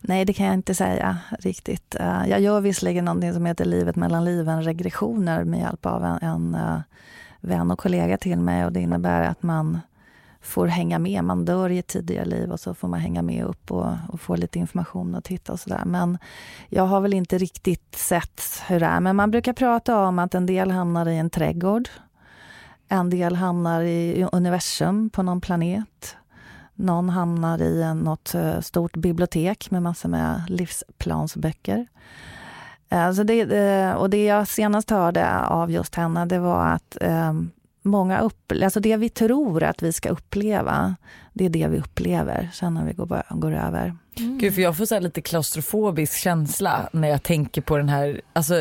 Nej, 0.00 0.24
det 0.24 0.32
kan 0.32 0.46
jag 0.46 0.54
inte 0.54 0.74
säga 0.74 1.18
riktigt. 1.38 1.94
Eh, 2.00 2.26
jag 2.28 2.40
gör 2.40 2.60
visserligen 2.60 3.04
någonting 3.04 3.32
som 3.32 3.46
heter 3.46 3.64
Livet 3.64 3.96
mellan 3.96 4.24
liven, 4.24 4.62
regressioner 4.62 5.44
med 5.44 5.60
hjälp 5.60 5.86
av 5.86 6.04
en, 6.04 6.18
en 6.22 6.54
eh, 6.54 6.80
vän 7.40 7.70
och 7.70 7.78
kollega 7.78 8.16
till 8.16 8.38
mig 8.38 8.64
och 8.64 8.72
det 8.72 8.80
innebär 8.80 9.22
att 9.22 9.42
man 9.42 9.80
får 10.40 10.66
hänga 10.66 10.98
med. 10.98 11.24
Man 11.24 11.44
dör 11.44 11.70
i 11.70 11.78
ett 11.78 11.86
tidigare 11.86 12.24
liv 12.24 12.52
och 12.52 12.60
så 12.60 12.74
får 12.74 12.88
man 12.88 13.00
hänga 13.00 13.22
med 13.22 13.44
upp 13.44 13.70
och, 13.70 13.86
och 14.08 14.20
få 14.20 14.36
lite 14.36 14.58
information 14.58 15.14
och 15.14 15.24
titta 15.24 15.52
och 15.52 15.60
sådär. 15.60 15.82
Men 15.84 16.18
jag 16.68 16.86
har 16.86 17.00
väl 17.00 17.14
inte 17.14 17.38
riktigt 17.38 17.96
sett 17.96 18.42
hur 18.68 18.80
det 18.80 18.86
är. 18.86 19.00
Men 19.00 19.16
man 19.16 19.30
brukar 19.30 19.52
prata 19.52 19.98
om 19.98 20.18
att 20.18 20.34
en 20.34 20.46
del 20.46 20.70
hamnar 20.70 21.08
i 21.08 21.16
en 21.18 21.30
trädgård. 21.30 21.88
En 22.88 23.10
del 23.10 23.36
hamnar 23.36 23.80
i 23.80 24.26
universum 24.32 25.10
på 25.10 25.22
någon 25.22 25.40
planet. 25.40 26.16
Någon 26.74 27.08
hamnar 27.08 27.62
i 27.62 27.82
en- 27.82 27.98
något 27.98 28.34
eh, 28.34 28.60
stort 28.60 28.96
bibliotek 28.96 29.70
med 29.70 29.82
massor 29.82 30.08
med 30.08 30.42
livsplansböcker. 30.48 31.86
Eh, 32.88 33.12
Så 33.12 33.22
det, 33.22 33.40
eh, 33.40 33.92
och 33.92 34.10
det 34.10 34.24
jag 34.24 34.48
senast 34.48 34.90
hörde 34.90 35.40
av 35.40 35.70
just 35.70 35.94
henne, 35.94 36.24
det 36.26 36.38
var 36.38 36.66
att 36.66 36.96
eh, 37.00 37.32
många 37.82 38.20
upp, 38.20 38.52
alltså 38.64 38.80
det 38.80 38.96
vi 38.96 39.08
tror 39.08 39.62
att 39.62 39.82
vi 39.82 39.92
ska 39.92 40.08
uppleva, 40.08 40.96
det 41.32 41.44
är 41.44 41.48
det 41.48 41.66
vi 41.68 41.78
upplever 41.78 42.50
sen 42.52 42.74
när 42.74 42.84
vi 42.84 42.92
går, 42.92 43.22
går 43.30 43.54
över. 43.54 43.96
Gud 44.16 44.54
för 44.54 44.62
jag 44.62 44.76
får 44.76 44.86
så 44.86 44.94
här 44.94 45.02
lite 45.02 45.20
klaustrofobisk 45.20 46.16
känsla 46.18 46.88
när 46.92 47.08
jag 47.08 47.22
tänker 47.22 47.60
på 47.62 47.76
den 47.76 47.88
här, 47.88 48.20
alltså, 48.32 48.54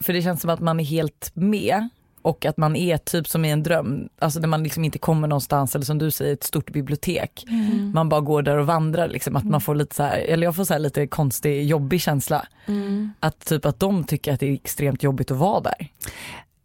för 0.00 0.12
det 0.12 0.22
känns 0.22 0.40
som 0.40 0.50
att 0.50 0.60
man 0.60 0.80
är 0.80 0.84
helt 0.84 1.30
med 1.34 1.88
och 2.22 2.44
att 2.46 2.56
man 2.56 2.76
är 2.76 2.98
typ 2.98 3.28
som 3.28 3.44
i 3.44 3.50
en 3.50 3.62
dröm, 3.62 4.08
alltså 4.18 4.40
när 4.40 4.48
man 4.48 4.62
liksom 4.62 4.84
inte 4.84 4.98
kommer 4.98 5.28
någonstans 5.28 5.74
eller 5.74 5.84
som 5.84 5.98
du 5.98 6.10
säger 6.10 6.32
ett 6.32 6.44
stort 6.44 6.72
bibliotek. 6.72 7.44
Mm. 7.48 7.92
Man 7.94 8.08
bara 8.08 8.20
går 8.20 8.42
där 8.42 8.56
och 8.56 8.66
vandrar 8.66 9.08
liksom, 9.08 9.36
att 9.36 9.44
man 9.44 9.60
får 9.60 9.74
lite 9.74 9.94
så 9.94 10.02
här, 10.02 10.18
eller 10.18 10.46
jag 10.46 10.56
får 10.56 10.64
så 10.64 10.72
här 10.72 10.80
lite 10.80 11.06
konstig 11.06 11.64
jobbig 11.64 12.00
känsla. 12.00 12.46
Mm. 12.66 13.12
Att 13.20 13.44
typ 13.46 13.66
att 13.66 13.80
de 13.80 14.04
tycker 14.04 14.32
att 14.32 14.40
det 14.40 14.46
är 14.46 14.54
extremt 14.54 15.02
jobbigt 15.02 15.30
att 15.30 15.36
vara 15.36 15.60
där. 15.60 15.88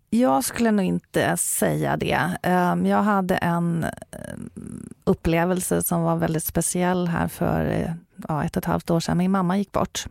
Jag 0.10 0.44
skulle 0.44 0.72
nog 0.72 0.86
inte 0.86 1.38
säga 1.38 1.98
det. 1.98 2.20
Ehm, 2.44 2.86
Jag 2.86 3.04
hade 3.04 3.36
en 3.36 3.84
ehm, 4.12 4.50
upplevelse 5.04 5.84
som 5.84 6.02
var 6.02 6.16
väldigt 6.16 6.44
speciell 6.44 7.08
här 7.08 7.28
för 7.28 7.66
eh, 7.66 7.92
ett 8.46 8.58
och 8.58 8.62
ett 8.62 8.66
halvt 8.66 8.90
år 8.90 9.00
sedan. 9.00 9.18
Min 9.18 9.32
mamma 9.32 9.58
gick 9.58 9.72
bort. 9.72 10.06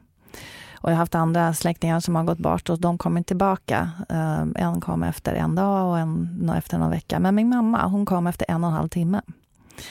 Och 0.86 0.92
jag 0.92 0.96
har 0.96 1.02
haft 1.02 1.14
andra 1.14 1.54
släktingar 1.54 2.00
som 2.00 2.16
har 2.16 2.24
gått 2.24 2.38
bort 2.38 2.68
och 2.68 2.80
de 2.80 2.98
kommer 2.98 3.22
tillbaka. 3.22 3.90
Ehm, 4.08 4.54
En 4.58 4.80
kom 4.80 5.02
efter 5.02 5.34
en 5.34 5.54
dag 5.54 5.90
och 5.90 5.98
en 5.98 6.50
efter 6.56 6.78
någon 6.78 6.90
vecka. 6.90 7.18
Men 7.18 7.34
min 7.34 7.48
mamma, 7.48 7.86
hon 7.86 8.06
kom 8.06 8.26
efter 8.26 8.46
en 8.50 8.64
och 8.64 8.70
en 8.70 8.76
halv 8.76 8.88
timme. 8.88 9.20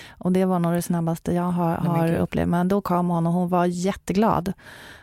Och 0.09 0.31
det 0.31 0.45
var 0.45 0.59
nog 0.59 0.73
det 0.73 0.81
snabbaste 0.81 1.33
jag 1.33 1.51
har, 1.51 1.75
har 1.75 2.15
upplevt. 2.15 2.49
Men 2.49 2.67
då 2.67 2.81
kom 2.81 3.09
hon 3.09 3.27
och 3.27 3.33
hon 3.33 3.49
var 3.49 3.65
jätteglad. 3.65 4.53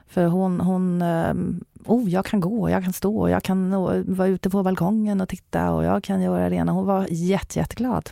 För 0.06 0.26
hon, 0.26 0.60
hon 0.60 1.02
ehm, 1.02 1.64
oh, 1.86 2.10
jag 2.10 2.24
kan 2.26 2.40
gå, 2.40 2.70
jag 2.70 2.84
kan 2.84 2.92
stå, 2.92 3.28
jag 3.28 3.42
kan 3.42 3.70
vara 4.06 4.28
ute 4.28 4.50
på 4.50 4.62
balkongen 4.62 5.20
och 5.20 5.28
titta 5.28 5.70
och 5.70 5.84
jag 5.84 6.04
kan 6.04 6.22
göra 6.22 6.48
det 6.48 6.56
ena. 6.56 6.72
Hon 6.72 6.86
var 6.86 7.06
jätte, 7.10 7.58
jätteglad. 7.58 8.10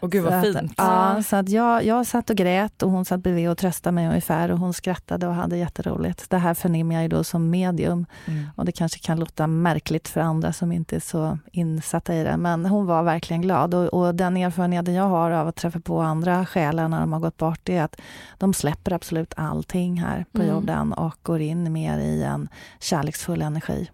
Och 0.00 0.12
gud 0.12 0.24
vad 0.24 0.44
så 0.44 0.52
fint. 0.52 0.72
Att, 0.76 0.86
ja, 1.16 1.22
så 1.22 1.36
att 1.36 1.48
jag, 1.48 1.84
jag 1.84 2.06
satt 2.06 2.30
och 2.30 2.36
grät 2.36 2.82
och 2.82 2.90
hon 2.90 3.04
satt 3.04 3.20
bredvid 3.20 3.50
och 3.50 3.58
tröstade 3.58 3.94
mig 3.94 4.08
ungefär 4.08 4.50
och 4.50 4.58
hon 4.58 4.72
skrattade 4.74 5.26
och 5.26 5.34
hade 5.34 5.56
jätteroligt. 5.56 6.30
Det 6.30 6.38
här 6.38 6.54
förnimmer 6.54 6.94
jag 6.94 7.02
ju 7.02 7.08
då 7.08 7.24
som 7.24 7.50
medium 7.50 8.06
Mm. 8.26 8.44
och 8.56 8.64
det 8.64 8.72
kanske 8.72 8.98
kan 8.98 9.20
låta 9.20 9.46
märkligt 9.46 10.08
för 10.08 10.20
andra 10.20 10.52
som 10.52 10.72
inte 10.72 10.96
är 10.96 11.00
så 11.00 11.38
insatta 11.52 12.14
i 12.14 12.24
det. 12.24 12.36
Men 12.36 12.66
hon 12.66 12.86
var 12.86 13.02
verkligen 13.02 13.42
glad 13.42 13.74
och, 13.74 13.84
och 13.94 14.14
den 14.14 14.36
erfarenheten 14.36 14.94
jag 14.94 15.04
har 15.08 15.30
av 15.30 15.48
att 15.48 15.56
träffa 15.56 15.80
på 15.80 16.00
andra 16.00 16.46
själar 16.46 16.88
när 16.88 17.00
de 17.00 17.12
har 17.12 17.20
gått 17.20 17.36
bort 17.36 17.68
är 17.68 17.82
att 17.82 17.96
de 18.38 18.54
släpper 18.54 18.92
absolut 18.92 19.34
allting 19.36 20.00
här 20.00 20.24
på 20.32 20.42
Mm. 20.42 20.54
jorden 20.54 20.92
och 20.92 21.14
går 21.22 21.40
in 21.40 21.72
mer 21.72 21.98
i 21.98 22.22
en 22.22 22.48
kärleksfull 22.80 23.42
energi. 23.42 23.90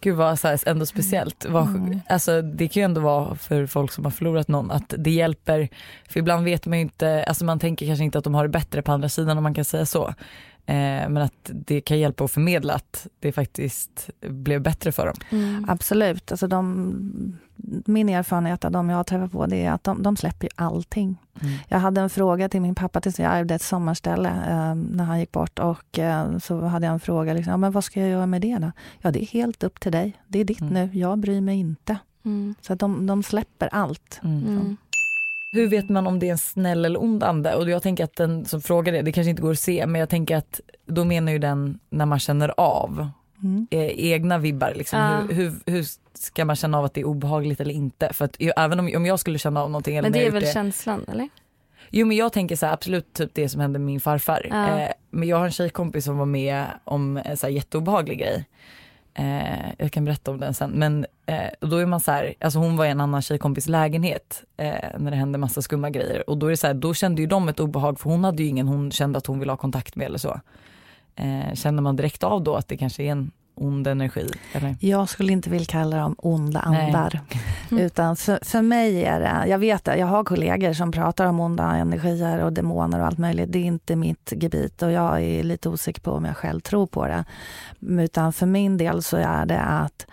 Gud 0.00 0.16
vad 0.16 0.38
så 0.38 0.48
här, 0.48 0.60
ändå 0.66 0.86
speciellt. 0.86 1.46
Vad, 1.48 1.66
Mm. 1.68 2.00
alltså, 2.08 2.42
det 2.42 2.68
kan 2.68 2.80
ju 2.80 2.84
ändå 2.84 3.00
vara 3.00 3.34
för 3.34 3.66
folk 3.66 3.92
som 3.92 4.04
har 4.04 4.10
förlorat 4.10 4.48
någon 4.48 4.70
att 4.70 4.94
det 4.98 5.10
hjälper. 5.10 5.68
För 6.08 6.20
ibland 6.20 6.44
vet 6.44 6.66
man 6.66 6.78
ju 6.78 6.82
inte, 6.82 7.24
alltså 7.24 7.44
man 7.44 7.58
tänker 7.58 7.86
kanske 7.86 8.04
inte 8.04 8.18
att 8.18 8.24
de 8.24 8.34
har 8.34 8.42
det 8.42 8.48
bättre 8.48 8.82
på 8.82 8.92
andra 8.92 9.08
sidan 9.08 9.36
om 9.36 9.42
man 9.42 9.54
kan 9.54 9.64
säga 9.64 9.86
så. 9.86 10.14
Eh, 10.68 11.08
men 11.08 11.16
att 11.16 11.50
det 11.52 11.80
kan 11.80 11.98
hjälpa 11.98 12.24
att 12.24 12.30
förmedla 12.30 12.74
att 12.74 13.06
det 13.20 13.32
faktiskt 13.32 14.10
blev 14.20 14.62
bättre 14.62 14.92
för 14.92 15.06
dem. 15.06 15.16
Mm. 15.30 15.64
Absolut. 15.68 16.32
Alltså 16.32 16.46
de, 16.46 17.38
min 17.86 18.08
erfarenhet 18.08 18.64
av 18.64 18.72
de 18.72 18.90
jag 18.90 18.96
har 18.96 19.04
träffat 19.04 19.32
på 19.32 19.46
det 19.46 19.64
är 19.64 19.72
att 19.72 19.84
de, 19.84 20.02
de 20.02 20.16
släpper 20.16 20.46
ju 20.46 20.50
allting. 20.54 21.16
Mm. 21.40 21.54
Jag 21.68 21.78
hade 21.78 22.00
en 22.00 22.10
fråga 22.10 22.48
till 22.48 22.60
min 22.60 22.74
pappa 22.74 23.00
tills 23.00 23.18
jag 23.18 23.32
ärvde 23.32 23.54
ett 23.54 23.62
sommarställe 23.62 24.28
eh, 24.28 24.74
när 24.74 25.04
han 25.04 25.20
gick 25.20 25.32
bort 25.32 25.58
och 25.58 25.98
eh, 25.98 26.38
så 26.38 26.60
hade 26.60 26.86
jag 26.86 26.92
en 26.92 27.00
fråga, 27.00 27.32
liksom, 27.34 27.50
ja, 27.50 27.56
men 27.56 27.72
vad 27.72 27.84
ska 27.84 28.00
jag 28.00 28.08
göra 28.08 28.26
med 28.26 28.42
det 28.42 28.58
då? 28.58 28.72
Ja, 29.00 29.10
det 29.10 29.22
är 29.22 29.26
helt 29.26 29.62
upp 29.62 29.80
till 29.80 29.92
dig. 29.92 30.16
Det 30.26 30.38
är 30.38 30.44
ditt 30.44 30.60
Mm. 30.60 30.74
nu, 30.74 30.98
jag 30.98 31.18
bryr 31.18 31.40
mig 31.40 31.58
inte. 31.58 31.98
Mm. 32.24 32.54
Så 32.60 32.72
att 32.72 32.78
de, 32.78 33.06
de 33.06 33.22
släpper 33.22 33.68
allt. 33.72 34.20
Mm. 34.24 34.76
Hur 35.52 35.66
vet 35.68 35.88
man 35.88 36.06
om 36.06 36.18
det 36.18 36.26
är 36.26 36.32
en 36.32 36.38
snäll 36.38 36.84
eller 36.84 37.02
ond 37.02 37.22
ande? 37.24 37.54
Och 37.54 37.70
jag 37.70 37.82
tänker 37.82 38.04
att 38.04 38.16
den 38.16 38.44
som 38.44 38.60
frågar 38.62 38.92
det, 38.92 39.02
det 39.02 39.12
kanske 39.12 39.30
inte 39.30 39.42
går 39.42 39.52
att 39.52 39.58
se, 39.58 39.86
men 39.86 39.98
jag 40.00 40.08
tänker 40.08 40.36
att 40.36 40.60
då 40.86 41.04
menar 41.04 41.32
ju 41.32 41.38
den 41.38 41.78
när 41.90 42.06
man 42.06 42.18
känner 42.18 42.54
av 42.56 43.08
Mm. 43.42 43.66
eh, 43.70 43.80
egna 43.80 44.38
vibbar. 44.38 44.72
Liksom. 44.76 44.98
Ja. 44.98 45.20
Hur, 45.20 45.34
hur, 45.34 45.54
hur 45.66 45.84
ska 46.14 46.44
man 46.44 46.56
känna 46.56 46.78
av 46.78 46.84
att 46.84 46.94
det 46.94 47.00
är 47.00 47.04
obehagligt 47.04 47.60
eller 47.60 47.74
inte? 47.74 48.12
För 48.12 48.24
att 48.24 48.36
även 48.56 48.80
om, 48.80 48.90
om 48.96 49.06
jag 49.06 49.20
skulle 49.20 49.38
känna 49.38 49.62
av 49.62 49.70
någonting 49.70 49.96
eller 49.96 50.10
Men 50.10 50.12
det 50.20 50.26
är 50.26 50.30
väl 50.30 50.42
gjort 50.42 50.52
känslan 50.52 51.04
eller? 51.08 51.28
Jo 51.90 52.06
men 52.06 52.16
jag 52.16 52.32
tänker 52.32 52.56
så 52.56 52.66
här, 52.66 52.72
absolut 52.72 53.12
typ 53.12 53.30
det 53.34 53.48
som 53.48 53.60
hände 53.60 53.78
med 53.78 53.86
min 53.86 54.00
farfar. 54.00 54.46
Ja. 54.50 54.80
Eh, 54.80 54.88
men 55.10 55.28
jag 55.28 55.36
har 55.36 55.44
en 55.44 55.50
tjejkompis 55.50 56.04
som 56.04 56.18
var 56.18 56.26
med 56.26 56.64
om 56.84 57.16
en 57.24 57.36
så 57.36 57.46
här 57.46 57.54
jätteobehaglig 57.54 58.18
grej. 58.18 58.44
Eh, 59.14 59.70
jag 59.78 59.92
kan 59.92 60.04
berätta 60.04 60.30
om 60.30 60.38
den 60.40 60.54
sen. 60.54 60.70
Men 60.70 61.06
eh, 61.28 61.48
och 61.60 61.68
då 61.68 61.76
är 61.76 61.86
man 61.86 62.00
så 62.00 62.12
här, 62.12 62.34
alltså 62.40 62.58
hon 62.58 62.76
var 62.76 62.84
i 62.84 62.90
en 62.90 63.00
annan 63.00 63.22
tjejkompis 63.22 63.68
lägenhet 63.68 64.44
eh, 64.56 64.74
när 64.98 65.10
det 65.10 65.16
hände 65.16 65.38
massa 65.38 65.62
skumma 65.62 65.90
grejer. 65.90 66.30
Och 66.30 66.38
då 66.38 66.46
är 66.46 66.50
det 66.50 66.56
så 66.56 66.66
här, 66.66 66.74
då 66.74 66.94
kände 66.94 67.22
ju 67.22 67.26
de 67.26 67.48
ett 67.48 67.60
obehag 67.60 68.00
för 68.00 68.10
hon 68.10 68.24
hade 68.24 68.42
ju 68.42 68.48
ingen 68.48 68.68
hon 68.68 68.90
kände 68.90 69.18
att 69.18 69.26
hon 69.26 69.38
ville 69.38 69.52
ha 69.52 69.56
kontakt 69.56 69.96
med 69.96 70.06
eller 70.06 70.18
så. 70.18 70.40
Eh, 71.16 71.54
känner 71.54 71.82
man 71.82 71.96
direkt 71.96 72.24
av 72.24 72.42
då 72.42 72.54
att 72.54 72.68
det 72.68 72.76
kanske 72.76 73.02
är 73.02 73.10
en 73.10 73.30
ond 73.54 73.86
energi? 73.86 74.28
Eller? 74.52 74.76
Jag 74.80 75.08
skulle 75.08 75.32
inte 75.32 75.50
vilja 75.50 75.66
kalla 75.66 75.96
dem 75.96 76.14
onda 76.18 76.60
andar. 76.60 77.20
Mm. 77.70 77.84
Utan 77.84 78.16
för, 78.16 78.38
för 78.42 78.62
mig 78.62 79.04
är 79.04 79.20
det, 79.20 79.50
jag 79.50 79.58
vet 79.58 79.84
det, 79.84 79.96
jag 79.96 80.06
har 80.06 80.24
kollegor 80.24 80.72
som 80.72 80.92
pratar 80.92 81.26
om 81.26 81.40
onda 81.40 81.76
energier 81.76 82.38
och 82.38 82.52
demoner 82.52 83.00
och 83.00 83.06
allt 83.06 83.18
möjligt. 83.18 83.52
Det 83.52 83.58
är 83.58 83.64
inte 83.64 83.96
mitt 83.96 84.32
gebit 84.36 84.82
och 84.82 84.92
jag 84.92 85.22
är 85.22 85.42
lite 85.42 85.68
osäker 85.68 86.00
på 86.00 86.12
om 86.12 86.24
jag 86.24 86.36
själv 86.36 86.60
tror 86.60 86.86
på 86.86 87.06
det. 87.06 87.24
Utan 87.80 88.32
för 88.32 88.46
min 88.46 88.76
del 88.76 89.02
så 89.02 89.16
är 89.16 89.46
det 89.46 89.60
att 89.60 90.06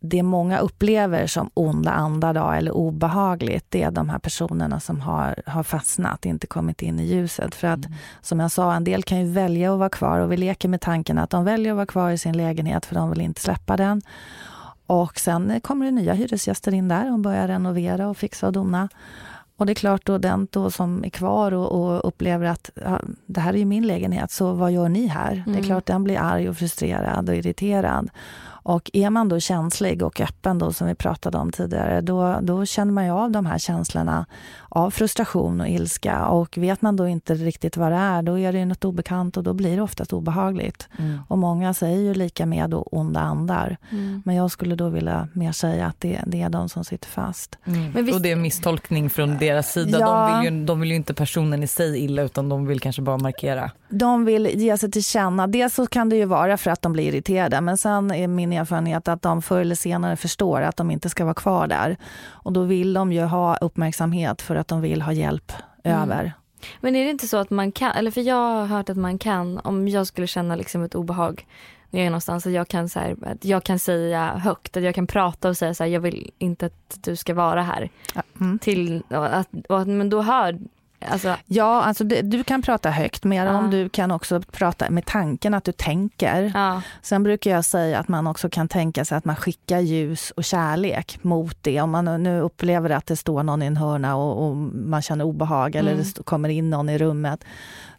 det 0.00 0.22
många 0.22 0.58
upplever 0.58 1.26
som 1.26 1.50
onda 1.54 1.90
andar 1.90 2.34
då, 2.34 2.50
eller 2.50 2.72
obehagligt, 2.72 3.64
det 3.68 3.82
är 3.82 3.90
de 3.90 4.08
här 4.08 4.18
personerna 4.18 4.80
som 4.80 5.00
har, 5.00 5.34
har 5.46 5.62
fastnat, 5.62 6.26
inte 6.26 6.46
kommit 6.46 6.82
in 6.82 7.00
i 7.00 7.06
ljuset. 7.06 7.54
För 7.54 7.68
att 7.68 7.80
som 8.20 8.40
jag 8.40 8.50
sa, 8.50 8.74
en 8.74 8.84
del 8.84 9.02
kan 9.02 9.18
ju 9.20 9.32
välja 9.32 9.72
att 9.72 9.78
vara 9.78 9.88
kvar 9.88 10.18
och 10.18 10.32
vi 10.32 10.36
leker 10.36 10.68
med 10.68 10.80
tanken 10.80 11.18
att 11.18 11.30
de 11.30 11.44
väljer 11.44 11.72
att 11.72 11.76
vara 11.76 11.86
kvar 11.86 12.10
i 12.10 12.18
sin 12.18 12.36
lägenhet 12.36 12.86
för 12.86 12.94
de 12.94 13.10
vill 13.10 13.20
inte 13.20 13.40
släppa 13.40 13.76
den. 13.76 14.02
Och 14.86 15.18
sen 15.18 15.60
kommer 15.60 15.84
det 15.84 15.90
nya 15.90 16.12
hyresgäster 16.14 16.74
in 16.74 16.88
där 16.88 17.12
och 17.12 17.18
börjar 17.18 17.48
renovera 17.48 18.08
och 18.08 18.16
fixa 18.16 18.46
och 18.46 18.52
dona. 18.52 18.88
Och 19.56 19.66
det 19.66 19.72
är 19.72 19.74
klart 19.74 20.06
då 20.06 20.18
den 20.18 20.48
då 20.50 20.70
som 20.70 21.04
är 21.04 21.10
kvar 21.10 21.54
och, 21.54 21.72
och 21.72 22.08
upplever 22.08 22.46
att 22.46 22.70
ja, 22.84 23.00
det 23.26 23.40
här 23.40 23.52
är 23.54 23.58
ju 23.58 23.64
min 23.64 23.86
lägenhet, 23.86 24.30
så 24.30 24.52
vad 24.52 24.72
gör 24.72 24.88
ni 24.88 25.06
här? 25.06 25.30
Det 25.46 25.50
är 25.50 25.54
Mm. 25.54 25.62
klart 25.64 25.86
den 25.86 26.04
blir 26.04 26.18
arg 26.18 26.48
och 26.48 26.56
frustrerad 26.56 27.28
och 27.28 27.34
irriterad. 27.34 28.08
Och 28.62 28.90
är 28.92 29.10
man 29.10 29.28
då 29.28 29.40
känslig 29.40 30.02
och 30.02 30.20
öppen 30.20 30.58
då 30.58 30.72
som 30.72 30.86
vi 30.86 30.94
pratade 30.94 31.38
om 31.38 31.52
tidigare, 31.52 32.00
då, 32.00 32.38
då 32.42 32.66
känner 32.66 32.92
man 32.92 33.04
ju 33.04 33.10
av 33.10 33.30
de 33.30 33.46
här 33.46 33.58
känslorna 33.58 34.26
av 34.68 34.90
frustration 34.90 35.60
och 35.60 35.68
ilska. 35.68 36.26
Och 36.26 36.58
vet 36.58 36.82
man 36.82 36.96
då 36.96 37.08
inte 37.08 37.34
riktigt 37.34 37.76
vad 37.76 37.92
det 37.92 37.96
är, 37.98 38.22
då 38.22 38.38
är 38.38 38.52
det 38.52 38.58
ju 38.58 38.64
något 38.64 38.84
obekant 38.84 39.36
och 39.36 39.42
då 39.42 39.52
blir 39.52 39.76
det 39.76 39.82
oftast 39.82 40.12
obehagligt. 40.12 40.88
Mm. 40.98 41.18
Och 41.28 41.38
många 41.38 41.74
säger 41.74 41.98
ju 41.98 42.14
lika 42.14 42.46
med 42.46 42.70
då 42.70 42.82
onda 42.82 43.20
andar. 43.20 43.76
Mm. 43.90 44.22
Men 44.24 44.34
jag 44.34 44.50
skulle 44.50 44.74
då 44.74 44.88
vilja 44.88 45.28
mer 45.32 45.52
säga 45.52 45.86
att 45.86 46.00
det, 46.00 46.20
det 46.26 46.42
är 46.42 46.48
de 46.48 46.68
som 46.68 46.84
sitter 46.84 47.08
fast. 47.08 47.58
Mm. 47.64 47.90
Men 47.90 48.04
visst- 48.04 48.16
Och 48.16 48.22
det 48.22 48.28
är 48.28 48.32
en 48.32 48.42
misstolkning 48.42 49.10
från 49.10 49.38
deras 49.38 49.72
sida. 49.72 49.98
Ja. 50.00 50.28
De, 50.28 50.40
vill 50.44 50.52
ju, 50.52 50.64
de 50.64 50.80
vill 50.80 50.90
ju 50.90 50.96
inte 50.96 51.14
personen 51.14 51.62
i 51.62 51.66
sig 51.66 51.98
illa 51.98 52.22
utan 52.22 52.48
de 52.48 52.66
vill 52.66 52.80
kanske 52.80 53.02
bara 53.02 53.18
markera. 53.18 53.70
De 53.88 54.24
vill 54.24 54.46
ge 54.46 54.78
sig 54.78 54.90
till 54.90 55.04
känna. 55.04 55.46
Dels 55.46 55.74
så 55.74 55.86
kan 55.86 56.08
det 56.08 56.16
ju 56.16 56.24
vara 56.24 56.56
för 56.56 56.70
att 56.70 56.82
de 56.82 56.92
blir 56.92 57.08
irriterade 57.08 57.60
men 57.60 57.78
sen 57.78 58.10
är 58.10 58.28
min 58.28 58.49
erfarenhet 58.52 59.08
att 59.08 59.22
de 59.22 59.42
förr 59.42 59.60
eller 59.60 59.74
senare 59.74 60.16
förstår 60.16 60.60
att 60.62 60.76
de 60.76 60.90
inte 60.90 61.08
ska 61.10 61.24
vara 61.24 61.34
kvar 61.34 61.66
där. 61.66 61.96
Och 62.28 62.52
då 62.52 62.62
vill 62.62 62.92
de 62.92 63.12
ju 63.12 63.22
ha 63.22 63.56
uppmärksamhet 63.56 64.42
för 64.42 64.56
att 64.56 64.68
de 64.68 64.80
vill 64.80 65.02
ha 65.02 65.12
hjälp 65.12 65.52
Mm. 65.84 66.02
över. 66.02 66.32
Men 66.80 66.96
är 66.96 67.04
det 67.04 67.10
inte 67.10 67.28
så 67.28 67.36
att 67.36 67.50
man 67.50 67.72
kan, 67.72 67.92
eller 67.92 68.10
för 68.10 68.20
jag 68.20 68.34
har 68.36 68.66
hört 68.66 68.88
att 68.88 68.96
man 68.96 69.18
kan, 69.18 69.58
om 69.58 69.88
jag 69.88 70.06
skulle 70.06 70.26
känna 70.26 70.56
liksom 70.56 70.82
ett 70.82 70.94
obehag 70.94 71.46
när 71.90 72.00
jag 72.00 72.06
är 72.06 72.10
någonstans, 72.10 72.46
att 72.46 72.52
jag 72.52 72.68
kan, 72.68 72.88
så 72.88 72.98
här, 72.98 73.16
att 73.26 73.44
jag 73.44 73.64
kan 73.64 73.78
säga 73.78 74.26
högt, 74.38 74.76
att 74.76 74.82
jag 74.82 74.94
kan 74.94 75.06
prata 75.06 75.48
och 75.48 75.56
säga 75.56 75.74
så 75.74 75.84
här, 75.84 75.90
jag 75.90 76.00
vill 76.00 76.30
inte 76.38 76.66
att 76.66 76.98
du 77.00 77.16
ska 77.16 77.34
vara 77.34 77.62
här. 77.62 77.88
Mm. 78.40 78.58
Till, 78.58 79.02
och 79.08 79.36
att, 79.36 79.48
och 79.68 79.80
att, 79.80 79.88
men 79.88 80.10
då 80.10 80.22
hör, 80.22 80.58
alltså, 81.08 81.36
Ja, 81.46 81.82
alltså 81.82 82.04
det, 82.04 82.22
du 82.22 82.44
kan 82.44 82.62
prata 82.62 82.90
högt 82.90 83.24
med 83.24 83.46
dem. 83.46 83.64
Ja. 83.64 83.70
Du 83.70 83.88
kan 83.88 84.10
också 84.10 84.40
prata 84.52 84.90
med 84.90 85.06
tanken 85.06 85.54
att 85.54 85.64
du 85.64 85.72
tänker. 85.72 86.52
ja. 86.54 86.82
Sen 87.02 87.22
brukar 87.22 87.50
jag 87.50 87.64
säga 87.64 87.98
att 87.98 88.08
man 88.08 88.26
också 88.26 88.48
kan 88.48 88.68
tänka 88.68 89.04
sig 89.04 89.18
att 89.18 89.24
man 89.24 89.36
skickar 89.36 89.78
ljus 89.80 90.30
och 90.30 90.44
kärlek 90.44 91.18
mot 91.22 91.56
det. 91.62 91.80
Om 91.80 91.90
man 91.90 92.22
nu 92.22 92.40
upplever 92.40 92.90
att 92.90 93.06
det 93.06 93.16
står 93.16 93.42
någon 93.42 93.62
i 93.62 93.66
en 93.66 93.76
hörna 93.76 94.16
och, 94.16 94.46
och 94.48 94.56
man 94.56 95.02
känner 95.02 95.24
obehag 95.24 95.74
eller 95.76 95.90
Mm. 95.90 96.02
det 96.02 96.08
st- 96.08 96.22
kommer 96.22 96.48
in 96.48 96.70
någon 96.70 96.88
i 96.88 96.98
rummet. 96.98 97.44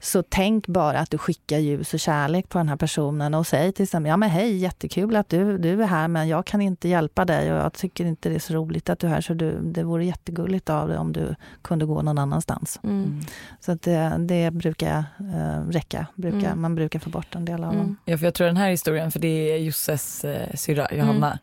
Så 0.03 0.23
tänk 0.29 0.67
bara 0.67 0.99
att 0.99 1.09
du 1.11 1.17
skickar 1.17 1.57
ljus 1.57 1.93
och 1.93 1.99
kärlek 1.99 2.49
på 2.49 2.57
den 2.57 2.69
här 2.69 2.75
personen 2.75 3.33
och 3.33 3.47
säg 3.47 3.71
till 3.71 3.83
exempel, 3.83 4.09
ja 4.09 4.17
men 4.17 4.29
hej, 4.29 4.57
jättekul 4.57 5.15
att 5.15 5.29
du, 5.29 5.57
du 5.57 5.83
är 5.83 5.87
här 5.87 6.07
men 6.07 6.27
jag 6.27 6.45
kan 6.45 6.61
inte 6.61 6.87
hjälpa 6.89 7.25
dig 7.25 7.53
och 7.53 7.57
jag 7.59 7.73
tycker 7.73 8.05
inte 8.05 8.29
det 8.29 8.35
är 8.35 8.39
så 8.39 8.53
roligt 8.53 8.89
att 8.89 8.99
du 8.99 9.07
är 9.07 9.11
här 9.11 9.21
så 9.21 9.33
du, 9.33 9.59
det 9.61 9.83
vore 9.83 10.05
jättegulligt 10.05 10.69
av 10.69 10.87
dig 10.87 10.97
om 10.97 11.13
du 11.13 11.35
kunde 11.61 11.85
gå 11.85 12.01
någon 12.01 12.17
annanstans. 12.17 12.79
Mm. 12.83 13.21
Så 13.59 13.71
att 13.71 13.81
det, 13.81 14.15
det 14.19 14.51
brukar 14.51 15.03
eh, 15.19 15.67
räcka, 15.69 16.07
brukar, 16.15 16.37
Mm. 16.47 16.61
man 16.61 16.75
brukar 16.75 16.99
få 16.99 17.09
bort 17.09 17.35
en 17.35 17.45
del 17.45 17.63
av 17.63 17.71
Mm. 17.73 17.77
dem. 17.85 17.97
Ja, 18.05 18.17
för 18.17 18.25
jag 18.25 18.33
tror 18.33 18.47
den 18.47 18.57
här 18.57 18.69
historien, 18.69 19.11
för 19.11 19.19
det 19.19 19.27
är 19.53 19.57
Josses 19.57 20.25
eh, 20.25 20.53
syrra 20.55 20.87
Johanna. 20.95 21.39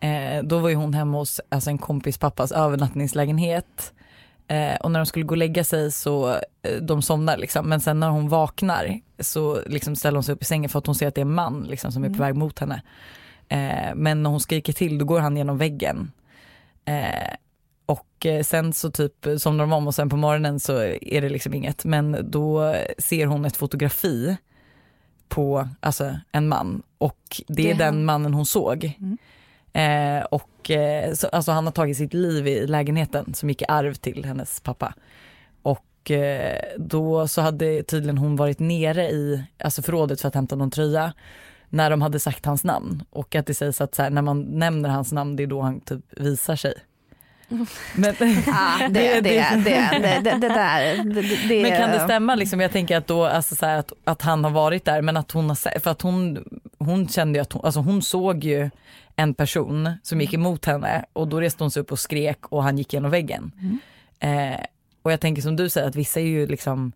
Eh, 0.00 0.42
då 0.44 0.58
var 0.58 0.68
ju 0.68 0.74
hon 0.74 0.94
hemma 0.94 1.18
hos 1.18 1.40
alltså 1.48 1.70
en 1.70 1.78
kompis 1.78 2.18
pappas 2.18 2.52
övernattningslägenhet. 2.52 3.92
Eh, 4.50 4.76
och 4.76 4.90
när 4.90 5.00
de 5.00 5.06
skulle 5.06 5.24
gå 5.24 5.32
och 5.32 5.36
lägga 5.36 5.64
sig 5.64 5.92
så 5.92 6.30
eh, 6.62 6.76
de 6.82 7.02
somnar 7.02 7.36
liksom. 7.36 7.68
Men 7.68 7.80
sen 7.80 8.00
när 8.00 8.08
hon 8.08 8.28
vaknar 8.28 9.00
så 9.18 9.60
liksom 9.66 9.96
ställer 9.96 10.16
hon 10.16 10.22
sig 10.24 10.34
upp 10.34 10.42
i 10.42 10.44
sängen 10.44 10.70
för 10.70 10.78
att 10.78 10.86
hon 10.86 10.94
ser 10.94 11.08
att 11.08 11.14
det 11.14 11.20
är 11.20 11.24
en 11.24 11.34
man 11.34 11.66
liksom, 11.70 11.92
som 11.92 12.04
är 12.04 12.08
på 12.08 12.14
Mm. 12.14 12.26
väg 12.26 12.34
mot 12.34 12.58
henne. 12.58 12.82
Eh, 13.48 13.94
men 13.94 14.22
när 14.22 14.30
hon 14.30 14.40
skriker 14.40 14.72
till 14.72 14.98
då 14.98 15.04
går 15.04 15.20
han 15.20 15.36
genom 15.36 15.58
väggen. 15.58 16.12
Eh, 16.84 17.34
och 17.86 18.26
eh, 18.26 18.42
sen 18.42 18.72
så 18.72 18.90
typ 18.90 19.26
somnar 19.38 19.64
de 19.64 19.72
om 19.72 19.86
och 19.86 19.94
sen 19.94 20.08
på 20.08 20.16
morgonen 20.16 20.60
så 20.60 20.72
är 21.02 21.20
det 21.20 21.28
liksom 21.28 21.54
inget. 21.54 21.84
Men 21.84 22.30
då 22.30 22.74
ser 22.98 23.26
hon 23.26 23.44
ett 23.44 23.56
fotografi 23.56 24.36
på 25.28 25.68
alltså, 25.80 26.16
en 26.32 26.48
man 26.48 26.82
och 26.98 27.42
det, 27.46 27.54
Det 27.62 27.70
är 27.70 27.74
den 27.74 28.04
mannen 28.04 28.34
hon 28.34 28.46
såg. 28.46 28.84
Mm. 28.98 29.18
Eh, 29.72 30.24
och 30.30 30.70
eh, 30.70 31.12
så, 31.14 31.26
alltså 31.28 31.52
han 31.52 31.64
har 31.64 31.72
tagit 31.72 31.96
sitt 31.96 32.14
liv 32.14 32.46
i 32.46 32.66
lägenheten 32.66 33.34
som 33.34 33.48
gick 33.48 33.62
i 33.62 33.64
arv 33.68 33.94
till 33.94 34.24
hennes 34.24 34.60
pappa. 34.60 34.94
Och 35.62 36.10
eh, 36.10 36.62
då 36.78 37.28
så 37.28 37.40
hade 37.40 37.82
tydligen 37.82 38.18
hon 38.18 38.36
varit 38.36 38.58
nere 38.58 39.10
i 39.10 39.44
alltså 39.58 39.82
förrådet 39.82 40.20
för 40.20 40.28
att 40.28 40.34
hämta 40.34 40.56
någon 40.56 40.70
tröja 40.70 41.12
när 41.68 41.90
de 41.90 42.02
hade 42.02 42.20
sagt 42.20 42.46
hans 42.46 42.64
namn 42.64 43.02
och 43.10 43.34
att 43.34 43.46
det 43.46 43.54
sägs 43.54 43.80
att 43.80 43.98
här, 43.98 44.10
när 44.10 44.22
man 44.22 44.42
nämner 44.42 44.88
hans 44.88 45.12
namn 45.12 45.36
det 45.36 45.42
är 45.42 45.46
då 45.46 45.60
han 45.60 45.80
typ 45.80 46.00
visar 46.10 46.56
sig. 46.56 46.74
Men, 47.94 48.14
Ah, 48.46 48.88
det, 48.88 49.20
det, 49.20 49.20
det, 49.20 50.38
det, 50.40 50.48
där. 50.48 51.04
Men 51.62 51.78
kan 51.78 51.90
det 51.90 52.00
stämma 52.04 52.34
liksom? 52.34 52.60
Jag 52.60 52.72
tänker 52.72 52.96
att 52.96 53.06
då, 53.06 53.24
alltså 53.24 53.56
så 53.56 53.66
här, 53.66 53.78
att, 53.78 53.92
att 54.04 54.22
han 54.22 54.44
har 54.44 54.50
varit 54.50 54.84
där 54.84 55.02
men 55.02 55.16
att 55.16 55.30
hon 55.30 55.48
har 55.48 55.78
för 55.78 55.90
att 55.90 56.02
hon, 56.02 56.44
hon 56.78 57.08
kände 57.08 57.38
ju 57.38 57.42
att 57.42 57.52
hon, 57.52 57.64
alltså 57.64 57.80
hon 57.80 58.02
såg 58.02 58.44
ju 58.44 58.70
en 59.20 59.34
person 59.34 59.90
som 60.02 60.20
gick 60.20 60.34
emot 60.34 60.64
henne 60.64 61.04
och 61.12 61.28
då 61.28 61.40
reste 61.40 61.64
hon 61.64 61.70
sig 61.70 61.80
upp 61.80 61.92
och 61.92 61.98
skrek 61.98 62.38
och 62.48 62.62
han 62.62 62.78
gick 62.78 62.92
genom 62.92 63.10
väggen. 63.10 63.52
Mm. 63.60 64.52
Eh, 64.54 64.60
och 65.02 65.12
jag 65.12 65.20
tänker 65.20 65.42
som 65.42 65.56
du 65.56 65.68
säger 65.68 65.88
att 65.88 65.96
vissa 65.96 66.20
är 66.20 66.24
ju 66.24 66.46
liksom 66.46 66.92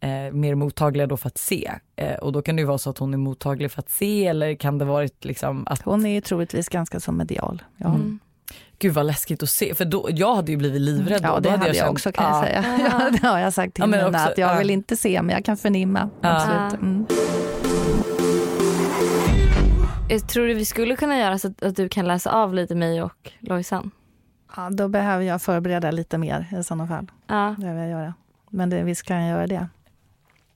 eh, 0.00 0.32
mer 0.32 0.54
mottagliga 0.54 1.06
då 1.06 1.16
för 1.16 1.26
att 1.28 1.38
se. 1.38 1.70
Eh, 1.96 2.14
och 2.14 2.32
då 2.32 2.42
kan 2.42 2.56
det 2.56 2.60
ju 2.60 2.66
vara 2.66 2.78
så 2.78 2.90
att 2.90 2.98
hon 2.98 3.14
är 3.14 3.18
mottaglig 3.18 3.72
för 3.72 3.80
att 3.80 3.90
se 3.90 4.26
eller 4.26 4.54
kan 4.54 4.78
det 4.78 4.84
varit 4.84 5.24
liksom 5.24 5.66
att... 5.66 5.82
Hon 5.82 6.06
är 6.06 6.10
ju 6.14 6.20
troligtvis 6.20 6.68
ganska 6.68 7.00
så 7.00 7.12
medial. 7.12 7.62
Ja. 7.76 7.86
Mm. 7.94 8.18
Gud 8.78 8.94
vad 8.94 9.06
läskigt 9.06 9.42
att 9.42 9.48
se, 9.50 9.74
för 9.74 9.84
då, 9.84 10.08
jag 10.10 10.34
hade 10.34 10.52
ju 10.52 10.58
blivit 10.58 10.80
livrädd. 10.80 11.20
Ja, 11.22 11.34
då. 11.34 11.40
det 11.40 11.48
då 11.48 11.50
hade 11.50 11.66
jag, 11.66 11.76
känt- 11.76 11.90
också 11.90 12.12
kan 12.12 12.24
jag 12.24 12.36
Ja. 12.36 12.42
säga. 12.62 12.78
Ja, 12.92 13.10
det 13.10 13.26
har 13.28 13.38
jag 13.38 13.52
sagt 13.52 13.74
till 13.74 13.84
Ja, 13.92 14.06
också- 14.08 14.18
att 14.20 14.38
jag 14.38 14.54
ja. 14.54 14.58
vill 14.58 14.70
inte 14.70 14.96
se 14.96 15.22
men 15.22 15.34
jag 15.34 15.44
kan 15.44 15.56
förnimma. 15.56 16.10
Ja. 16.20 16.28
Absolut. 16.36 16.82
Mm. 16.82 17.06
Jag 20.08 20.28
tror 20.28 20.46
du 20.46 20.54
vi 20.54 20.64
skulle 20.64 20.96
kunna 20.96 21.18
göra 21.18 21.38
så 21.38 21.48
att, 21.48 21.62
att 21.62 21.76
du 21.76 21.88
kan 21.88 22.06
läsa 22.06 22.32
av 22.32 22.54
lite 22.54 22.74
mig 22.74 23.02
och 23.02 23.32
Lojsan? 23.40 23.90
Ja, 24.56 24.70
då 24.70 24.88
behöver 24.88 25.24
jag 25.24 25.42
förbereda 25.42 25.90
lite 25.90 26.18
mer 26.18 26.46
i 26.60 26.64
sådana 26.64 26.86
fall. 26.86 27.10
Ja. 27.26 27.54
Det 27.58 27.66
vill 27.66 27.76
jag 27.76 27.88
göra. 27.90 28.14
Men 28.50 28.70
det, 28.70 28.82
visst 28.82 29.02
kan 29.02 29.16
jag 29.22 29.28
göra 29.30 29.46
det. 29.46 29.68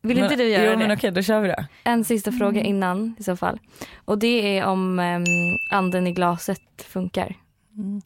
Vill 0.02 0.18
inte 0.18 0.28
Men- 0.28 0.38
du 0.38 0.48
göra 0.48 0.64
jo, 0.64 0.70
det? 0.70 0.76
men 0.76 0.90
okej, 0.96 1.10
då 1.10 1.22
kör 1.22 1.40
vi 1.40 1.48
det. 1.48 1.66
En 1.84 2.04
sista 2.04 2.32
fråga 2.32 2.60
innan 2.60 3.16
i 3.18 3.22
så 3.22 3.36
fall. 3.36 3.58
Och 4.04 4.18
det 4.18 4.58
är 4.58 4.64
om 4.66 4.98
um, 4.98 5.24
anden 5.70 6.06
i 6.06 6.12
glaset 6.12 6.60
funkar. 6.78 7.34
Mm. 7.76 8.02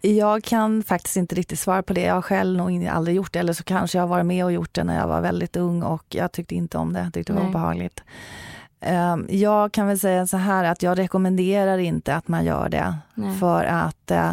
Jag 0.00 0.44
kan 0.44 0.82
faktiskt 0.82 1.16
inte 1.16 1.34
riktigt 1.34 1.58
svara 1.58 1.82
på 1.82 1.92
det. 1.92 2.00
Jag 2.02 2.14
har 2.14 2.22
själv 2.22 2.58
nog 2.58 2.86
aldrig 2.86 3.16
gjort 3.16 3.32
det. 3.32 3.38
Eller 3.38 3.52
så 3.52 3.64
kanske 3.64 3.98
jag 3.98 4.02
har 4.02 4.08
varit 4.08 4.26
med 4.26 4.44
och 4.44 4.52
gjort 4.52 4.74
det 4.74 4.84
när 4.84 4.96
jag 4.98 5.08
var 5.08 5.20
väldigt 5.20 5.56
ung 5.56 5.82
och 5.82 6.04
jag 6.08 6.32
tyckte 6.32 6.54
inte 6.54 6.78
om 6.78 6.92
det. 6.92 7.00
Jag 7.00 7.12
tyckte 7.12 7.32
det 7.32 7.36
var 7.36 7.42
Nej. 7.42 7.50
obehagligt. 7.50 8.02
Ehm, 8.80 9.26
Jag 9.30 9.72
kan 9.72 9.86
väl 9.86 9.98
säga 9.98 10.26
så 10.26 10.36
här 10.36 10.64
att 10.64 10.82
jag 10.82 10.98
rekommenderar 10.98 11.78
inte 11.78 12.14
att 12.14 12.28
man 12.28 12.44
gör 12.44 12.68
det. 12.68 12.94
Nej. 13.14 13.38
För 13.38 13.64
att 13.64 14.10
eh, 14.10 14.32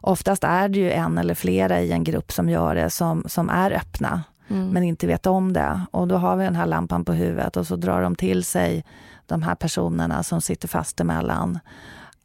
oftast 0.00 0.44
är 0.44 0.68
det 0.68 0.78
ju 0.78 0.90
en 0.90 1.18
eller 1.18 1.34
flera 1.34 1.80
i 1.80 1.92
en 1.92 2.04
grupp 2.04 2.32
som 2.32 2.48
gör 2.48 2.74
det 2.74 2.90
som, 2.90 3.24
som 3.26 3.50
är 3.50 3.70
öppna 3.70 4.22
Mm. 4.50 4.68
men 4.68 4.82
inte 4.82 5.06
vet 5.06 5.26
om 5.26 5.52
det. 5.52 5.80
Och 5.90 6.08
då 6.08 6.16
har 6.16 6.36
vi 6.36 6.44
den 6.44 6.56
här 6.56 6.66
lampan 6.66 7.04
på 7.04 7.12
huvudet 7.12 7.56
och 7.56 7.66
så 7.66 7.76
drar 7.76 8.02
de 8.02 8.14
till 8.16 8.44
sig 8.44 8.84
de 9.26 9.42
här 9.42 9.54
personerna 9.54 10.22
som 10.22 10.40
sitter 10.40 10.68
fast 10.68 11.00
emellan 11.00 11.58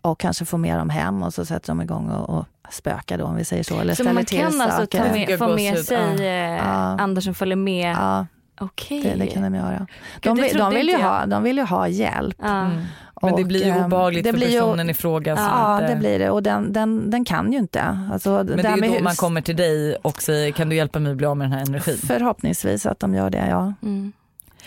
och 0.01 0.19
kanske 0.19 0.45
får 0.45 0.57
med 0.57 0.77
dem 0.79 0.89
hem 0.89 1.23
och 1.23 1.33
så 1.33 1.45
sätter 1.45 1.67
de 1.67 1.81
igång 1.81 2.09
och, 2.09 2.37
och 2.39 2.45
spökar 2.69 3.17
då 3.17 3.25
om 3.25 3.35
vi 3.35 3.45
säger 3.45 3.63
så. 3.63 3.79
Eller 3.79 3.95
så 3.95 4.03
man 4.03 4.25
till 4.25 4.39
kan 4.39 4.61
alltså 4.61 4.97
med, 4.97 5.39
få 5.39 5.55
med 5.55 5.77
sig 5.79 5.97
ja. 5.97 6.23
eh, 6.23 6.57
Ja. 6.57 7.33
följer 7.33 7.55
med? 7.55 7.95
Ja, 7.95 8.25
Okej. 8.61 9.01
det, 9.03 9.15
det 9.15 9.27
kan 9.27 9.43
de 9.43 9.55
göra. 9.55 9.87
Gud, 10.21 10.35
De, 10.35 10.41
de, 10.41 10.49
trodde 10.49 10.75
vill 10.75 10.87
ju 10.87 10.91
jag. 10.93 10.99
ha, 10.99 11.25
de 11.25 11.43
vill 11.43 11.57
ju 11.57 11.63
ha 11.63 11.87
hjälp. 11.87 12.35
Ja. 12.41 12.61
Mm. 12.65 12.81
Men 13.23 13.35
det 13.35 13.43
blir 13.43 13.65
ju 13.65 13.71
ehm, 13.71 13.85
obehagligt 13.85 14.23
det 14.23 14.29
för 14.31 14.37
blir 14.37 14.47
ju- 14.47 14.59
personen 14.59 14.89
i 14.89 14.93
fråga. 14.93 15.35
Ja, 15.35 15.75
inte... 15.81 15.93
det 15.93 15.99
blir 15.99 16.19
det. 16.19 16.29
Och 16.29 16.43
den, 16.43 16.73
den, 16.73 17.09
den 17.09 17.25
kan 17.25 17.51
ju 17.53 17.57
inte. 17.59 17.99
Alltså, 18.13 18.29
Men 18.29 18.57
det 18.57 18.63
är 18.67 18.75
ju 18.75 18.81
då 18.81 18.87
hus. 18.93 19.01
man 19.01 19.15
kommer 19.15 19.41
till 19.41 19.55
dig 19.55 19.95
och 19.95 20.21
säger 20.21 20.51
kan 20.51 20.69
du 20.69 20.75
hjälpa 20.75 20.99
mig 20.99 21.11
att 21.11 21.17
bli 21.17 21.25
av 21.27 21.37
med 21.37 21.45
den 21.45 21.51
här 21.53 21.61
energin? 21.65 21.97
Förhoppningsvis 21.97 22.85
att 22.85 22.99
de 22.99 23.13
gör 23.15 23.29
det, 23.29 23.47
ja. 23.49 23.73
Mm. 23.83 24.11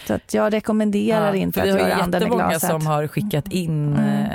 Så 0.07 0.15
att 0.15 0.35
jag 0.35 0.53
rekommenderar 0.53 1.29
Ja, 1.35 1.35
inte 1.35 1.61
att 1.61 1.67
vi 1.67 1.71
har 1.71 1.79
göra 1.79 1.95
anden 1.95 2.23
i 2.23 2.25
jättemånga 2.25 2.49
glaset. 2.49 2.71
som 2.71 2.87
har 2.87 3.07
skickat 3.07 3.49
in, 3.53 3.97
Mm. 3.97 4.25
eh, 4.25 4.29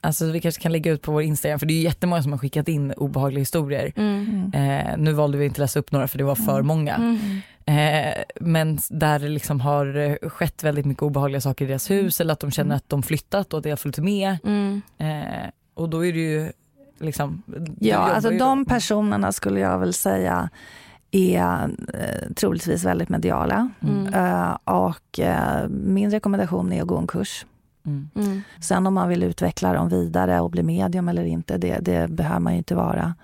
alltså 0.00 0.26
vi 0.26 0.40
kanske 0.40 0.62
kan 0.62 0.72
lägga 0.72 0.92
ut 0.92 1.02
på 1.02 1.12
vår 1.12 1.22
Instagram 1.22 1.58
för 1.58 1.66
det 1.66 1.72
är 1.72 1.76
ju 1.76 1.82
jättemånga 1.82 2.22
som 2.22 2.32
har 2.32 2.38
skickat 2.38 2.68
in 2.68 2.92
obehagliga 2.92 3.38
historier. 3.40 3.92
Mm. 3.96 4.50
Mm. 4.54 4.80
Eh, 4.86 4.96
nu 4.96 5.12
valde 5.12 5.38
vi 5.38 5.44
inte 5.44 5.60
läsa 5.60 5.78
upp 5.78 5.92
några 5.92 6.08
för 6.08 6.18
det 6.18 6.24
var 6.24 6.34
för 6.34 6.54
Mm. 6.54 6.66
många. 6.66 7.18
Mm. 7.66 8.08
Eh, 8.08 8.22
men 8.40 8.78
där 8.90 9.18
det 9.18 9.28
liksom 9.28 9.60
har 9.60 9.96
eh, 9.96 10.28
skett 10.28 10.64
väldigt 10.64 10.86
mycket 10.86 11.02
obehagliga 11.02 11.40
saker 11.40 11.64
i 11.64 11.68
deras 11.68 11.90
hus 11.90 12.20
eller 12.20 12.32
att 12.32 12.40
de 12.40 12.50
känner 12.50 12.66
Mm. 12.70 12.76
att 12.76 12.88
de 12.88 13.02
flyttat 13.02 13.52
och 13.52 13.58
att 13.58 13.64
det 13.64 13.70
har 13.70 13.76
följt 13.76 13.98
med. 13.98 14.36
Mm. 14.44 14.82
Eh, 14.98 15.50
och 15.74 15.88
då 15.88 16.06
är 16.06 16.12
det 16.12 16.18
ju 16.18 16.52
liksom... 16.98 17.42
Ja, 17.78 17.98
alltså 17.98 18.30
de 18.30 18.64
då. 18.64 18.68
personerna 18.68 19.32
skulle 19.32 19.60
jag 19.60 19.78
väl 19.78 19.92
säga 19.92 20.48
är 21.10 21.70
eh, 21.94 22.32
troligtvis 22.34 22.84
väldigt 22.84 23.08
mediala. 23.08 23.68
Mm. 23.80 24.14
Eh, 24.14 24.56
och 24.64 25.18
eh, 25.18 25.68
min 25.68 26.10
rekommendation 26.10 26.72
är 26.72 26.82
att 26.82 26.88
gå 26.88 26.98
en 26.98 27.06
kurs. 27.06 27.46
Mm. 27.86 28.08
Mm. 28.14 28.42
Sen 28.60 28.86
om 28.86 28.94
man 28.94 29.08
vill 29.08 29.22
utveckla 29.22 29.72
dem 29.72 29.88
vidare 29.88 30.40
och 30.40 30.50
bli 30.50 30.62
medium 30.62 31.08
eller 31.08 31.24
inte, 31.24 31.58
det, 31.58 31.78
det 31.78 32.10
behöver 32.10 32.40
man 32.40 32.52
ju 32.52 32.58
inte 32.58 32.74
vara. 32.74 33.14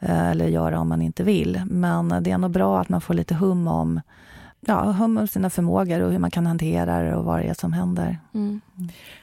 Eh, 0.00 0.30
eller 0.30 0.46
göra 0.46 0.80
om 0.80 0.88
man 0.88 1.02
inte 1.02 1.22
vill. 1.22 1.62
Men 1.66 2.22
det 2.22 2.30
är 2.30 2.38
nog 2.38 2.50
bra 2.50 2.80
att 2.80 2.88
man 2.88 3.00
får 3.00 3.14
lite 3.14 3.34
hum 3.34 3.68
om, 3.68 4.00
ja, 4.60 4.82
hum 4.92 5.16
om 5.18 5.28
sina 5.28 5.50
förmågor 5.50 6.00
och 6.00 6.12
hur 6.12 6.18
man 6.18 6.30
kan 6.30 6.46
hantera 6.46 7.02
det 7.02 7.14
och 7.14 7.24
vad 7.24 7.40
det 7.40 7.44
är 7.48 7.54
som 7.54 7.72
händer. 7.72 8.18
Mm. 8.34 8.60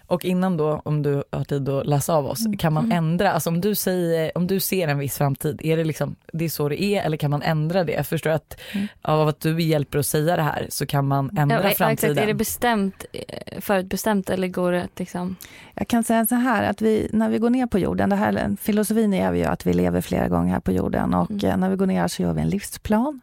Och 0.07 0.25
innan 0.25 0.57
då, 0.57 0.81
om 0.85 1.01
du 1.01 1.23
har 1.31 1.43
tid 1.43 1.69
att 1.69 1.85
läsa 1.87 2.13
av 2.13 2.25
oss, 2.25 2.39
kan 2.59 2.73
man 2.73 2.85
Mm. 2.85 2.97
ändra, 2.97 3.31
alltså 3.31 3.49
om 3.49 3.61
du, 3.61 3.75
säger, 3.75 4.37
om 4.37 4.47
du 4.47 4.59
ser 4.59 4.87
en 4.87 4.97
viss 4.99 5.17
framtid, 5.17 5.59
är 5.63 5.77
det 5.77 5.83
liksom, 5.83 6.15
det 6.33 6.45
är 6.45 6.49
så 6.49 6.69
det 6.69 6.81
är 6.83 7.03
eller 7.03 7.17
kan 7.17 7.31
man 7.31 7.41
ändra 7.41 7.83
det? 7.83 7.91
Jag 7.93 8.07
förstår 8.07 8.29
att 8.29 8.59
Mm. 8.73 8.87
av 9.01 9.27
att 9.27 9.39
du 9.39 9.61
hjälper 9.61 9.99
att 9.99 10.05
säga 10.05 10.35
det 10.35 10.41
här 10.41 10.67
så 10.69 10.85
kan 10.85 11.07
man 11.07 11.37
ändra 11.37 11.55
Ja, 11.55 11.61
exakt. 11.61 11.77
framtiden. 11.77 12.17
Är 12.23 12.27
det 12.27 12.33
bestämt, 12.33 13.05
eh, 13.13 13.61
förutbestämt 13.61 14.29
eller 14.29 14.47
går 14.47 14.71
det 14.71 14.83
att 14.83 14.99
liksom... 14.99 15.35
Jag 15.73 15.87
kan 15.87 16.03
säga 16.03 16.25
så 16.25 16.35
här 16.35 16.63
att 16.69 16.81
vi, 16.81 17.09
när 17.13 17.29
vi 17.29 17.37
går 17.37 17.49
ner 17.49 17.67
på 17.67 17.79
jorden, 17.79 18.09
det 18.09 18.15
här, 18.15 18.57
filosofin 18.61 19.13
är 19.13 19.33
ju 19.33 19.43
att 19.43 19.67
vi 19.67 19.73
lever 19.73 20.01
flera 20.01 20.27
gånger 20.27 20.53
här 20.53 20.59
på 20.59 20.71
jorden 20.71 21.13
och 21.13 21.31
Mm. 21.31 21.59
när 21.59 21.69
vi 21.69 21.75
går 21.75 21.85
ner 21.85 22.07
så 22.07 22.21
gör 22.23 22.33
vi 22.33 22.41
en 22.41 22.49
livsplan. 22.49 23.21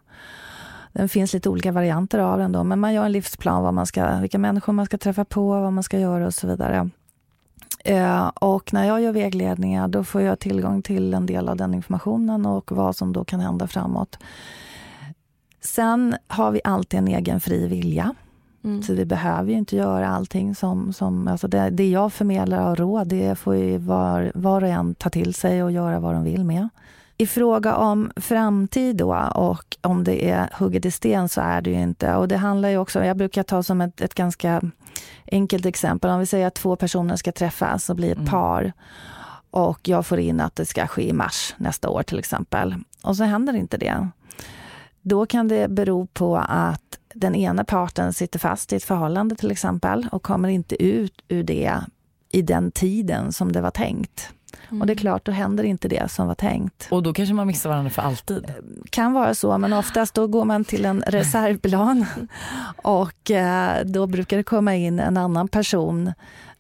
Det 0.93 1.09
finns 1.09 1.33
lite 1.35 1.49
olika 1.49 1.73
varianter 1.73 2.19
av 2.19 2.39
den 2.39 2.53
då, 2.53 2.65
men 2.65 2.81
man 2.81 2.95
gör 2.95 3.05
en 3.05 3.13
livsplan, 3.13 3.63
vad 3.63 3.75
man 3.75 3.87
ska, 3.87 4.17
vilka 4.19 4.39
människor 4.39 4.73
man 4.73 4.87
ska 4.87 4.99
träffa 4.99 5.25
på, 5.25 5.49
vad 5.49 5.73
man 5.73 5.83
ska 5.83 5.99
göra 5.99 6.27
och 6.27 6.35
så 6.35 6.47
vidare. 6.47 6.91
Eh, 7.85 8.27
och 8.27 8.73
när 8.73 8.87
jag 8.87 9.01
gör 9.01 9.13
vägledningar 9.13 9.89
då 9.89 10.05
får 10.05 10.23
jag 10.23 10.39
tillgång 10.39 10.83
till 10.83 11.15
en 11.15 11.27
del 11.27 11.49
av 11.49 11.57
den 11.57 11.75
informationen 11.75 12.47
och 12.47 12.73
vad 12.73 12.97
som 12.97 13.13
då 13.13 13.25
kan 13.25 13.41
hända 13.41 13.67
framåt. 13.67 14.19
Sen 15.61 16.17
har 16.27 16.51
vi 16.51 16.61
alltid 16.65 16.99
en 16.99 17.09
egen 17.09 17.41
fri 17.41 17.67
vilja. 17.67 18.15
Mm. 18.65 18.83
Så 18.83 18.95
vi 18.95 19.05
behöver 19.05 19.51
ju 19.51 19.59
inte 19.59 19.77
göra 19.77 20.09
allting 20.09 20.55
som... 20.55 20.93
som 20.93 21.29
alltså 21.29 21.49
det, 21.49 21.71
det 21.71 21.91
jag 21.91 22.13
förmedlar 22.13 22.59
av 22.59 22.77
råd, 22.77 23.09
det 23.09 23.39
får 23.39 23.57
ju 23.57 23.79
var, 23.79 24.33
var 24.35 24.63
och 24.63 24.69
en 24.69 24.95
ta 24.95 25.11
till 25.11 25.35
sig 25.35 25.63
och 25.63 25.73
göra 25.73 26.01
vad 26.01 26.15
de 26.15 26.25
vill 26.25 26.45
med. 26.45 26.69
I 27.23 27.27
fråga 27.27 27.77
om 27.77 28.13
framtid 28.17 28.97
då 28.97 29.15
och 29.35 29.77
om 29.81 30.05
det 30.05 30.31
är 30.31 30.51
hugget 30.53 30.85
i 30.85 30.91
sten 30.91 31.29
så 31.29 31.41
är 31.41 31.61
det 31.61 31.71
ju 31.71 31.81
inte. 31.81 32.15
Och 32.15 32.29
det 32.29 32.37
handlar 32.37 32.69
ju 32.69 32.79
också, 32.79 33.05
jag 33.05 33.17
brukar 33.17 33.43
ta 33.43 33.63
som 33.63 33.81
ett, 33.81 34.01
ett 34.01 34.15
ganska 34.15 34.63
enkelt 35.33 35.67
exempel. 35.67 36.11
Om 36.11 36.21
vi 36.21 36.27
säger 36.27 36.47
att 36.47 36.55
två 36.55 36.77
personer 36.77 37.17
ska 37.17 37.33
träffas 37.33 37.91
och 37.91 37.97
bli 37.97 38.11
ett 38.11 38.19
Mm. 38.19 38.31
par. 38.31 38.73
Och 39.51 39.89
jag 39.89 40.07
får 40.07 40.19
in 40.19 40.41
att 40.41 40.57
det 40.57 40.67
ska 40.67 40.87
ske 40.87 41.09
i 41.09 41.13
mars 41.13 41.55
nästa 41.57 41.89
år 41.89 42.03
till 42.03 42.19
exempel. 42.19 42.75
Och 43.03 43.17
så 43.17 43.25
händer 43.25 43.53
inte 43.53 43.77
det. 43.77 44.09
Då 45.03 45.27
kan 45.27 45.49
det 45.49 45.69
bero 45.71 46.07
på 46.07 46.37
att 46.37 46.99
den 47.15 47.35
ena 47.35 47.65
parten 47.65 48.13
sitter 48.13 48.39
fast 48.39 48.73
i 48.73 48.77
ett 48.77 48.85
förhållande 48.85 49.37
till 49.37 49.51
exempel 49.51 50.09
och 50.13 50.23
kommer 50.23 50.49
inte 50.49 50.83
ut 50.83 51.25
ur 51.29 51.43
det 51.43 51.75
i 52.31 52.43
den 52.43 52.71
tiden 52.71 53.33
som 53.33 53.53
det 53.53 53.61
var 53.61 53.71
tänkt. 53.71 54.33
Och 54.81 54.87
det 54.87 54.93
är 54.93 54.97
klart, 54.97 55.25
då 55.25 55.33
händer 55.33 55.65
inte 55.65 55.89
det 55.89 56.11
som 56.11 56.27
var 56.27 56.35
tänkt. 56.35 56.89
Och 56.91 57.03
då 57.03 57.13
kanske 57.13 57.35
man 57.35 57.47
missar 57.47 57.71
varandra 57.71 57.91
för 57.91 58.03
alltid. 58.03 58.53
Kan 58.91 59.13
vara 59.13 59.35
så, 59.35 59.59
men 59.59 59.73
oftast 59.73 60.15
då 60.15 60.27
går 60.27 60.45
man 60.45 60.65
till 60.65 60.85
en 60.85 61.03
reservplan 61.07 62.07
och 62.77 63.31
eh, 63.31 63.85
då 63.85 64.07
brukar 64.07 64.37
det 64.37 64.43
komma 64.43 64.75
in 64.75 65.01
en 65.01 65.17
annan 65.17 65.49
person 65.49 66.13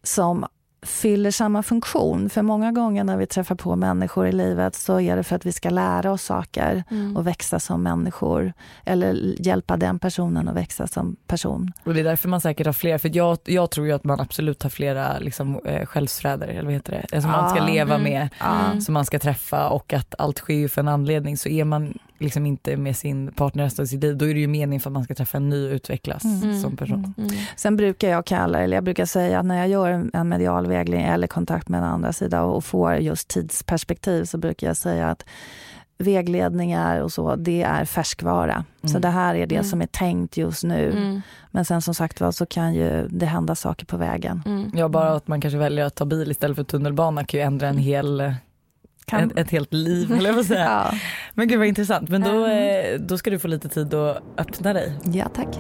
som 0.03 0.47
fyller 0.83 1.31
samma 1.31 1.63
funktion. 1.63 2.31
För 2.31 2.43
många 2.43 2.73
gånger 2.73 3.05
när 3.05 3.17
vi 3.17 3.27
träffar 3.27 3.55
på 3.55 3.77
människor 3.77 4.27
i 4.27 4.33
livet 4.33 4.75
så 4.75 5.01
är 5.01 5.17
det 5.17 5.23
för 5.23 5.37
att 5.37 5.47
vi 5.47 5.53
ska 5.53 5.71
lära 5.71 6.13
oss 6.13 6.23
saker 6.23 6.85
Mm. 6.91 7.17
och 7.17 7.27
växa 7.27 7.59
som 7.61 7.83
människor. 7.83 8.53
Eller 8.85 9.35
hjälpa 9.47 9.77
den 9.77 9.99
personen 9.99 10.49
att 10.49 10.57
växa 10.57 10.87
som 10.87 11.17
person. 11.27 11.73
Och 11.85 11.95
det 11.95 12.01
är 12.01 12.05
därför 12.05 12.29
man 12.29 12.41
säkert 12.41 12.67
har 12.67 12.73
fler, 12.73 12.99
för 12.99 13.17
jag, 13.17 13.39
jag 13.45 13.71
tror 13.71 13.87
ju 13.87 13.93
att 13.93 14.05
man 14.05 14.21
absolut 14.21 14.63
har 14.63 14.71
flera 14.71 15.19
liksom, 15.19 15.61
eh, 15.65 15.87
själsfräder, 15.87 16.49
eller 16.49 16.65
vad 16.65 16.73
heter 16.73 17.05
det, 17.11 17.21
som 17.21 17.31
man 17.31 17.51
ska 17.51 17.59
Ja. 17.59 17.67
leva 17.67 17.95
Mm. 17.95 18.13
med, 18.13 18.29
Mm. 18.41 18.81
som 18.81 18.95
man 18.95 19.05
ska 19.05 19.19
träffa 19.19 19.69
och 19.69 19.93
att 19.93 20.15
allt 20.19 20.39
sker 20.39 20.55
ju 20.55 20.69
för 20.69 20.81
en 20.81 20.89
anledning. 20.89 21.37
Så 21.37 21.49
är 21.49 21.65
man 21.65 21.99
liksom 22.19 22.47
inte 22.47 22.77
med 22.77 22.97
sin 22.97 23.33
partner 23.33 23.65
resten 23.65 23.83
av 23.83 23.87
sitt 23.87 24.03
liv, 24.03 24.17
då 24.17 24.25
är 24.29 24.35
det 24.35 24.41
ju 24.41 24.47
meningen 24.47 24.81
för 24.81 24.91
att 24.91 24.95
man 24.95 25.05
ska 25.05 25.15
träffa 25.15 25.37
en 25.37 25.49
ny 25.49 25.67
och 25.69 25.73
utvecklas 25.75 26.25
Mm. 26.25 26.61
som 26.61 26.77
person. 26.77 27.15
Mm. 27.19 27.31
Sen 27.57 27.77
brukar 27.77 28.09
jag 28.09 28.27
kalla, 28.27 28.61
eller 28.61 28.77
jag 28.77 28.85
brukar 28.85 29.05
säga 29.07 29.39
att 29.39 29.47
när 29.47 29.59
jag 29.59 29.69
gör 29.69 30.11
en 30.13 30.29
medial 30.29 30.67
vägledning 30.73 31.07
eller 31.09 31.27
kontakt 31.27 31.69
med 31.69 31.79
en 31.79 31.85
andra 31.85 32.13
sida 32.13 32.43
och 32.43 32.65
får 32.65 32.95
just 32.95 33.29
tidsperspektiv 33.29 34.25
så 34.25 34.39
brukar 34.39 34.67
jag 34.67 34.77
säga 34.77 35.11
att 35.11 35.25
vägledningar 35.99 37.01
och 37.01 37.13
så, 37.13 37.37
det 37.37 37.63
är 37.63 37.85
färskvara. 37.85 38.65
Så 38.83 38.89
Mm. 38.89 39.01
det 39.01 39.09
här 39.09 39.35
är 39.35 39.47
det 39.47 39.55
Mm. 39.55 39.65
som 39.65 39.83
är 39.83 39.87
tänkt 39.87 40.37
just 40.37 40.65
nu. 40.65 40.91
Mm. 40.91 41.21
Men 41.51 41.65
sen 41.65 41.83
som 41.83 41.95
sagt 41.95 42.21
var 42.21 42.33
så 42.33 42.47
kan 42.47 42.75
ju 42.75 43.09
det 43.09 43.27
hända 43.27 43.55
saker 43.55 43.87
på 43.87 43.97
vägen. 43.97 44.43
Mm. 44.47 44.71
Ja, 44.75 44.89
bara 44.89 45.13
att 45.13 45.29
man 45.29 45.41
kanske 45.41 45.59
väljer 45.59 45.85
att 45.85 45.95
ta 45.95 46.05
bil 46.05 46.31
istället 46.31 46.57
för 46.57 46.65
tunnelbana 46.65 47.25
kan 47.25 47.41
ju 47.41 47.47
ändra 47.47 47.69
en 47.69 47.79
hel, 47.79 48.21
Mm. 48.21 48.35
Kan, 49.07 49.31
ett, 49.31 49.39
ett 49.39 49.51
helt 49.51 49.73
liv, 49.73 50.13
eller 50.13 50.33
vad 50.33 50.47
säga. 50.47 50.65
ja. 50.93 50.99
Men 51.35 51.49
gud 51.49 51.59
vad 51.59 51.69
intressant, 51.69 52.09
men 52.09 52.23
då, 52.23 52.47
eh, 52.47 53.01
då 53.01 53.19
ska 53.19 53.31
du 53.31 53.39
få 53.39 53.49
lite 53.49 53.69
tid 53.69 53.95
att 53.95 54.23
öppna 54.39 54.73
dig. 54.73 54.93
ja, 55.05 55.29
tack. 55.35 55.59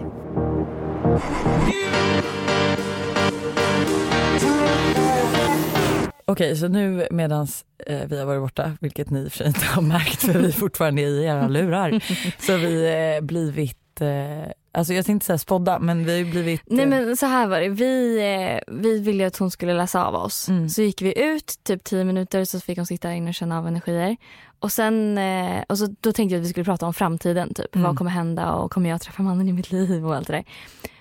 Okej 6.32 6.56
så 6.56 6.68
nu 6.68 7.06
medan 7.10 7.46
eh, 7.86 8.00
vi 8.06 8.18
har 8.18 8.26
varit 8.26 8.42
borta, 8.42 8.72
vilket 8.80 9.10
ni 9.10 9.20
i 9.20 9.28
och 9.28 9.32
för 9.32 9.38
sig 9.38 9.46
inte 9.46 9.66
har 9.66 9.82
märkt 9.82 10.20
för 10.20 10.38
vi 10.38 10.48
är 10.48 10.52
fortfarande 10.52 11.02
i 11.02 11.24
era 11.24 11.48
lurar, 11.48 12.02
så 12.38 12.52
har 12.52 12.58
vi 12.58 13.14
eh, 13.16 13.24
blivit, 13.24 14.00
eh, 14.00 14.52
alltså 14.72 14.94
jag 14.94 15.06
tänkte 15.06 15.26
säga 15.26 15.38
spodda 15.38 15.78
men 15.78 16.04
vi 16.04 16.10
har 16.10 16.18
ju 16.18 16.30
blivit 16.30 16.62
Nej 16.66 16.84
eh, 16.84 16.88
men 16.88 17.16
så 17.16 17.26
här 17.26 17.46
var 17.46 17.60
det, 17.60 17.68
vi, 17.68 18.18
eh, 18.18 18.74
vi 18.74 18.98
ville 18.98 19.26
att 19.26 19.36
hon 19.36 19.50
skulle 19.50 19.74
läsa 19.74 20.04
av 20.04 20.14
oss. 20.14 20.48
Mm. 20.48 20.68
Så 20.68 20.82
gick 20.82 21.02
vi 21.02 21.24
ut 21.24 21.54
typ 21.64 21.84
10 21.84 22.04
minuter 22.04 22.44
så 22.44 22.60
fick 22.60 22.78
hon 22.78 22.86
sitta 22.86 23.08
där 23.08 23.14
inne 23.14 23.28
och 23.28 23.34
känna 23.34 23.58
av 23.58 23.66
energier. 23.66 24.16
Och 24.58 24.72
sen, 24.72 25.18
eh, 25.18 25.62
och 25.68 25.78
så, 25.78 25.94
då 26.00 26.12
tänkte 26.12 26.34
jag 26.34 26.40
att 26.40 26.46
vi 26.46 26.50
skulle 26.50 26.64
prata 26.64 26.86
om 26.86 26.94
framtiden. 26.94 27.54
Typ. 27.54 27.74
Mm. 27.74 27.86
Vad 27.86 27.98
kommer 27.98 28.10
hända 28.10 28.52
och 28.52 28.72
kommer 28.72 28.90
jag 28.90 29.00
träffa 29.00 29.22
mannen 29.22 29.48
i 29.48 29.52
mitt 29.52 29.72
liv 29.72 30.06
och 30.06 30.14
allt 30.14 30.26
det 30.26 30.32
där. 30.32 30.44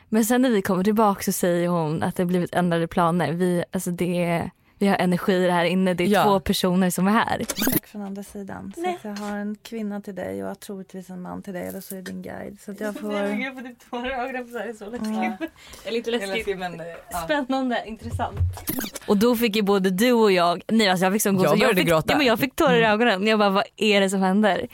Men 0.09 0.25
sen 0.25 0.41
när 0.41 0.49
vi 0.49 0.61
kommer 0.61 0.83
tillbaka 0.83 1.23
så 1.23 1.31
säger 1.31 1.67
hon 1.67 2.03
att 2.03 2.15
det 2.15 2.23
har 2.23 2.27
blivit 2.27 2.55
ändrade 2.55 2.87
planer. 2.87 3.31
Vi, 3.31 3.63
alltså 3.71 3.91
det 3.91 4.23
är, 4.23 4.51
vi 4.81 4.87
har 4.87 4.95
energier 4.97 5.49
här 5.49 5.65
inne, 5.65 5.93
det 5.93 6.03
är 6.03 6.07
Ja. 6.07 6.23
två 6.23 6.39
personer 6.39 6.89
som 6.89 7.07
är 7.07 7.11
här. 7.11 7.41
Tack 7.71 7.87
från 7.87 8.01
andra 8.01 8.23
sidan. 8.23 8.73
Så 8.75 9.07
jag 9.07 9.15
har 9.15 9.37
en 9.37 9.55
kvinna 9.63 10.01
till 10.01 10.15
dig 10.15 10.43
och 10.43 10.59
troligtvis 10.59 11.09
en 11.09 11.21
man 11.21 11.41
till 11.41 11.53
dig 11.53 11.67
eller 11.67 11.81
så 11.81 11.95
är 11.95 12.01
det 12.01 12.11
din 12.11 12.21
guide. 12.21 12.57
Så 12.61 12.71
att 12.71 12.79
jag 12.79 12.95
får... 12.99 13.13
Jag 13.13 13.53
får 13.53 13.61
typ 13.61 13.89
tårar 13.89 14.09
i 14.09 14.13
ögonen 14.13 14.45
för 14.47 14.53
det 14.53 14.59
här 14.59 14.67
är 14.69 14.73
så 14.73 14.85
läskigt. 14.89 15.51
Eller 15.85 15.97
inte 15.97 16.11
läskigt. 16.11 16.57
men, 16.59 16.79
eh, 16.79 16.85
ja. 17.11 17.17
Spännande, 17.17 17.83
intressant. 17.85 18.39
Och 19.07 19.17
då 19.17 19.35
fick 19.35 19.55
ju 19.55 19.61
både 19.61 19.89
du 19.89 20.11
och 20.11 20.31
jag, 20.31 20.61
nej 20.67 20.89
alltså 20.89 21.05
jag 21.05 21.13
fick 21.13 21.21
sån 21.21 21.35
Jag 21.35 21.43
gåshud. 21.43 21.59
började 21.59 21.77
fick, 21.79 21.87
gråta. 21.87 22.13
Ja, 22.13 22.17
men 22.17 22.27
jag 22.27 22.39
fick 22.39 22.55
tårar 22.55 22.73
i 22.73 22.77
Mm. 22.77 22.91
ögonen. 22.91 23.27
Jag 23.27 23.39
bara 23.39 23.49
vad 23.49 23.63
är 23.77 24.01
det 24.01 24.09
som 24.09 24.21
händer? 24.21 24.67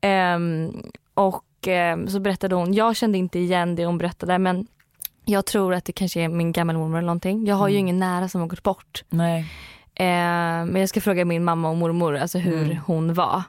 Ehm, 0.00 0.72
och 1.14 1.44
ehm, 1.66 2.08
så 2.08 2.20
berättade 2.20 2.54
hon, 2.54 2.74
jag 2.74 2.96
kände 2.96 3.18
inte 3.18 3.38
igen 3.38 3.76
det 3.76 3.84
hon 3.86 3.98
berättade 3.98 4.38
men 4.38 4.66
jag 5.28 5.46
tror 5.46 5.74
att 5.74 5.84
det 5.84 5.92
kanske 5.92 6.20
är 6.20 6.28
min 6.28 6.52
gammelmormor 6.52 6.98
eller 6.98 7.06
någonting. 7.06 7.46
Jag 7.46 7.56
har 7.56 7.68
ju 7.68 7.74
Mm. 7.74 7.84
ingen 7.86 7.98
nära 7.98 8.28
som 8.28 8.40
har 8.40 8.48
gått 8.48 8.62
bort. 8.62 9.04
Ehm, 9.94 10.68
men 10.68 10.76
jag 10.80 10.88
ska 10.88 11.00
fråga 11.00 11.24
min 11.24 11.44
mamma 11.44 11.70
och 11.70 11.76
mormor 11.76 12.16
alltså 12.16 12.38
hur 12.38 12.62
Mm. 12.64 12.76
hon 12.86 13.14
var. 13.14 13.42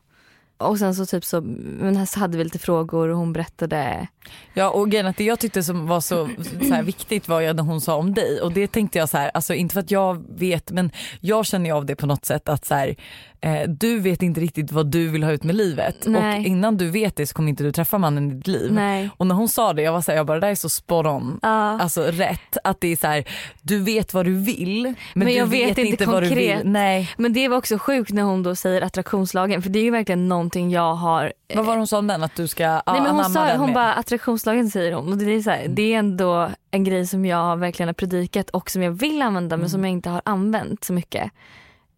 Och 0.57 0.79
sen 0.79 0.95
så 0.95 1.05
typ 1.05 1.25
så, 1.25 1.41
men 1.41 2.07
så 2.07 2.19
hade 2.19 2.37
vi 2.37 2.43
lite 2.43 2.59
frågor 2.59 3.07
och 3.09 3.17
hon 3.17 3.33
berättade 3.33 4.07
Ja 4.53 4.69
och 4.69 4.89
grejen 4.91 5.05
att 5.07 5.17
det 5.17 5.23
jag 5.23 5.39
tyckte 5.39 5.63
som 5.63 5.87
var 5.87 6.01
så, 6.01 6.29
så 6.67 6.73
här, 6.73 6.83
viktigt 6.83 7.27
var 7.27 7.39
ju 7.39 7.53
när 7.53 7.63
hon 7.63 7.81
sa 7.81 7.95
om 7.95 8.13
dig 8.13 8.41
och 8.41 8.51
det 8.53 8.67
tänkte 8.67 8.97
jag 8.99 9.09
så 9.09 9.17
här, 9.17 9.31
alltså 9.33 9.53
inte 9.53 9.73
för 9.73 9.79
att 9.79 9.91
jag 9.91 10.23
vet 10.37 10.71
men 10.71 10.91
jag 11.19 11.45
känner 11.45 11.65
ju 11.69 11.75
av 11.75 11.85
det 11.85 11.95
på 11.95 12.05
något 12.05 12.25
sätt 12.25 12.49
att 12.49 12.65
så 12.65 12.75
här, 12.75 12.95
eh, 13.41 13.69
du 13.69 13.99
vet 13.99 14.21
inte 14.21 14.41
riktigt 14.41 14.71
vad 14.71 14.87
du 14.91 15.07
vill 15.09 15.23
ha 15.23 15.31
ut 15.31 15.43
med 15.43 15.55
livet 15.55 15.95
Nej. 16.05 16.39
och 16.39 16.45
innan 16.45 16.77
du 16.77 16.89
vet 16.89 17.15
det 17.15 17.27
så 17.27 17.33
kommer 17.33 17.49
inte 17.49 17.63
du 17.63 17.71
träffa 17.71 17.97
mannen 17.97 18.31
i 18.31 18.33
ditt 18.33 18.47
liv. 18.47 18.73
nej. 18.73 19.09
Och 19.17 19.27
när 19.27 19.35
hon 19.35 19.47
sa 19.49 19.73
det 19.73 19.81
jag 19.81 19.91
var 19.91 20.01
så 20.01 20.11
här, 20.11 20.17
jag 20.17 20.25
bara 20.25 20.39
det 20.39 20.45
där 20.47 20.51
är 20.51 20.55
så 20.55 20.69
spot 20.69 21.05
on. 21.05 21.39
Ja. 21.41 21.79
Alltså 21.81 22.01
rätt, 22.01 22.57
att 22.63 22.81
det 22.81 22.87
är 22.87 22.95
så 22.95 23.07
här, 23.07 23.23
du 23.61 23.79
vet 23.83 24.13
vad 24.13 24.25
du 24.25 24.35
vill 24.35 24.83
men, 24.83 24.95
Men 25.13 25.27
du 25.27 25.33
jag 25.33 25.45
vet 25.45 25.77
inte 25.77 26.05
vad 26.05 26.23
du 26.23 26.27
konkret. 26.29 26.59
vill. 26.59 26.71
Nej. 26.71 27.09
Men 27.17 27.33
det 27.33 27.47
var 27.47 27.57
också 27.57 27.77
sjukt 27.77 28.11
när 28.11 28.23
hon 28.23 28.43
då 28.43 28.55
säger 28.55 28.81
attraktionslagen 28.81 29.61
för 29.61 29.69
det 29.69 29.79
är 29.79 29.83
ju 29.83 29.91
verkligen 29.91 30.27
någonting 30.27 30.71
jag 30.71 30.93
har 30.95 31.33
Vad 31.55 31.65
var 31.65 31.73
det 31.73 31.79
hon 31.79 31.87
sa 31.87 31.97
om 31.97 32.07
den? 32.07 32.23
Att 32.23 32.35
du 32.35 32.47
ska 32.47 32.63
Nej 32.67 32.81
men 32.85 32.95
hon 32.97 33.07
anamma 33.07 33.29
sa 33.29 33.45
den 33.45 33.59
hon 33.59 33.67
mer? 33.69 33.73
bara 33.75 33.93
attraktionslagen 33.93 34.69
säger 34.69 34.91
hon 34.93 35.11
och 35.11 35.17
det 35.17 35.35
är, 35.35 35.41
så 35.41 35.49
här, 35.49 35.67
det 35.67 35.93
är 35.93 35.99
ändå 35.99 36.49
en 36.71 36.83
grej 36.83 37.07
som 37.07 37.25
jag 37.25 37.57
verkligen 37.57 37.87
har 37.87 37.93
predikat 37.93 38.49
och 38.49 38.69
som 38.69 38.81
jag 38.83 38.91
vill 38.91 39.21
använda 39.21 39.57
men 39.57 39.69
som 39.69 39.83
jag 39.83 39.91
inte 39.91 40.09
har 40.09 40.21
använt 40.25 40.83
så 40.83 40.93
mycket. 40.93 41.31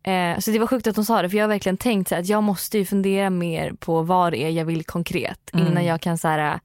Eh, 0.03 0.39
så 0.39 0.51
det 0.51 0.59
var 0.59 0.67
sjukt 0.67 0.87
att 0.87 0.95
hon 0.95 1.05
sa 1.05 1.21
det 1.21 1.29
för 1.29 1.37
jag 1.37 1.43
har 1.43 1.49
verkligen 1.49 1.77
tänkt 1.77 2.09
så 2.09 2.15
här, 2.15 2.21
att 2.21 2.27
jag 2.27 2.43
måste 2.43 2.77
ju 2.77 2.85
fundera 2.85 3.29
mer 3.29 3.73
på 3.79 4.01
vad 4.01 4.33
det 4.33 4.43
är 4.43 4.49
jag 4.49 4.65
vill 4.65 4.83
konkret 4.83 5.37
Mm. 5.53 5.67
innan 5.67 5.85
jag 5.85 6.01
kan 6.01 6.17
så 6.17 6.27
här, 6.27 6.59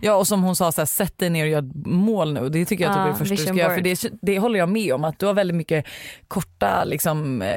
Ja 0.00 0.14
och 0.14 0.26
som 0.26 0.42
hon 0.42 0.56
sa, 0.56 0.72
så 0.72 0.80
här, 0.80 0.86
sätt 0.86 1.18
dig 1.18 1.30
ner 1.30 1.44
och 1.44 1.50
gör 1.50 1.58
ett 1.58 1.86
mål 1.86 2.32
nu. 2.32 2.48
Det 2.48 2.64
tycker 2.64 2.84
jag 2.84 2.92
typ 2.92 2.98
Ja, 2.98 3.04
är 3.04 3.08
det 3.08 3.14
första 3.14 3.34
du 3.34 3.42
ska 3.42 3.54
göra. 3.54 3.74
För 3.74 3.80
det, 3.80 4.04
det 4.22 4.38
håller 4.38 4.58
jag 4.58 4.68
med 4.68 4.94
om 4.94 5.04
att 5.04 5.18
du 5.18 5.26
har 5.26 5.34
väldigt 5.34 5.56
mycket 5.56 5.86
korta 6.28 6.84
liksom, 6.84 7.42
eh, 7.42 7.56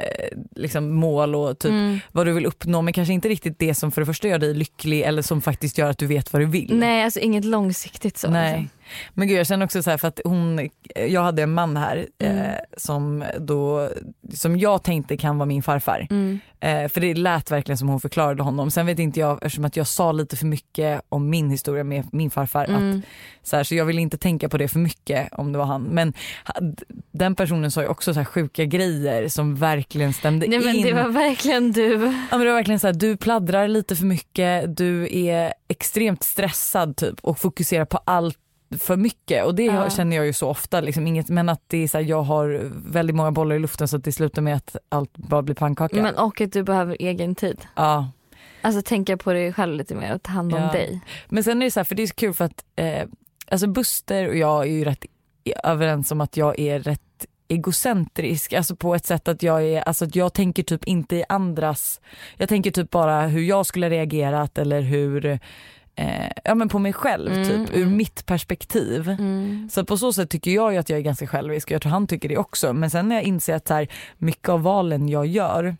liksom 0.56 0.90
mål 0.94 1.34
och 1.34 1.58
typ 1.58 1.70
mm. 1.70 2.00
vad 2.12 2.26
du 2.26 2.32
vill 2.32 2.46
uppnå 2.46 2.82
men 2.82 2.92
kanske 2.92 3.14
inte 3.14 3.28
riktigt 3.28 3.58
det 3.58 3.74
som 3.74 3.92
för 3.92 4.00
det 4.00 4.06
första 4.06 4.28
gör 4.28 4.38
dig 4.38 4.54
lycklig 4.54 5.00
eller 5.02 5.22
som 5.22 5.40
faktiskt 5.40 5.78
gör 5.78 5.90
att 5.90 5.98
du 5.98 6.06
vet 6.06 6.32
vad 6.32 6.42
du 6.42 6.46
vill. 6.46 6.76
nej 6.76 7.04
alltså 7.04 7.20
inget 7.20 7.44
långsiktigt 7.44 8.18
så. 8.18 8.30
Nej. 8.30 8.52
Liksom. 8.52 8.79
Men 9.14 9.28
gud 9.28 9.38
jag 9.38 9.46
känner 9.46 9.64
också 9.64 9.82
så 9.82 9.90
här 9.90 9.96
för 9.98 10.08
att 10.08 10.20
hon, 10.24 10.68
jag 11.08 11.22
hade 11.22 11.42
en 11.42 11.52
man 11.52 11.76
här 11.76 12.06
Mm. 12.18 12.36
eh, 12.36 12.54
som 12.76 13.24
då, 13.38 13.88
som 14.34 14.58
jag 14.58 14.82
tänkte 14.82 15.16
kan 15.16 15.38
vara 15.38 15.46
min 15.46 15.62
farfar. 15.62 16.06
Mm. 16.10 16.38
Eh, 16.60 16.88
för 16.88 17.00
det 17.00 17.14
lät 17.14 17.50
verkligen 17.50 17.78
som 17.78 17.88
hon 17.88 18.00
förklarade 18.00 18.42
honom. 18.42 18.70
Sen 18.70 18.86
vet 18.86 18.98
inte 18.98 19.20
jag, 19.20 19.36
eftersom 19.42 19.64
att 19.64 19.76
jag 19.76 19.86
sa 19.86 20.12
lite 20.12 20.36
för 20.36 20.46
mycket 20.46 21.02
om 21.08 21.30
min 21.30 21.50
historia 21.50 21.84
med 21.84 22.04
min 22.12 22.30
farfar, 22.30 22.62
att, 22.64 22.68
Mm. 22.70 23.02
så, 23.42 23.56
här, 23.56 23.64
så 23.64 23.74
jag 23.74 23.84
vill 23.84 23.98
inte 23.98 24.18
tänka 24.18 24.48
på 24.48 24.58
det 24.58 24.68
för 24.68 24.78
mycket 24.78 25.28
om 25.32 25.52
det 25.52 25.58
var 25.58 25.64
han. 25.66 25.82
Men 25.82 26.12
den 27.12 27.34
personen 27.34 27.70
sa 27.70 27.82
ju 27.82 27.88
också 27.88 28.14
så 28.14 28.20
här 28.20 28.24
sjuka 28.24 28.64
grejer 28.64 29.28
som 29.28 29.56
verkligen 29.56 30.12
stämde 30.12 30.46
Nej 30.46 30.58
men 30.60 30.74
in. 30.76 30.82
det 30.86 30.92
var 30.92 31.08
verkligen 31.08 31.72
du. 31.72 31.92
Ja, 32.30 32.36
men 32.36 32.40
det 32.40 32.46
var 32.46 32.54
verkligen 32.54 32.80
så 32.80 32.86
här, 32.86 32.94
du 32.94 33.16
pladdrar 33.16 33.68
lite 33.68 33.96
för 33.96 34.04
mycket, 34.06 34.76
du 34.76 35.18
är 35.26 35.52
extremt 35.68 36.22
stressad 36.22 36.96
typ 36.96 37.20
och 37.20 37.38
fokuserar 37.38 37.84
på 37.84 38.00
allt 38.04 38.38
för 38.78 38.96
mycket 38.96 39.44
och 39.44 39.54
det 39.54 39.64
Ja. 39.64 39.90
känner 39.90 40.16
jag 40.16 40.26
ju 40.26 40.32
så 40.32 40.48
ofta 40.48 40.80
liksom, 40.80 41.06
inget, 41.06 41.28
men 41.28 41.48
att 41.48 41.62
det 41.66 41.78
är 41.78 41.88
så 41.88 41.98
här, 41.98 42.04
jag 42.04 42.22
har 42.22 42.70
väldigt 42.92 43.16
många 43.16 43.30
bollar 43.32 43.56
i 43.56 43.58
luften 43.58 43.88
så 43.88 43.96
att 43.96 44.04
det 44.04 44.12
slutar 44.12 44.42
med 44.42 44.56
att 44.56 44.76
allt 44.88 45.16
bara 45.16 45.42
blir 45.42 45.54
pannkaka. 45.54 46.02
Men, 46.02 46.14
och 46.16 46.40
att 46.40 46.52
du 46.52 46.62
behöver 46.62 46.96
egen 47.00 47.34
tid. 47.34 47.66
ja. 47.76 48.10
Alltså 48.62 48.82
tänka 48.82 49.16
på 49.16 49.32
dig 49.32 49.52
själv 49.52 49.74
lite 49.74 49.94
mer 49.94 50.14
och 50.14 50.22
ta 50.22 50.32
hand 50.32 50.54
om 50.54 50.60
Ja. 50.62 50.72
dig. 50.72 51.00
Men 51.28 51.44
sen 51.44 51.62
är 51.62 51.66
det 51.66 51.70
så 51.70 51.80
här, 51.80 51.84
för 51.84 51.94
det 51.94 52.02
är 52.02 52.06
så 52.06 52.14
kul 52.14 52.34
för 52.34 52.44
att 52.44 52.64
eh, 52.76 53.02
alltså 53.50 53.66
Buster 53.66 54.28
och 54.28 54.36
jag 54.36 54.62
är 54.62 54.70
ju 54.70 54.84
rätt 54.84 55.04
överens 55.64 56.12
om 56.12 56.20
att 56.20 56.36
jag 56.36 56.58
är 56.60 56.78
rätt 56.80 57.26
egocentrisk, 57.48 58.52
alltså 58.52 58.76
på 58.76 58.94
ett 58.94 59.06
sätt 59.06 59.28
att 59.28 59.42
jag 59.42 59.62
är, 59.64 59.80
alltså 59.82 60.04
att 60.04 60.16
jag 60.16 60.32
tänker 60.34 60.62
typ 60.62 60.84
inte 60.84 61.16
i 61.16 61.24
andras, 61.28 62.00
jag 62.36 62.48
tänker 62.48 62.70
typ 62.70 62.90
bara 62.90 63.26
hur 63.26 63.42
jag 63.42 63.66
skulle 63.66 63.90
reagerat 63.90 64.58
eller 64.58 64.80
hur, 64.80 65.38
eh, 66.00 66.30
ja 66.44 66.54
men 66.54 66.68
på 66.68 66.78
mig 66.78 66.92
själv 66.92 67.32
Mm, 67.32 67.44
typ, 67.44 67.76
ur 67.76 67.82
mm. 67.82 67.96
mitt 67.96 68.26
perspektiv. 68.26 69.08
Mm. 69.08 69.68
Så 69.72 69.84
på 69.84 69.96
så 69.96 70.12
sätt 70.12 70.30
tycker 70.30 70.50
jag 70.50 70.76
att 70.76 70.90
jag 70.90 70.98
är 70.98 71.02
ganska 71.02 71.26
självisk 71.26 71.68
och 71.68 71.72
jag 71.72 71.82
tror 71.82 71.92
han 71.92 72.06
tycker 72.06 72.28
det 72.28 72.36
också. 72.36 72.72
Men 72.72 72.90
sen 72.90 73.08
när 73.08 73.16
jag 73.16 73.24
inser 73.24 73.54
att 73.54 73.68
så 73.68 73.74
här, 73.74 73.88
mycket 74.18 74.48
av 74.48 74.62
valen 74.62 75.08
jag 75.08 75.26
gör 75.26 75.76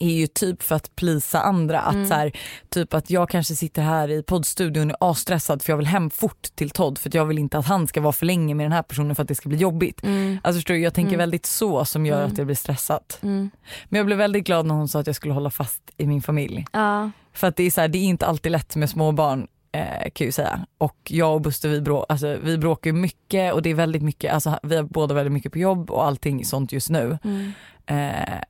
är 0.00 0.10
ju 0.12 0.26
typ 0.26 0.62
för 0.62 0.74
att 0.76 0.96
plisa 0.96 1.40
andra. 1.40 1.80
Att 1.80 1.94
Mm. 1.94 2.08
så 2.08 2.14
här, 2.14 2.32
typ 2.68 2.94
att 2.94 3.10
jag 3.10 3.28
kanske 3.28 3.54
sitter 3.56 3.82
här 3.82 4.10
i 4.10 4.22
poddstudion 4.22 4.90
och 4.90 5.06
är 5.06 5.10
asstressad 5.10 5.62
för 5.62 5.72
jag 5.72 5.76
vill 5.76 5.86
hem 5.86 6.10
fort 6.10 6.42
till 6.54 6.70
Todd 6.70 6.98
för 6.98 7.08
att 7.08 7.14
jag 7.14 7.24
vill 7.24 7.38
inte 7.38 7.58
att 7.58 7.66
han 7.66 7.86
ska 7.86 8.00
vara 8.00 8.12
för 8.12 8.26
länge 8.26 8.54
med 8.54 8.64
den 8.64 8.72
här 8.72 8.82
personen 8.82 9.14
för 9.16 9.22
att 9.22 9.28
det 9.28 9.34
ska 9.34 9.48
bli 9.48 9.58
jobbigt. 9.58 10.02
Mm. 10.04 10.38
Alltså 10.42 10.58
förstår 10.58 10.74
du, 10.74 10.80
jag 10.80 10.94
tänker 10.94 11.08
Mm. 11.14 11.18
väldigt 11.18 11.46
så 11.46 11.84
som 11.84 12.06
gör 12.06 12.18
Mm. 12.18 12.32
att 12.32 12.38
jag 12.38 12.46
blir 12.46 12.56
stressad. 12.56 13.04
Mm. 13.22 13.50
Men 13.88 13.96
jag 13.98 14.06
blev 14.06 14.18
väldigt 14.18 14.46
glad 14.46 14.66
när 14.66 14.74
hon 14.74 14.88
sa 14.88 15.00
att 15.00 15.06
jag 15.06 15.16
skulle 15.16 15.34
hålla 15.34 15.50
fast 15.50 15.82
i 15.96 16.06
min 16.06 16.22
familj. 16.22 16.66
Ja. 16.72 17.10
För 17.32 17.46
att 17.46 17.56
det 17.56 17.62
är 17.62 17.70
så 17.70 17.80
här, 17.80 17.88
det 17.88 17.98
är 17.98 18.04
inte 18.04 18.26
alltid 18.26 18.52
lätt 18.52 18.76
med 18.76 18.90
små 18.90 19.12
barn 19.12 19.46
eh, 19.72 20.10
kan 20.14 20.24
jag 20.26 20.34
säga. 20.34 20.66
Och 20.78 20.96
jag 21.08 21.34
och 21.34 21.40
Buster 21.40 21.68
vi, 21.68 21.80
brå, 21.80 22.06
alltså, 22.08 22.36
vi 22.42 22.58
bråkar 22.58 22.92
mycket 22.92 23.52
och 23.54 23.62
det 23.62 23.70
är 23.70 23.74
väldigt 23.74 24.02
mycket, 24.02 24.32
alltså, 24.34 24.58
vi 24.62 24.76
har 24.76 24.82
båda 24.82 25.14
väldigt 25.14 25.32
mycket 25.32 25.52
på 25.52 25.58
jobb 25.58 25.90
och 25.90 26.04
allting 26.06 26.44
sånt 26.44 26.72
just 26.72 26.90
nu. 26.90 27.18
Mm. 27.24 27.52
Eh, 27.86 28.40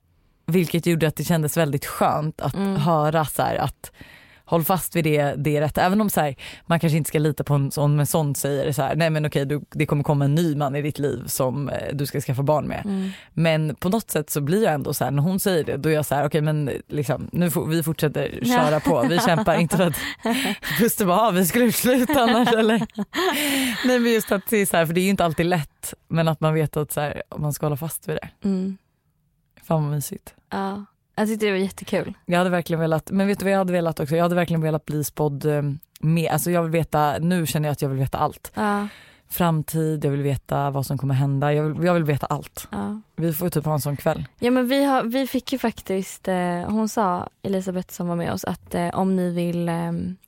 vilket 0.45 0.85
gjorde 0.85 1.07
att 1.07 1.15
det 1.15 1.23
kändes 1.23 1.57
väldigt 1.57 1.85
skönt 1.85 2.41
att 2.41 2.55
Mm. 2.55 2.75
höra 2.75 3.25
så 3.25 3.41
här, 3.41 3.55
att 3.55 3.91
håll 4.45 4.63
fast 4.63 4.95
vid 4.95 5.03
det, 5.03 5.33
det 5.37 5.57
är 5.57 5.61
rätt. 5.61 5.77
Även 5.77 6.01
om 6.01 6.09
så 6.09 6.21
här, 6.21 6.35
man 6.65 6.79
kanske 6.79 6.97
inte 6.97 7.07
ska 7.07 7.19
lita 7.19 7.43
på 7.43 7.53
en 7.53 7.71
sån, 7.71 7.95
men 7.95 8.05
sån 8.07 8.35
säger 8.35 8.71
så 8.71 8.81
här, 8.81 8.95
nej 8.95 9.09
men 9.09 9.25
okej 9.25 9.45
du, 9.45 9.61
det 9.69 9.85
kommer 9.85 10.03
komma 10.03 10.25
en 10.25 10.35
ny 10.35 10.55
man 10.55 10.75
i 10.75 10.81
ditt 10.81 10.99
liv 10.99 11.23
som 11.27 11.69
eh, 11.69 11.75
du 11.93 12.05
ska 12.05 12.21
skaffa 12.21 12.43
barn 12.43 12.65
med. 12.67 12.81
Mm. 12.85 13.09
Men 13.33 13.75
på 13.75 13.89
något 13.89 14.11
sätt 14.11 14.29
så 14.29 14.41
blir 14.41 14.63
jag 14.63 14.73
ändå 14.73 14.93
så 14.93 15.03
här, 15.03 15.11
när 15.11 15.23
hon 15.23 15.39
säger 15.39 15.63
det, 15.63 15.77
då 15.77 15.89
är 15.89 15.93
jag 15.93 16.05
så 16.05 16.15
här, 16.15 16.25
okej 16.25 16.41
men 16.41 16.71
liksom, 16.87 17.29
nu 17.31 17.51
får, 17.51 17.65
vi 17.67 17.83
fortsätter 17.83 18.45
köra 18.45 18.79
på, 18.79 19.05
vi 19.09 19.19
kämpar 19.19 19.55
inte 19.55 19.77
för 19.77 19.87
att 19.87 19.97
Buster 20.79 21.05
bara, 21.05 21.19
ah, 21.19 21.31
vi 21.31 21.45
skulle 21.45 21.71
sluta 21.71 22.21
annars 22.21 22.53
eller? 22.53 22.77
Nej 23.87 23.99
men 23.99 24.11
just 24.11 24.31
att 24.31 24.43
det 24.49 24.57
är 24.57 24.65
så 24.65 24.77
här, 24.77 24.85
för 24.85 24.93
det 24.93 25.01
är 25.01 25.03
ju 25.03 25.09
inte 25.09 25.25
alltid 25.25 25.45
lätt, 25.45 25.93
men 26.07 26.27
att 26.27 26.39
man 26.41 26.53
vet 26.53 26.77
att 26.77 26.91
så 26.91 27.01
här, 27.01 27.23
man 27.37 27.53
ska 27.53 27.65
hålla 27.65 27.77
fast 27.77 28.07
vid 28.07 28.15
det. 28.15 28.29
Mm. 28.47 28.77
Fan 29.71 29.83
vad 29.83 29.91
mysigt. 29.91 30.33
Ja. 30.49 30.85
Jag 31.15 31.27
tyckte 31.27 31.45
det 31.45 31.51
var 31.51 31.59
jättekul. 31.59 32.13
Jag 32.25 32.37
hade 32.37 32.49
verkligen 32.49 32.79
velat, 32.79 33.11
men 33.11 33.27
vet 33.27 33.39
du 33.39 33.45
vad 33.45 33.53
jag 33.53 33.57
hade 33.57 33.73
velat 33.73 33.99
också? 33.99 34.15
Jag 34.15 34.23
hade 34.23 34.35
verkligen 34.35 34.61
velat 34.61 34.85
bli 34.85 35.03
spådd 35.03 35.45
eh, 35.45 35.61
med, 35.99 36.31
alltså 36.31 36.51
jag 36.51 36.63
vill 36.63 36.71
veta, 36.71 37.17
nu 37.19 37.45
känner 37.47 37.67
jag 37.69 37.73
att 37.73 37.81
jag 37.81 37.89
vill 37.89 37.99
veta 37.99 38.17
allt. 38.17 38.51
Ja. 38.55 38.87
Framtid, 39.31 40.05
jag 40.05 40.11
vill 40.11 40.21
veta 40.21 40.69
vad 40.69 40.85
som 40.85 40.97
kommer 40.97 41.13
hända, 41.15 41.53
jag 41.53 41.63
vill, 41.63 41.83
jag 41.85 41.93
vill 41.93 42.03
veta 42.03 42.25
allt. 42.25 42.67
Ja. 42.71 43.01
Vi 43.15 43.33
får 43.33 43.49
typ 43.49 43.65
ha 43.65 43.73
en 43.73 43.81
sån 43.81 43.97
kväll. 43.97 44.25
Ja 44.39 44.51
men 44.51 44.67
vi, 44.67 44.83
har, 44.83 45.03
vi 45.03 45.27
fick 45.27 45.53
ju 45.53 45.59
faktiskt, 45.59 46.27
eh, 46.27 46.35
hon 46.67 46.89
sa, 46.89 47.29
Elisabeth 47.41 47.93
som 47.93 48.07
var 48.07 48.15
med 48.15 48.33
oss, 48.33 48.43
att 48.43 48.75
eh, 48.75 48.89
om 48.89 49.15
ni 49.15 49.29
vill, 49.31 49.69
eh, 49.69 49.75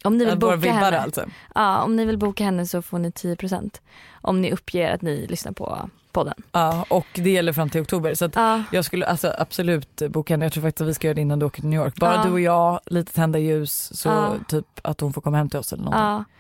om 0.03 0.17
ni 0.17 0.25
vill 0.25 0.37
boka 0.37 0.71
henne, 0.71 0.99
alltså. 0.99 1.25
ja, 1.55 1.81
om 1.83 1.95
ni 1.95 2.05
vill 2.05 2.17
boka 2.17 2.43
henne 2.43 2.65
så 2.67 2.81
får 2.81 2.99
ni 2.99 3.09
10% 3.09 3.81
om 4.21 4.41
ni 4.41 4.51
uppger 4.51 4.91
att 4.91 5.01
ni 5.01 5.27
lyssnar 5.27 5.51
på 5.51 5.89
podden. 6.11 6.33
Ja, 6.51 6.85
och 6.89 7.05
det 7.13 7.29
gäller 7.29 7.53
fram 7.53 7.69
till 7.69 7.81
oktober. 7.81 8.13
Så 8.13 8.29
Ja, 8.35 8.63
jag 8.71 8.85
skulle 8.85 9.05
alltså 9.05 9.33
absolut 9.37 10.01
boka 10.09 10.33
henne. 10.33 10.45
Jag 10.45 10.53
tror 10.53 10.63
faktiskt 10.63 10.81
att 10.81 10.87
vi 10.87 10.93
ska 10.93 11.07
göra 11.07 11.15
det 11.15 11.21
innan 11.21 11.39
du 11.39 11.45
åker 11.45 11.61
till 11.61 11.69
New 11.69 11.79
York. 11.81 11.95
Bara 11.95 12.15
Ja. 12.15 12.23
du 12.23 12.31
och 12.31 12.39
jag, 12.39 12.79
lite 12.85 13.13
tända 13.13 13.39
ljus 13.39 13.91
så 13.99 14.35
typ 14.47 14.65
att 14.81 15.01
hon 15.01 15.13
får 15.13 15.21
komma 15.21 15.37
hem 15.37 15.49
till 15.49 15.59
oss 15.59 15.73
eller 15.73 15.83
någonting. 15.83 16.33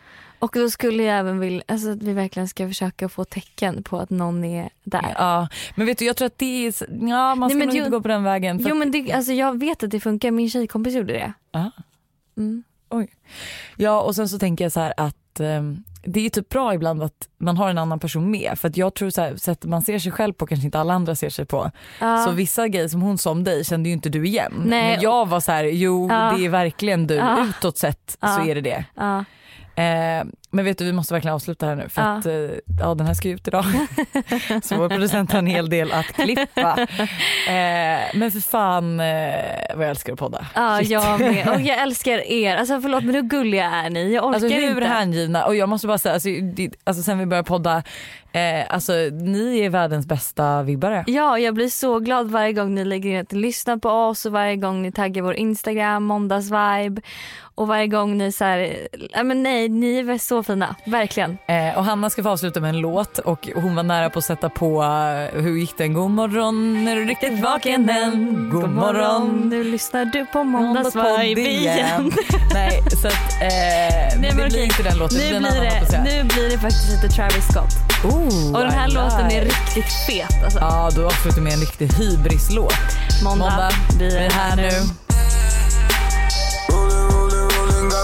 Och 0.43 0.51
då 0.53 0.69
skulle 0.69 1.03
jag 1.03 1.19
även 1.19 1.39
vilja 1.39 1.63
alltså, 1.67 1.89
att 1.91 2.03
vi 2.03 2.13
verkligen 2.13 2.47
ska 2.47 2.67
försöka 2.67 3.09
få 3.09 3.25
tecken 3.25 3.83
på 3.83 3.97
att 3.99 4.09
någon 4.09 4.43
är 4.43 4.69
där. 4.83 5.13
Ja, 5.17 5.47
men 5.75 5.85
vet 5.85 5.97
du 5.97 6.05
jag 6.05 6.15
tror 6.15 6.25
att 6.25 6.37
det 6.37 6.67
är, 6.67 6.73
ja 7.09 7.35
man 7.35 7.49
ska 7.49 7.57
Nej, 7.57 7.67
nog 7.67 7.75
jo- 7.75 7.79
inte 7.79 7.89
gå 7.91 8.01
på 8.01 8.07
den 8.07 8.23
vägen. 8.23 8.57
Jo 8.61 8.71
att- 8.71 8.77
men 8.77 8.91
det, 8.91 9.11
alltså, 9.13 9.31
jag 9.33 9.59
vet 9.59 9.83
att 9.83 9.91
det 9.91 9.99
funkar, 9.99 10.31
min 10.31 10.49
tjejkompis 10.49 10.95
gjorde 10.95 11.13
det. 11.13 11.33
Ja. 11.51 11.71
Mm. 12.37 12.63
Ja 13.77 14.01
och 14.01 14.15
sen 14.15 14.29
så 14.29 14.39
tänker 14.39 14.65
jag 14.65 14.71
så 14.71 14.79
här 14.79 14.93
att 14.97 15.39
ehm, 15.39 15.83
det 16.05 16.25
är 16.25 16.29
typ 16.29 16.49
bra 16.49 16.73
ibland 16.73 17.03
att 17.03 17.27
man 17.37 17.57
har 17.57 17.69
en 17.69 17.77
annan 17.77 17.99
person 17.99 18.31
med 18.31 18.59
för 18.59 18.67
att 18.69 18.77
jag 18.77 18.93
tror 18.93 19.09
så 19.09 19.21
här, 19.21 19.35
sättet 19.35 19.69
man 19.69 19.81
ser 19.81 19.99
sig 19.99 20.11
själv 20.11 20.33
på 20.33 20.45
kanske 20.47 20.65
inte 20.65 20.79
alla 20.79 20.93
andra 20.93 21.15
ser 21.15 21.29
sig 21.29 21.45
på. 21.45 21.71
Ja. 21.99 22.17
Så 22.25 22.31
vissa 22.31 22.67
grejer 22.67 22.87
som 22.87 23.01
hon 23.01 23.17
sa 23.17 23.31
om 23.31 23.43
dig 23.43 23.65
kände 23.65 23.89
ju 23.89 23.93
inte 23.93 24.09
du 24.09 24.27
igen. 24.27 24.53
Nej. 24.65 24.93
Men 24.93 25.01
jag 25.01 25.25
var 25.29 25.39
så 25.39 25.51
här, 25.51 25.63
jo 25.63 26.07
Ja. 26.11 26.33
det 26.37 26.45
är 26.45 26.49
verkligen 26.49 27.07
du, 27.07 27.15
Ja. 27.15 27.45
utåt 27.49 27.77
sett 27.77 28.17
så 28.21 28.41
är 28.45 28.55
det 28.55 28.61
det. 28.61 28.85
Eh, 29.75 30.25
men 30.51 30.65
vet 30.65 30.77
du 30.77 30.85
vi 30.85 30.93
måste 30.93 31.13
verkligen 31.13 31.35
avsluta 31.35 31.65
här 31.65 31.75
nu 31.75 31.89
för 31.89 32.01
Ja. 32.01 32.07
att 32.17 32.25
eh, 32.25 32.33
ja, 32.79 32.95
den 32.95 33.07
här 33.07 33.13
ska 33.13 33.29
ut 33.29 33.47
idag. 33.47 33.65
så 34.63 34.75
vår 34.77 34.89
producent 34.89 35.31
har 35.31 35.39
en 35.39 35.47
hel 35.47 35.69
del 35.69 35.91
att 35.91 36.05
klippa. 36.05 36.77
Eh, 37.47 37.99
men 38.13 38.31
för 38.31 38.39
fan 38.49 38.99
eh, 38.99 39.05
vad 39.75 39.83
jag 39.85 39.89
älskar 39.89 40.13
att 40.13 40.19
podda. 40.19 40.45
Ja, 40.55 40.77
Shit. 40.79 40.89
jag 40.89 41.19
med. 41.19 41.47
Och 41.49 41.61
jag 41.61 41.81
älskar 41.81 42.31
er. 42.31 42.55
Alltså 42.55 42.81
förlåt 42.81 43.03
men 43.03 43.15
hur 43.15 43.21
gulliga 43.21 43.65
är 43.71 43.89
ni? 43.89 44.13
Jag 44.13 44.23
orkar 44.25 44.33
Alltså 44.33 44.47
hur 44.57 44.69
inte. 44.71 44.85
hängivna 44.85 45.45
och 45.45 45.55
jag 45.55 45.69
måste 45.69 45.87
bara 45.87 45.97
säga, 45.97 46.13
alltså, 46.13 46.29
det, 46.29 46.69
alltså 46.83 47.03
sen 47.03 47.19
vi 47.19 47.25
började 47.25 47.47
podda, 47.47 47.83
eh, 48.31 48.41
alltså 48.73 48.93
ni 49.11 49.59
är 49.59 49.69
världens 49.69 50.05
bästa 50.05 50.63
vibbare. 50.63 51.03
Ja, 51.07 51.39
jag 51.39 51.53
blir 51.55 51.69
så 51.69 51.99
glad 51.99 52.31
varje 52.31 52.53
gång 52.53 52.75
ni 52.75 52.85
lägger 52.85 53.09
in 53.09 53.19
att 53.21 53.31
ni 53.31 53.39
lyssnar 53.39 53.77
på 53.77 53.89
oss 53.89 54.25
och 54.25 54.31
varje 54.31 54.55
gång 54.55 54.81
ni 54.81 54.91
taggar 54.91 55.21
vår 55.23 55.33
Instagram, 55.35 56.03
måndagsvibe 56.03 57.01
och 57.55 57.67
varje 57.67 57.87
gång 57.87 58.17
ni 58.17 58.31
så 58.31 58.43
här, 58.45 58.87
ja 59.13 59.23
men 59.23 59.43
nej, 59.43 59.69
ni 59.69 59.97
är 59.99 60.17
så 60.17 60.43
fina, 60.43 60.75
verkligen. 60.85 61.37
Eh, 61.47 61.77
och 61.77 61.85
Hanna 61.85 62.09
ska 62.09 62.23
få 62.23 62.29
avsluta 62.29 62.59
med 62.59 62.69
en 62.69 62.77
låt 62.77 63.17
och 63.19 63.49
hon 63.55 63.75
var 63.75 63.83
nära 63.83 64.09
på 64.09 64.19
att 64.19 64.25
sätta 64.25 64.49
på 64.49 64.83
eh, 64.83 65.41
Hur 65.41 65.57
gick 65.57 65.77
den? 65.77 65.93
God 65.93 66.11
morgon, 66.11 66.87
är 66.87 66.95
du 66.95 67.05
riktigt 67.05 67.39
vaken 67.39 67.89
än? 67.89 68.49
God 68.53 68.69
morgon. 68.69 69.49
nu 69.49 69.63
lyssnar 69.63 70.05
du 70.05 70.25
på 70.25 70.43
måndagsvibe 70.43 71.41
igen. 71.41 72.11
Nej, 72.53 72.81
så 73.01 73.07
att, 73.07 73.13
eh, 73.41 73.49
men 74.13 74.21
det 74.21 74.27
men 74.27 74.35
blir 74.35 74.45
okej. 74.47 74.63
inte 74.63 74.83
den 74.83 74.97
låten. 74.97 75.17
Nu 75.17 75.33
det 75.33 75.39
blir, 75.39 75.91
det, 75.91 76.03
nu 76.03 76.23
blir 76.23 76.49
det 76.49 76.57
faktiskt 76.57 76.91
lite 77.03 77.15
Travis 77.15 77.45
Scott. 77.51 77.73
Oh, 78.13 78.53
Och 78.55 78.59
den 78.59 78.71
här 78.71 78.87
I 78.89 78.91
låten 78.91 79.25
är 79.25 79.29
like. 79.29 79.45
riktigt 79.45 79.91
fet 80.07 80.43
alltså. 80.43 80.59
Ja, 80.59 80.89
då 80.95 81.05
avslutar 81.05 81.37
vi 81.37 81.43
med 81.43 81.53
en 81.53 81.59
riktig 81.59 81.93
hybrislåt. 81.93 82.73
Måndag, 83.23 83.45
Måndag, 83.49 83.71
vi 83.99 84.15
är 84.15 84.29
här 84.29 84.55
nu. 84.55 84.61
nu. 84.61 84.69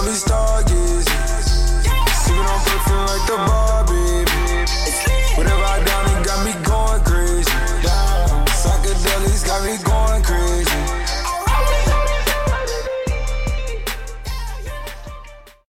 I 0.00 0.04
be 0.04 0.12
stargazing. 0.12 1.44
Sleeping 2.08 2.40
on 2.40 2.60
perfume 2.64 3.06
like 3.06 3.26
the 3.26 3.36
bar. 3.36 3.79